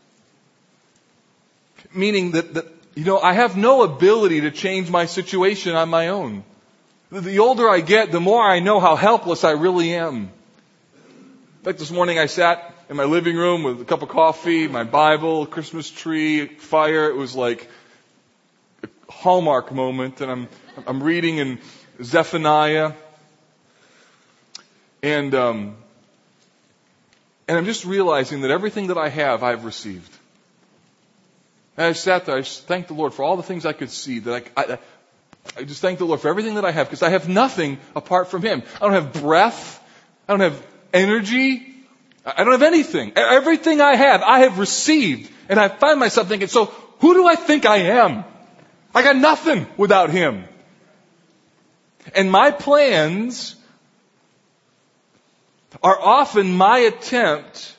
Meaning 1.95 2.31
that, 2.31 2.53
that, 2.55 2.65
you 2.95 3.05
know, 3.05 3.19
I 3.19 3.33
have 3.33 3.55
no 3.55 3.83
ability 3.83 4.41
to 4.41 4.51
change 4.51 4.89
my 4.89 5.05
situation 5.05 5.75
on 5.75 5.89
my 5.89 6.09
own. 6.09 6.43
The 7.11 7.39
older 7.39 7.69
I 7.69 7.79
get, 7.79 8.11
the 8.11 8.19
more 8.19 8.43
I 8.43 8.59
know 8.59 8.79
how 8.79 8.95
helpless 8.95 9.43
I 9.43 9.51
really 9.51 9.95
am. 9.95 10.31
In 10.95 11.63
fact, 11.63 11.79
this 11.79 11.91
morning 11.91 12.19
I 12.19 12.25
sat 12.25 12.73
in 12.89 12.97
my 12.97 13.05
living 13.05 13.37
room 13.37 13.63
with 13.63 13.79
a 13.79 13.85
cup 13.85 14.01
of 14.01 14.09
coffee, 14.09 14.67
my 14.67 14.83
Bible, 14.83 15.45
Christmas 15.45 15.89
tree, 15.89 16.47
fire. 16.47 17.07
It 17.09 17.15
was 17.15 17.35
like 17.35 17.69
a 18.83 19.11
hallmark 19.11 19.71
moment, 19.71 20.19
and 20.19 20.29
I'm 20.29 20.47
I'm 20.87 21.03
reading 21.03 21.37
in 21.37 21.59
Zephaniah, 22.01 22.93
and, 25.03 25.35
um, 25.35 25.75
and 27.47 27.57
I'm 27.57 27.65
just 27.65 27.85
realizing 27.85 28.41
that 28.41 28.51
everything 28.51 28.87
that 28.87 28.97
I 28.97 29.09
have, 29.09 29.43
I've 29.43 29.65
received. 29.65 30.11
And 31.75 31.87
I 31.87 31.91
sat 31.93 32.25
there, 32.25 32.37
I 32.37 32.41
thanked 32.41 32.87
the 32.87 32.93
Lord 32.93 33.13
for 33.13 33.23
all 33.23 33.35
the 33.35 33.43
things 33.43 33.65
I 33.65 33.73
could 33.73 33.91
see 33.91 34.19
that 34.19 34.47
I, 34.55 34.61
I, 34.61 34.77
I 35.57 35.63
just 35.63 35.81
thank 35.81 35.99
the 35.99 36.05
Lord 36.05 36.21
for 36.21 36.29
everything 36.29 36.55
that 36.55 36.63
I 36.63 36.71
have 36.71 36.87
because 36.87 37.03
I 37.03 37.09
have 37.09 37.27
nothing 37.27 37.79
apart 37.95 38.29
from 38.29 38.43
Him. 38.43 38.63
I 38.77 38.79
don't 38.79 38.93
have 38.93 39.13
breath. 39.13 39.83
I 40.27 40.33
don't 40.33 40.39
have 40.39 40.65
energy. 40.93 41.67
I 42.25 42.45
don't 42.45 42.53
have 42.53 42.63
anything. 42.63 43.11
Everything 43.17 43.81
I 43.81 43.95
have, 43.95 44.21
I 44.21 44.39
have 44.39 44.57
received. 44.57 45.29
And 45.49 45.59
I 45.59 45.67
find 45.67 45.99
myself 45.99 46.29
thinking, 46.29 46.47
so 46.47 46.65
who 46.99 47.13
do 47.13 47.27
I 47.27 47.35
think 47.35 47.65
I 47.65 47.77
am? 47.77 48.23
I 48.95 49.03
got 49.03 49.17
nothing 49.17 49.67
without 49.75 50.11
Him. 50.11 50.45
And 52.15 52.31
my 52.31 52.51
plans 52.51 53.57
are 55.81 55.99
often 55.99 56.55
my 56.55 56.79
attempt 56.79 57.75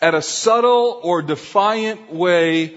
at 0.00 0.14
a 0.14 0.22
subtle 0.22 1.00
or 1.02 1.22
defiant 1.22 2.12
way 2.12 2.76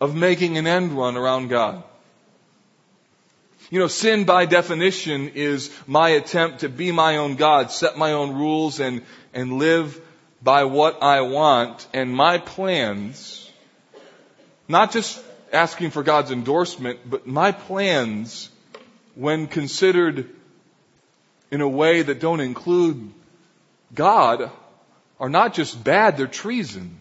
of 0.00 0.14
making 0.14 0.56
an 0.56 0.66
end 0.66 0.92
run 0.92 1.16
around 1.16 1.48
God. 1.48 1.82
You 3.70 3.80
know, 3.80 3.88
sin 3.88 4.24
by 4.24 4.46
definition 4.46 5.32
is 5.34 5.70
my 5.86 6.10
attempt 6.10 6.60
to 6.60 6.68
be 6.68 6.90
my 6.90 7.16
own 7.18 7.36
God, 7.36 7.70
set 7.70 7.98
my 7.98 8.12
own 8.12 8.34
rules 8.34 8.80
and, 8.80 9.02
and 9.34 9.58
live 9.58 10.00
by 10.42 10.64
what 10.64 11.02
I 11.02 11.22
want 11.22 11.86
and 11.92 12.14
my 12.14 12.38
plans, 12.38 13.50
not 14.68 14.92
just 14.92 15.22
asking 15.52 15.90
for 15.90 16.02
God's 16.02 16.30
endorsement, 16.30 17.00
but 17.04 17.26
my 17.26 17.52
plans 17.52 18.48
when 19.14 19.48
considered 19.48 20.30
in 21.50 21.60
a 21.60 21.68
way 21.68 22.02
that 22.02 22.20
don't 22.20 22.40
include 22.40 23.12
God 23.94 24.50
are 25.18 25.28
not 25.28 25.54
just 25.54 25.82
bad, 25.82 26.16
they're 26.16 26.26
treason. 26.26 26.98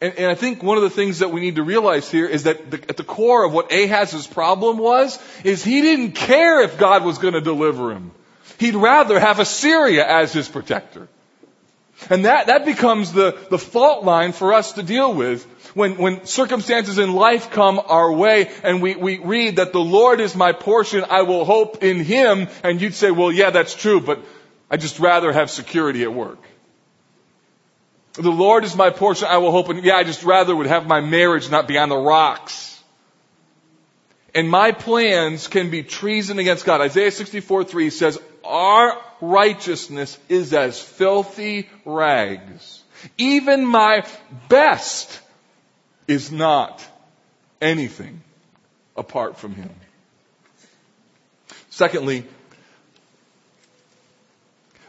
And, 0.00 0.14
and, 0.14 0.26
I 0.26 0.34
think 0.34 0.62
one 0.62 0.76
of 0.76 0.82
the 0.82 0.90
things 0.90 1.20
that 1.20 1.30
we 1.30 1.40
need 1.40 1.56
to 1.56 1.62
realize 1.62 2.10
here 2.10 2.26
is 2.26 2.42
that 2.42 2.70
the, 2.70 2.76
at 2.88 2.98
the 2.98 3.04
core 3.04 3.46
of 3.46 3.52
what 3.54 3.72
Ahaz's 3.72 4.26
problem 4.26 4.76
was, 4.76 5.18
is 5.42 5.64
he 5.64 5.80
didn't 5.80 6.12
care 6.12 6.62
if 6.62 6.78
God 6.78 7.02
was 7.02 7.16
going 7.16 7.32
to 7.32 7.40
deliver 7.40 7.92
him. 7.92 8.10
He'd 8.58 8.74
rather 8.74 9.18
have 9.18 9.38
Assyria 9.38 10.06
as 10.06 10.34
his 10.34 10.48
protector. 10.48 11.08
And 12.10 12.26
that, 12.26 12.48
that 12.48 12.66
becomes 12.66 13.12
the, 13.12 13.38
the 13.50 13.58
fault 13.58 14.04
line 14.04 14.32
for 14.32 14.52
us 14.52 14.72
to 14.72 14.82
deal 14.82 15.14
with 15.14 15.46
when, 15.76 15.98
when 15.98 16.24
circumstances 16.24 16.96
in 16.96 17.12
life 17.12 17.50
come 17.50 17.78
our 17.78 18.10
way 18.10 18.50
and 18.64 18.80
we, 18.80 18.96
we 18.96 19.18
read 19.18 19.56
that 19.56 19.74
the 19.74 19.78
Lord 19.78 20.20
is 20.20 20.34
my 20.34 20.52
portion, 20.52 21.04
I 21.10 21.20
will 21.20 21.44
hope 21.44 21.84
in 21.84 22.02
Him, 22.02 22.48
and 22.62 22.80
you'd 22.80 22.94
say, 22.94 23.10
well, 23.10 23.30
yeah, 23.30 23.50
that's 23.50 23.74
true, 23.74 24.00
but 24.00 24.24
I'd 24.70 24.80
just 24.80 24.98
rather 25.00 25.30
have 25.30 25.50
security 25.50 26.02
at 26.02 26.14
work. 26.14 26.38
The 28.14 28.30
Lord 28.30 28.64
is 28.64 28.74
my 28.74 28.88
portion, 28.88 29.28
I 29.28 29.36
will 29.36 29.52
hope 29.52 29.68
in, 29.68 29.84
yeah, 29.84 29.96
I 29.96 30.04
just 30.04 30.24
rather 30.24 30.56
would 30.56 30.66
have 30.66 30.86
my 30.86 31.02
marriage 31.02 31.50
not 31.50 31.68
be 31.68 31.76
on 31.76 31.90
the 31.90 31.98
rocks. 31.98 32.82
And 34.34 34.48
my 34.48 34.72
plans 34.72 35.46
can 35.46 35.68
be 35.68 35.82
treason 35.82 36.38
against 36.38 36.64
God. 36.64 36.80
Isaiah 36.80 37.10
64 37.10 37.64
3 37.64 37.90
says, 37.90 38.18
our 38.42 38.98
righteousness 39.20 40.18
is 40.30 40.54
as 40.54 40.80
filthy 40.80 41.68
rags. 41.84 42.82
Even 43.18 43.66
my 43.66 44.06
best 44.48 45.20
is 46.06 46.30
not 46.30 46.84
anything 47.60 48.22
apart 48.96 49.36
from 49.38 49.54
Him. 49.54 49.70
Secondly, 51.70 52.24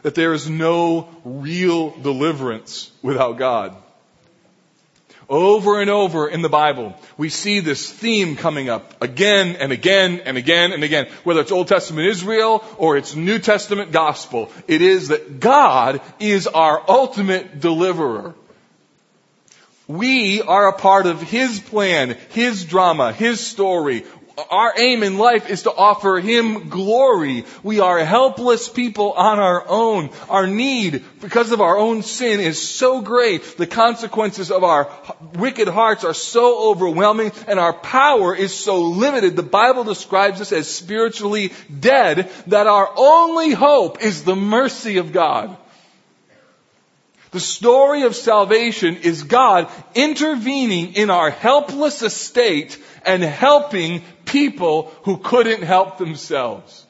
that 0.02 0.14
there 0.14 0.32
is 0.32 0.48
no 0.48 1.08
real 1.24 1.90
deliverance 1.90 2.90
without 3.02 3.36
God. 3.36 3.76
Over 5.28 5.82
and 5.82 5.90
over 5.90 6.26
in 6.26 6.40
the 6.40 6.48
Bible, 6.48 6.94
we 7.18 7.28
see 7.28 7.60
this 7.60 7.90
theme 7.90 8.34
coming 8.34 8.70
up 8.70 9.02
again 9.02 9.56
and 9.56 9.72
again 9.72 10.22
and 10.24 10.38
again 10.38 10.72
and 10.72 10.82
again. 10.82 11.08
Whether 11.24 11.42
it's 11.42 11.52
Old 11.52 11.68
Testament 11.68 12.08
Israel 12.08 12.64
or 12.78 12.96
it's 12.96 13.14
New 13.14 13.38
Testament 13.38 13.92
gospel, 13.92 14.50
it 14.66 14.80
is 14.80 15.08
that 15.08 15.38
God 15.38 16.00
is 16.18 16.46
our 16.46 16.82
ultimate 16.88 17.60
deliverer. 17.60 18.34
We 19.88 20.42
are 20.42 20.68
a 20.68 20.78
part 20.78 21.06
of 21.06 21.20
His 21.20 21.58
plan, 21.58 22.16
His 22.30 22.64
drama, 22.64 23.12
His 23.12 23.40
story 23.40 24.04
our 24.50 24.72
aim 24.78 25.02
in 25.02 25.18
life 25.18 25.50
is 25.50 25.64
to 25.64 25.72
offer 25.72 26.20
Him 26.20 26.68
glory. 26.68 27.44
We 27.62 27.80
are 27.80 27.98
helpless 28.04 28.68
people 28.68 29.12
on 29.12 29.38
our 29.38 29.64
own. 29.68 30.10
Our 30.28 30.46
need, 30.46 31.04
because 31.20 31.50
of 31.50 31.60
our 31.60 31.76
own 31.76 32.02
sin, 32.02 32.40
is 32.40 32.60
so 32.60 33.00
great. 33.00 33.56
The 33.56 33.66
consequences 33.66 34.50
of 34.50 34.62
our 34.62 34.90
wicked 35.34 35.68
hearts 35.68 36.04
are 36.04 36.14
so 36.14 36.70
overwhelming 36.70 37.32
and 37.46 37.58
our 37.58 37.72
power 37.72 38.34
is 38.34 38.54
so 38.54 38.82
limited. 38.82 39.34
The 39.34 39.42
Bible 39.42 39.84
describes 39.84 40.40
us 40.40 40.52
as 40.52 40.68
spiritually 40.68 41.52
dead 41.78 42.30
that 42.46 42.66
our 42.66 42.90
only 42.96 43.50
hope 43.50 44.02
is 44.02 44.22
the 44.22 44.36
mercy 44.36 44.98
of 44.98 45.12
God. 45.12 45.56
The 47.30 47.40
story 47.40 48.02
of 48.02 48.16
salvation 48.16 48.96
is 48.96 49.22
God 49.22 49.70
intervening 49.94 50.94
in 50.94 51.10
our 51.10 51.30
helpless 51.30 52.02
estate 52.02 52.78
and 53.04 53.22
helping 53.22 54.02
people 54.24 54.92
who 55.02 55.18
couldn't 55.18 55.62
help 55.62 55.98
themselves. 55.98 56.86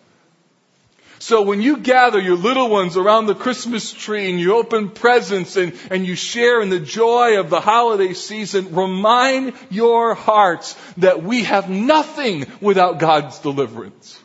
So 1.20 1.43
when 1.43 1.61
you 1.61 1.78
gather 1.78 2.20
your 2.20 2.36
little 2.36 2.68
ones 2.68 2.97
around 2.97 3.26
the 3.26 3.34
Christmas 3.34 3.93
tree 3.93 4.30
and 4.30 4.39
you 4.39 4.55
open 4.55 4.91
presents 4.91 5.57
and, 5.57 5.72
and 5.91 6.07
you 6.07 6.14
share 6.14 6.62
in 6.62 6.70
the 6.70 6.78
joy 6.78 7.41
of 7.41 7.51
the 7.51 7.61
holiday 7.61 8.14
season, 8.14 8.74
remind 8.74 9.55
your 9.68 10.14
hearts 10.14 10.76
that 10.99 11.24
we 11.24 11.43
have 11.43 11.68
nothing 11.68 12.47
without 12.61 13.01
God's 13.01 13.41
deliverance. 13.41 14.20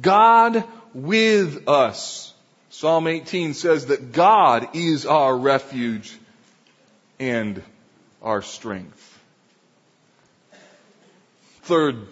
God 0.00 0.64
with 0.94 1.68
us. 1.68 2.32
Psalm 2.70 3.06
18 3.06 3.54
says 3.54 3.86
that 3.86 4.12
God 4.12 4.68
is 4.74 5.04
our 5.06 5.36
refuge 5.36 6.16
and 7.18 7.62
our 8.22 8.42
strength. 8.42 9.10
Third, 11.62 12.06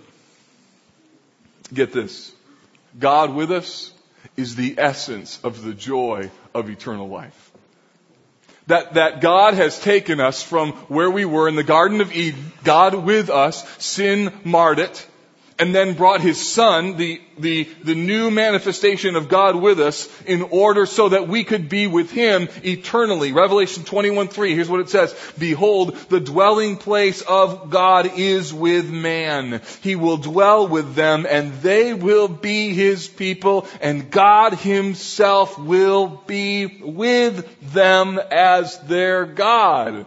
get 1.72 1.92
this. 1.92 2.32
God 2.98 3.34
with 3.34 3.50
us 3.50 3.92
is 4.36 4.56
the 4.56 4.76
essence 4.78 5.38
of 5.42 5.62
the 5.62 5.74
joy 5.74 6.30
of 6.54 6.70
eternal 6.70 7.08
life. 7.08 7.50
That, 8.68 8.94
that 8.94 9.20
God 9.20 9.54
has 9.54 9.78
taken 9.80 10.20
us 10.20 10.42
from 10.42 10.72
where 10.88 11.10
we 11.10 11.24
were 11.24 11.48
in 11.48 11.56
the 11.56 11.64
Garden 11.64 12.00
of 12.00 12.14
Eden, 12.14 12.52
God 12.62 12.94
with 12.94 13.28
us, 13.28 13.66
sin 13.78 14.32
marred 14.44 14.78
it, 14.78 15.06
and 15.58 15.74
then 15.74 15.94
brought 15.94 16.20
his 16.20 16.40
son, 16.40 16.96
the, 16.96 17.20
the, 17.38 17.64
the 17.84 17.94
new 17.94 18.30
manifestation 18.30 19.16
of 19.16 19.28
God 19.28 19.56
with 19.56 19.80
us, 19.80 20.08
in 20.22 20.42
order 20.42 20.86
so 20.86 21.10
that 21.10 21.28
we 21.28 21.44
could 21.44 21.68
be 21.68 21.86
with 21.86 22.10
him 22.10 22.48
eternally. 22.64 23.32
Revelation 23.32 23.84
21 23.84 24.28
3, 24.28 24.54
here's 24.54 24.68
what 24.68 24.80
it 24.80 24.88
says. 24.88 25.14
Behold, 25.38 25.94
the 26.08 26.20
dwelling 26.20 26.76
place 26.76 27.22
of 27.22 27.70
God 27.70 28.18
is 28.18 28.52
with 28.52 28.90
man. 28.90 29.60
He 29.82 29.96
will 29.96 30.16
dwell 30.16 30.68
with 30.68 30.94
them, 30.94 31.26
and 31.28 31.52
they 31.54 31.94
will 31.94 32.28
be 32.28 32.72
his 32.74 33.08
people, 33.08 33.66
and 33.80 34.10
God 34.10 34.54
himself 34.54 35.58
will 35.58 36.08
be 36.26 36.80
with 36.82 37.72
them 37.72 38.18
as 38.30 38.78
their 38.80 39.26
God. 39.26 40.06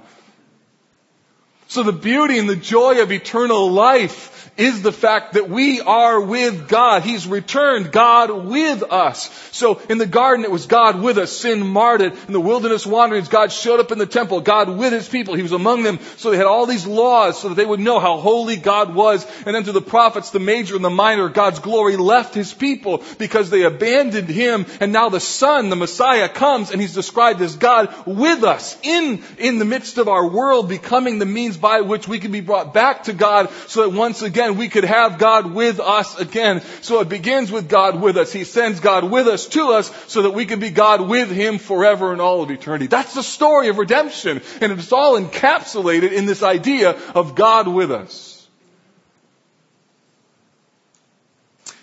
So 1.68 1.84
the 1.84 1.91
beauty 1.91 2.38
and 2.38 2.48
the 2.48 2.56
joy 2.56 3.02
of 3.02 3.12
eternal 3.12 3.72
life 3.72 4.32
is 4.58 4.82
the 4.82 4.91
fact 4.91 5.34
that 5.34 5.49
we 5.49 5.82
are 5.82 6.22
with 6.22 6.70
God. 6.70 7.03
He's 7.03 7.28
returned 7.28 7.91
God 7.91 8.45
with 8.45 8.84
us. 8.84 9.30
So 9.51 9.82
in 9.89 9.97
the 9.97 10.06
garden 10.06 10.45
it 10.45 10.51
was 10.51 10.66
God 10.66 11.01
with 11.01 11.18
us. 11.18 11.36
Sin 11.36 11.66
marred 11.66 12.01
it. 12.01 12.14
In 12.28 12.34
the 12.34 12.39
wilderness 12.39 12.86
wanderings, 12.86 13.28
God 13.28 13.51
showed 13.51 13.82
up 13.82 13.91
in 13.91 13.97
the 13.97 14.06
temple. 14.06 14.39
God 14.41 14.70
with 14.70 14.93
His 14.93 15.10
people. 15.10 15.36
He 15.36 15.41
was 15.41 15.51
among 15.51 15.84
them. 15.84 15.99
So 16.18 16.32
they 16.32 16.38
had 16.38 16.45
all 16.45 16.66
these 16.66 16.88
laws 16.88 17.39
so 17.39 17.49
that 17.49 17.56
they 17.56 17.66
would 17.66 17.82
know 17.82 17.99
how 17.99 18.18
holy 18.18 18.56
God 18.56 18.95
was. 18.95 19.26
And 19.45 19.53
then 19.53 19.64
through 19.64 19.74
the 19.74 19.82
prophets, 19.82 20.30
the 20.30 20.39
major 20.39 20.76
and 20.76 20.86
the 20.86 20.89
minor, 20.89 21.28
God's 21.28 21.60
glory 21.60 21.97
left 21.97 22.34
His 22.34 22.53
people 22.53 23.03
because 23.18 23.49
they 23.49 23.64
abandoned 23.64 24.30
Him. 24.30 24.66
And 24.80 24.93
now 24.93 25.10
the 25.10 25.20
Son, 25.20 25.70
the 25.70 25.76
Messiah 25.76 26.30
comes 26.30 26.72
and 26.72 26.80
He's 26.80 26.93
described 26.93 27.41
as 27.41 27.58
God 27.58 27.93
with 28.06 28.43
us 28.45 28.78
in, 28.84 29.22
in 29.38 29.60
the 29.60 29.66
midst 29.66 29.97
of 29.97 30.08
our 30.08 30.26
world 30.26 30.70
becoming 30.70 31.20
the 31.20 31.26
means 31.26 31.58
by 31.58 31.82
which 31.82 32.08
we 32.08 32.20
can 32.20 32.32
be 32.32 32.39
brought 32.39 32.74
back 32.74 33.03
to 33.03 33.14
God 33.14 33.49
so 33.68 33.82
that 33.82 33.97
once 33.97 34.22
again 34.22 34.45
again, 34.46 34.58
we 34.58 34.70
could 34.70 34.84
have 34.84 35.18
God 35.18 35.54
with 35.54 35.80
us 35.80 36.18
again. 36.18 36.62
So 36.82 37.02
it 37.02 37.10
begins 37.10 37.52
with 37.52 37.68
God 37.68 38.02
with 38.02 38.18
us. 38.18 38.32
He 38.32 38.43
sends 38.43 38.80
God 38.80 39.10
with 39.10 39.28
us 39.28 39.48
to 39.48 39.70
us 39.70 39.91
so 40.08 40.24
that 40.24 40.32
we 40.32 40.46
can 40.46 40.60
be 40.60 40.70
God 40.70 41.02
with 41.02 41.30
Him 41.30 41.58
forever 41.58 42.12
and 42.12 42.22
all 42.22 42.41
of 42.41 42.52
eternity. 42.52 42.88
That's 42.88 43.14
the 43.14 43.24
story 43.24 43.70
of 43.70 43.78
redemption. 43.78 44.41
And 44.62 44.72
it's 44.72 44.91
all 44.91 45.20
encapsulated 45.20 46.12
in 46.12 46.26
this 46.26 46.43
idea 46.43 46.91
of 47.14 47.36
God 47.36 47.68
with 47.68 47.91
us. 47.91 48.48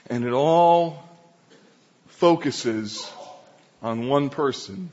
And 0.09 0.25
it 0.25 0.33
all 0.33 1.03
focuses 2.07 3.11
on 3.83 4.09
one 4.09 4.31
person, 4.31 4.91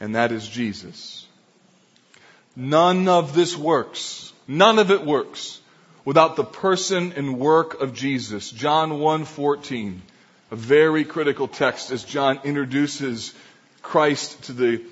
and 0.00 0.14
that 0.14 0.32
is 0.32 0.48
Jesus. 0.48 1.26
None 2.56 3.06
of 3.06 3.34
this 3.34 3.56
works. 3.56 4.32
None 4.48 4.78
of 4.78 4.90
it 4.90 5.04
works 5.04 5.60
without 6.04 6.36
the 6.36 6.44
person 6.44 7.12
and 7.16 7.38
work 7.38 7.80
of 7.80 7.94
Jesus. 7.94 8.50
John 8.50 8.98
1:14, 8.98 10.00
a 10.50 10.56
very 10.56 11.04
critical 11.04 11.48
text 11.48 11.90
as 11.90 12.04
John 12.04 12.40
introduces 12.44 13.32
Christ 13.82 14.44
to 14.44 14.52
the 14.52 14.82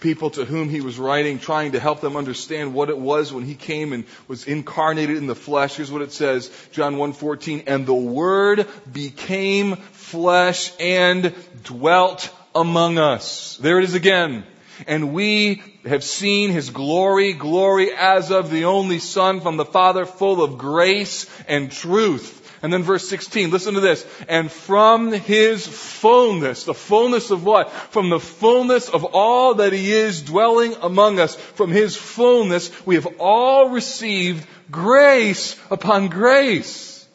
people 0.00 0.30
to 0.30 0.44
whom 0.44 0.68
he 0.68 0.80
was 0.80 0.98
writing, 0.98 1.38
trying 1.38 1.72
to 1.72 1.80
help 1.80 2.00
them 2.00 2.16
understand 2.16 2.74
what 2.74 2.88
it 2.88 2.98
was 2.98 3.32
when 3.32 3.44
he 3.44 3.54
came 3.54 3.92
and 3.92 4.04
was 4.28 4.46
incarnated 4.46 5.16
in 5.16 5.26
the 5.26 5.34
flesh. 5.34 5.76
Here's 5.76 5.90
what 5.90 6.02
it 6.02 6.12
says, 6.12 6.50
John 6.72 6.96
1:14, 6.96 7.64
and 7.66 7.86
the 7.86 7.94
word 7.94 8.66
became 8.90 9.76
flesh 9.76 10.72
and 10.80 11.34
dwelt 11.64 12.30
among 12.54 12.98
us. 12.98 13.56
There 13.60 13.78
it 13.78 13.84
is 13.84 13.94
again 13.94 14.44
and 14.86 15.12
we 15.12 15.62
have 15.84 16.04
seen 16.04 16.50
his 16.50 16.70
glory, 16.70 17.32
glory 17.32 17.92
as 17.92 18.30
of 18.30 18.50
the 18.50 18.64
only 18.66 18.98
son 18.98 19.40
from 19.40 19.56
the 19.56 19.64
Father, 19.64 20.06
full 20.06 20.42
of 20.42 20.58
grace 20.58 21.26
and 21.48 21.70
truth. 21.70 22.40
And 22.62 22.72
then 22.72 22.84
verse 22.84 23.08
16, 23.08 23.50
listen 23.50 23.74
to 23.74 23.80
this. 23.80 24.06
And 24.28 24.50
from 24.50 25.12
his 25.12 25.66
fullness, 25.66 26.62
the 26.62 26.74
fullness 26.74 27.32
of 27.32 27.44
what? 27.44 27.72
From 27.72 28.08
the 28.08 28.20
fullness 28.20 28.88
of 28.88 29.04
all 29.04 29.54
that 29.54 29.72
he 29.72 29.92
is 29.92 30.22
dwelling 30.22 30.76
among 30.80 31.18
us, 31.18 31.34
from 31.34 31.72
his 31.72 31.96
fullness, 31.96 32.70
we 32.86 32.94
have 32.94 33.08
all 33.18 33.70
received 33.70 34.46
grace 34.70 35.56
upon 35.70 36.08
grace. 36.08 37.06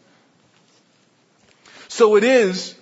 So 1.88 2.18
it 2.18 2.26
is 2.26 2.77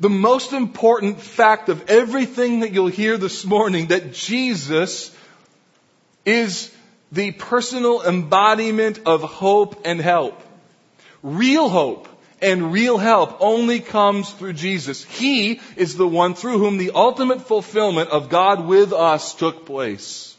the 0.00 0.10
most 0.10 0.52
important 0.52 1.20
fact 1.20 1.68
of 1.68 1.88
everything 1.88 2.60
that 2.60 2.72
you'll 2.72 2.88
hear 2.88 3.16
this 3.16 3.44
morning 3.44 3.88
that 3.88 4.12
Jesus 4.12 5.14
is 6.24 6.74
the 7.12 7.30
personal 7.32 8.02
embodiment 8.02 9.00
of 9.06 9.22
hope 9.22 9.82
and 9.84 10.00
help. 10.00 10.40
Real 11.22 11.68
hope 11.68 12.08
and 12.42 12.72
real 12.72 12.98
help 12.98 13.36
only 13.40 13.80
comes 13.80 14.30
through 14.30 14.54
Jesus. 14.54 15.04
He 15.04 15.60
is 15.76 15.96
the 15.96 16.08
one 16.08 16.34
through 16.34 16.58
whom 16.58 16.76
the 16.76 16.90
ultimate 16.94 17.42
fulfillment 17.42 18.10
of 18.10 18.28
God 18.28 18.66
with 18.66 18.92
us 18.92 19.34
took 19.34 19.64
place. 19.64 20.36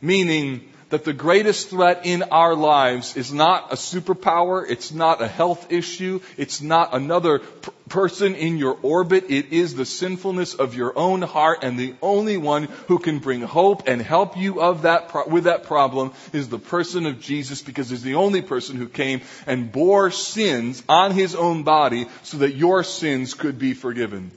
Meaning, 0.00 0.71
that 0.92 1.04
the 1.04 1.12
greatest 1.14 1.70
threat 1.70 2.04
in 2.04 2.22
our 2.24 2.54
lives 2.54 3.16
is 3.16 3.32
not 3.32 3.72
a 3.72 3.76
superpower, 3.76 4.62
it's 4.68 4.92
not 4.92 5.22
a 5.22 5.26
health 5.26 5.72
issue, 5.72 6.20
it's 6.36 6.60
not 6.60 6.92
another 6.92 7.38
p- 7.38 7.70
person 7.88 8.34
in 8.34 8.58
your 8.58 8.76
orbit, 8.82 9.30
it 9.30 9.54
is 9.54 9.74
the 9.74 9.86
sinfulness 9.86 10.52
of 10.52 10.74
your 10.74 10.92
own 10.98 11.22
heart, 11.22 11.60
and 11.62 11.78
the 11.78 11.94
only 12.02 12.36
one 12.36 12.64
who 12.88 12.98
can 12.98 13.20
bring 13.20 13.40
hope 13.40 13.88
and 13.88 14.02
help 14.02 14.36
you 14.36 14.60
of 14.60 14.82
that 14.82 15.08
pro- 15.08 15.26
with 15.26 15.44
that 15.44 15.62
problem 15.62 16.12
is 16.34 16.50
the 16.50 16.58
person 16.58 17.06
of 17.06 17.22
Jesus, 17.22 17.62
because 17.62 17.88
he's 17.88 18.02
the 18.02 18.16
only 18.16 18.42
person 18.42 18.76
who 18.76 18.86
came 18.86 19.22
and 19.46 19.72
bore 19.72 20.10
sins 20.10 20.82
on 20.90 21.12
his 21.12 21.34
own 21.34 21.62
body 21.62 22.06
so 22.22 22.36
that 22.38 22.54
your 22.54 22.84
sins 22.84 23.32
could 23.32 23.58
be 23.58 23.72
forgiven. 23.72 24.30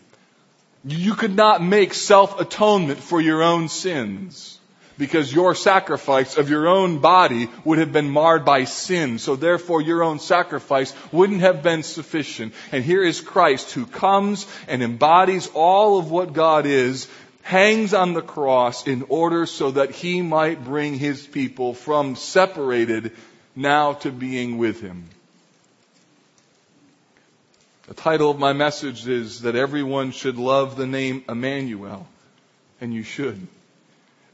You 0.86 1.16
could 1.16 1.36
not 1.36 1.62
make 1.62 1.94
self 1.94 2.40
atonement 2.40 3.00
for 3.00 3.20
your 3.20 3.44
own 3.44 3.68
sins 3.68 4.55
because 4.98 5.34
your 5.34 5.56
sacrifice 5.56 6.38
of 6.38 6.50
your 6.50 6.68
own 6.68 7.00
body 7.00 7.50
would 7.64 7.80
have 7.80 7.92
been 7.92 8.10
marred 8.10 8.46
by 8.46 8.64
sin. 8.64 9.20
So 9.20 9.36
therefore 9.36 9.82
your 9.82 10.04
own 10.04 10.20
sacrifice 10.20 10.94
wouldn't 11.12 11.42
have 11.42 11.64
been 11.64 11.84
sufficient. 11.84 12.54
And 12.72 12.84
here 12.84 13.04
is 13.04 13.22
Christ 13.22 13.72
who 13.72 13.86
comes 13.86 14.48
and 14.68 14.82
embodies 14.82 15.50
all 15.54 16.00
of 16.00 16.12
what 16.12 16.34
God 16.34 16.66
is, 16.66 17.08
hangs 17.42 17.94
on 17.94 18.14
the 18.14 18.22
cross 18.22 18.88
in 18.88 19.06
order 19.10 19.46
so 19.46 19.72
that 19.72 19.92
he 19.92 20.22
might 20.22 20.64
bring 20.64 20.96
his 20.96 21.26
people 21.26 21.74
from 21.74 22.16
separated 22.16 23.12
now 23.56 23.94
to 23.94 24.12
being 24.12 24.58
with 24.58 24.82
him. 24.82 25.10
The 27.88 27.94
title 27.94 28.32
of 28.32 28.40
my 28.40 28.54
message 28.54 29.08
is 29.08 29.42
that 29.42 29.56
everyone 29.56 30.12
should 30.12 30.38
love 30.38 30.76
the 30.76 30.88
name 30.88 31.24
Emmanuel. 31.30 32.08
And 32.82 32.94
you 32.94 33.04
should. 33.04 33.48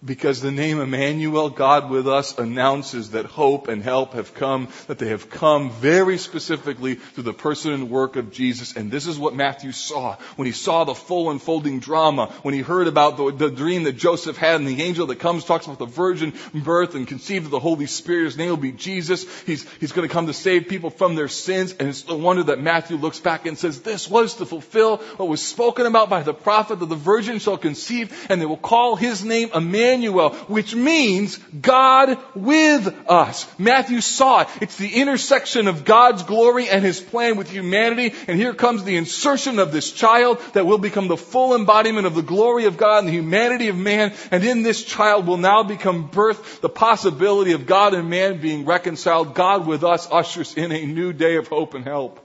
Because 0.04 0.42
the 0.42 0.50
name 0.50 0.80
Emmanuel, 0.80 1.52
God 1.52 1.92
with 1.92 2.08
us, 2.08 2.36
announces 2.40 3.12
that 3.12 3.26
hope 3.26 3.68
and 3.68 3.84
help 3.84 4.14
have 4.14 4.34
come, 4.34 4.70
that 4.88 4.98
they 4.98 5.10
have 5.10 5.30
come 5.30 5.70
very 5.70 6.18
specifically 6.18 6.96
through 6.96 7.26
the 7.26 7.34
person 7.34 7.72
and 7.72 7.88
work 7.88 8.16
of 8.16 8.32
Jesus. 8.32 8.76
And 8.76 8.90
this 8.90 9.06
is 9.06 9.20
what 9.20 9.36
Matthew 9.36 9.72
saw 9.72 10.16
when 10.38 10.48
he 10.48 10.54
saw 10.54 10.86
the 10.86 10.96
full 10.96 11.30
unfolding 11.30 11.80
drama, 11.80 12.34
when 12.42 12.56
he 12.56 12.62
heard 12.62 12.88
about 12.88 13.16
the, 13.16 13.32
the 13.32 13.52
dream 13.52 13.84
that 13.84 13.96
Joseph 13.96 14.38
had 14.38 14.56
and 14.56 14.68
the 14.68 14.82
angel 14.82 15.06
that 15.06 15.20
comes 15.20 15.46
talks 15.46 15.68
about 15.68 15.78
the 15.78 15.86
virgin 15.86 16.34
birth 16.52 16.96
and 16.96 17.08
conceived 17.08 17.46
of 17.46 17.52
the 17.52 17.60
Holy 17.60 17.86
Spirit. 17.86 18.24
His 18.24 18.38
name 18.38 18.50
will 18.50 18.58
be 18.58 18.72
Jesus. 18.72 19.28
He's, 19.44 19.70
he's 19.80 19.92
going 19.92 20.08
to 20.08 20.12
come 20.12 20.26
to 20.26 20.34
save 20.34 20.68
people 20.68 20.90
from 20.90 21.14
their 21.14 21.28
sins. 21.28 21.74
And 21.74 21.90
it's 21.90 22.08
no 22.08 22.16
wonder 22.18 22.42
that 22.46 22.60
Matthew 22.60 22.98
looks 22.98 23.20
back 23.20 23.46
and 23.46 23.56
says, 23.56 23.82
this 23.82 24.10
was 24.10 24.34
to 24.38 24.48
fulfill 24.48 24.98
what 24.98 25.30
was 25.30 25.44
spoken 25.44 25.86
about 25.86 26.10
by 26.10 26.24
the 26.24 26.34
prophet 26.34 26.80
that 26.80 26.88
the 26.88 26.96
virgin 26.96 27.38
shall 27.38 27.60
conceive 27.60 28.26
and 28.30 28.42
they 28.42 28.48
will 28.48 28.58
call 28.58 28.96
his 28.96 29.24
name 29.24 29.52
Emmanuel 29.54 29.91
Emmanuel, 29.92 30.30
which 30.48 30.74
means 30.74 31.38
God 31.38 32.18
with 32.34 32.88
us. 33.10 33.48
Matthew 33.60 34.02
saw 34.02 34.42
it. 34.42 34.48
It's 34.62 34.78
the 34.78 34.96
intersection 34.96 35.68
of 35.68 35.86
God's 35.86 36.24
glory 36.24 36.70
and 36.70 36.84
His 36.84 37.00
plan 37.00 37.38
with 37.38 37.50
humanity. 37.50 38.14
And 38.28 38.40
here 38.40 38.54
comes 38.54 38.84
the 38.84 38.96
insertion 38.96 39.60
of 39.60 39.72
this 39.72 39.92
child 39.92 40.40
that 40.54 40.66
will 40.66 40.78
become 40.78 41.08
the 41.08 41.18
full 41.18 41.56
embodiment 41.56 42.08
of 42.08 42.16
the 42.16 42.22
glory 42.22 42.66
of 42.66 42.78
God 42.78 43.00
and 43.00 43.08
the 43.08 43.14
humanity 43.14 43.68
of 43.68 43.78
man. 43.78 44.14
And 44.32 44.44
in 44.44 44.64
this 44.64 44.84
child 44.84 45.28
will 45.28 45.38
now 45.38 45.64
become 45.64 46.08
birth 46.08 46.62
the 46.62 46.70
possibility 46.70 47.52
of 47.52 47.66
God 47.66 47.94
and 47.94 48.10
man 48.10 48.40
being 48.40 48.66
reconciled. 48.66 49.36
God 49.36 49.68
with 49.68 49.84
us 49.84 50.08
ushers 50.10 50.56
in 50.56 50.72
a 50.72 50.86
new 50.86 51.12
day 51.12 51.36
of 51.36 51.48
hope 51.48 51.74
and 51.74 51.84
help. 51.84 52.20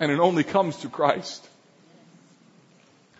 And 0.00 0.12
it 0.12 0.20
only 0.20 0.44
comes 0.44 0.76
through 0.76 0.90
Christ. 0.90 1.47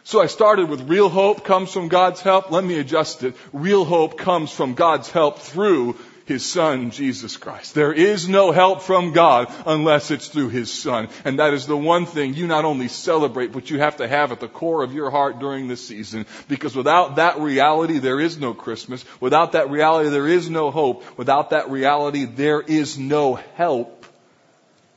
So 0.09 0.23
I 0.23 0.27
started 0.27 0.71
with 0.71 0.89
real 0.89 1.11
hope 1.11 1.45
comes 1.45 1.71
from 1.71 1.89
God's 1.89 2.23
help. 2.23 2.51
Let 2.51 2.65
me 2.65 2.79
adjust 2.79 3.25
it. 3.25 3.37
Real 3.53 3.85
hope 3.85 4.17
comes 4.17 4.51
from 4.51 4.73
God's 4.73 5.11
help 5.11 5.41
through 5.41 5.97
His 6.25 6.47
Son, 6.47 6.93
Jesus 6.93 7.37
Christ. 7.37 7.75
There 7.75 7.93
is 7.93 8.27
no 8.27 8.51
help 8.51 8.81
from 8.81 9.13
God 9.13 9.53
unless 9.67 10.11
it's 10.11 10.29
through 10.29 10.49
His 10.49 10.73
Son. 10.73 11.11
And 11.27 11.41
that 11.41 11.53
is 11.53 11.67
the 11.67 11.77
one 11.77 12.07
thing 12.07 12.33
you 12.33 12.47
not 12.47 12.65
only 12.65 12.89
celebrate, 12.89 13.53
but 13.53 13.69
you 13.69 13.81
have 13.81 13.99
to 13.99 14.09
have 14.09 14.33
at 14.33 14.41
the 14.41 14.49
core 14.49 14.83
of 14.83 14.95
your 14.95 15.11
heart 15.11 15.41
during 15.41 15.69
this 15.69 15.87
season. 15.87 16.25
Because 16.49 16.75
without 16.75 17.17
that 17.17 17.39
reality, 17.39 17.99
there 17.99 18.19
is 18.19 18.39
no 18.39 18.55
Christmas. 18.55 19.05
Without 19.21 19.53
that 19.53 19.69
reality, 19.69 20.09
there 20.09 20.27
is 20.27 20.49
no 20.49 20.71
hope. 20.71 21.19
Without 21.19 21.51
that 21.51 21.69
reality, 21.69 22.25
there 22.25 22.63
is 22.63 22.97
no 22.97 23.35
help 23.35 24.07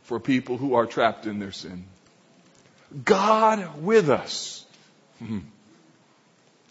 for 0.04 0.22
people 0.22 0.56
who 0.56 0.76
are 0.76 0.86
trapped 0.86 1.26
in 1.26 1.40
their 1.40 1.52
sin. 1.52 1.84
God 3.04 3.84
with 3.84 4.10
us. 4.10 4.61
Mm-hmm. 5.22 5.40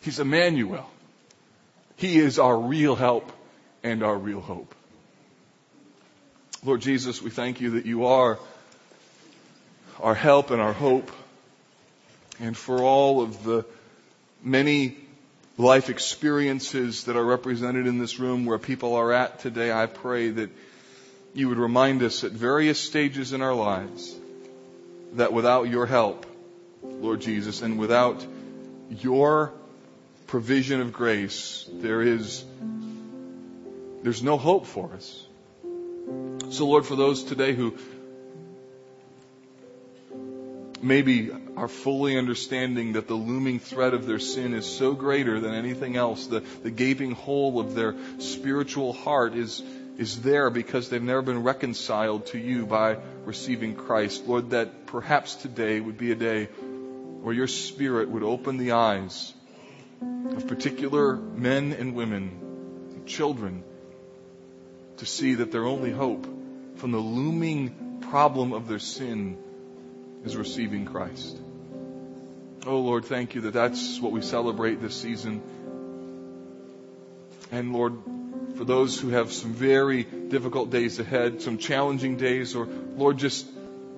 He's 0.03 0.19
Emmanuel. 0.19 0.89
He 1.97 2.19
is 2.19 2.39
our 2.39 2.59
real 2.59 2.97
help 2.97 3.31
and 3.83 4.03
our 4.03 4.17
real 4.17 4.41
hope. 4.41 4.75
Lord 6.65 6.81
Jesus, 6.81 7.23
we 7.23 7.31
thank 7.31 7.61
you 7.61 7.71
that 7.73 7.87
you 7.87 8.07
are 8.07 8.39
our 10.01 10.15
help 10.15 10.51
and 10.51 10.61
our 10.61 10.73
hope. 10.73 11.11
And 12.41 12.57
for 12.57 12.83
all 12.83 13.23
of 13.23 13.45
the 13.45 13.65
many 14.43 14.97
life 15.59 15.91
experiences 15.91 17.05
that 17.05 17.17
are 17.17 17.25
represented 17.25 17.87
in 17.87 17.99
this 17.99 18.19
room 18.19 18.47
where 18.47 18.59
people 18.59 18.95
are 18.95 19.13
at 19.13 19.41
today, 19.41 19.71
I 19.71 19.87
pray 19.87 20.31
that 20.31 20.51
you 21.35 21.49
would 21.49 21.59
remind 21.59 22.03
us 22.03 22.25
at 22.25 22.33
various 22.33 22.81
stages 22.81 23.33
in 23.33 23.43
our 23.43 23.55
lives 23.55 24.15
that 25.15 25.33
without 25.33 25.69
your 25.69 25.87
help, 25.87 26.27
Lord 26.83 27.21
Jesus, 27.21 27.63
and 27.63 27.79
without 27.79 28.25
your 28.91 29.53
provision 30.27 30.81
of 30.81 30.93
grace, 30.93 31.69
there 31.73 32.03
is, 32.03 32.45
there's 34.03 34.23
no 34.23 34.37
hope 34.37 34.67
for 34.67 34.93
us. 34.93 35.27
So 36.51 36.67
Lord, 36.67 36.85
for 36.85 36.97
those 36.97 37.25
today 37.25 37.55
who 37.55 37.77
maybe 40.83 41.31
are 41.57 41.69
fully 41.69 42.17
understanding 42.17 42.95
that 42.95 43.07
the 43.07 43.15
looming 43.15 43.59
threat 43.61 43.95
of 43.95 44.07
their 44.07 44.19
sin 44.19 44.55
is 44.55 44.67
so 44.67 44.93
greater 44.93 45.39
than 45.41 45.55
anything 45.55 45.97
else, 45.97 46.27
the, 46.27 46.41
the 46.63 46.71
gaping 46.71 47.13
hole 47.13 47.61
of 47.61 47.75
their 47.75 47.95
spiritual 48.19 48.93
heart 48.93 49.35
is, 49.35 49.63
is 49.99 50.23
there 50.23 50.51
because 50.51 50.89
they've 50.89 51.03
never 51.03 51.23
been 51.23 51.43
reconciled 51.43 52.27
to 52.27 52.39
you 52.39 52.67
by 52.67 52.99
receiving 53.25 53.75
Christ. 53.77 54.27
Lord, 54.27 54.51
that 54.51 54.87
perhaps 54.87 55.35
today 55.35 55.81
would 55.81 55.99
be 55.99 56.13
a 56.13 56.17
day 56.17 56.49
where 57.23 57.35
your 57.35 57.47
Spirit 57.47 58.09
would 58.09 58.23
open 58.23 58.57
the 58.57 58.73
eyes 58.73 59.35
of 60.01 60.47
particular 60.47 61.17
men 61.17 61.73
and 61.73 61.95
women, 61.95 63.03
children, 63.07 63.63
to 64.99 65.07
see 65.07 65.35
that 65.35 65.53
their 65.53 65.65
only 65.65 65.91
hope 65.91 66.27
from 66.77 66.93
the 66.93 66.99
looming 66.99 67.99
problem 68.11 68.53
of 68.53 68.69
their 68.69 68.79
sin 68.79 69.37
is 70.25 70.37
receiving 70.37 70.87
Christ. 70.87 71.39
Oh 72.67 72.81
Lord, 72.81 73.05
thank 73.05 73.35
you 73.35 73.43
that 73.43 73.53
that's 73.53 74.01
what 74.01 74.13
we 74.13 74.23
celebrate 74.23 74.81
this 74.81 74.95
season. 74.95 75.43
And 77.51 77.73
Lord, 77.73 77.99
for 78.57 78.65
those 78.65 79.01
who 79.01 79.09
have 79.11 79.33
some 79.33 79.53
very 79.53 80.05
difficult 80.05 80.71
days 80.71 80.99
ahead, 80.99 81.43
some 81.43 81.59
challenging 81.59 82.17
days, 82.17 82.55
or 82.55 82.67
Lord, 82.97 83.19
just 83.19 83.47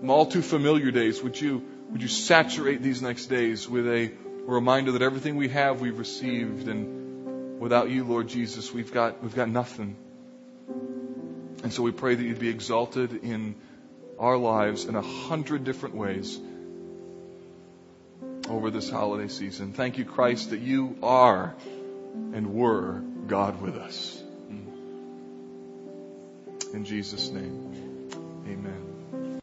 all 0.06 0.26
too 0.26 0.42
familiar 0.42 0.90
days, 0.90 1.22
would 1.22 1.40
you 1.40 1.62
would 1.93 2.03
you 2.03 2.09
saturate 2.09 2.82
these 2.82 3.03
next 3.03 3.26
days 3.26 3.68
with 3.68 3.86
a 3.86 4.11
reminder 4.47 4.93
that 4.93 5.03
everything 5.03 5.36
we 5.36 5.49
have 5.51 5.80
we've 5.82 5.99
received 5.99 6.66
and 6.66 7.61
without 7.61 7.90
you, 7.90 8.05
Lord 8.05 8.28
Jesus, 8.28 8.72
we've 8.72 8.93
got, 8.93 9.22
we've 9.22 9.34
got 9.34 9.49
nothing. 9.49 9.95
And 11.62 11.72
so 11.72 11.82
we 11.82 11.93
pray 11.93 12.14
that 12.14 12.22
you'd 12.22 12.40
be 12.40 12.49
exalted 12.49 13.22
in 13.22 13.55
our 14.18 14.36
lives 14.36 14.86
in 14.86 14.97
a 14.97 15.03
hundred 15.03 15.64
different 15.64 15.95
ways 15.95 16.40
over 18.49 18.70
this 18.70 18.90
holiday 18.90 19.28
season. 19.28 19.72
Thank 19.72 19.99
you, 19.99 20.05
Christ, 20.05 20.51
that 20.51 20.61
you 20.61 20.97
are 21.03 21.55
and 22.32 22.55
were 22.55 23.01
God 23.26 23.61
with 23.61 23.76
us. 23.76 24.20
In 26.72 26.84
Jesus' 26.86 27.28
name, 27.28 28.09
amen. 28.47 28.82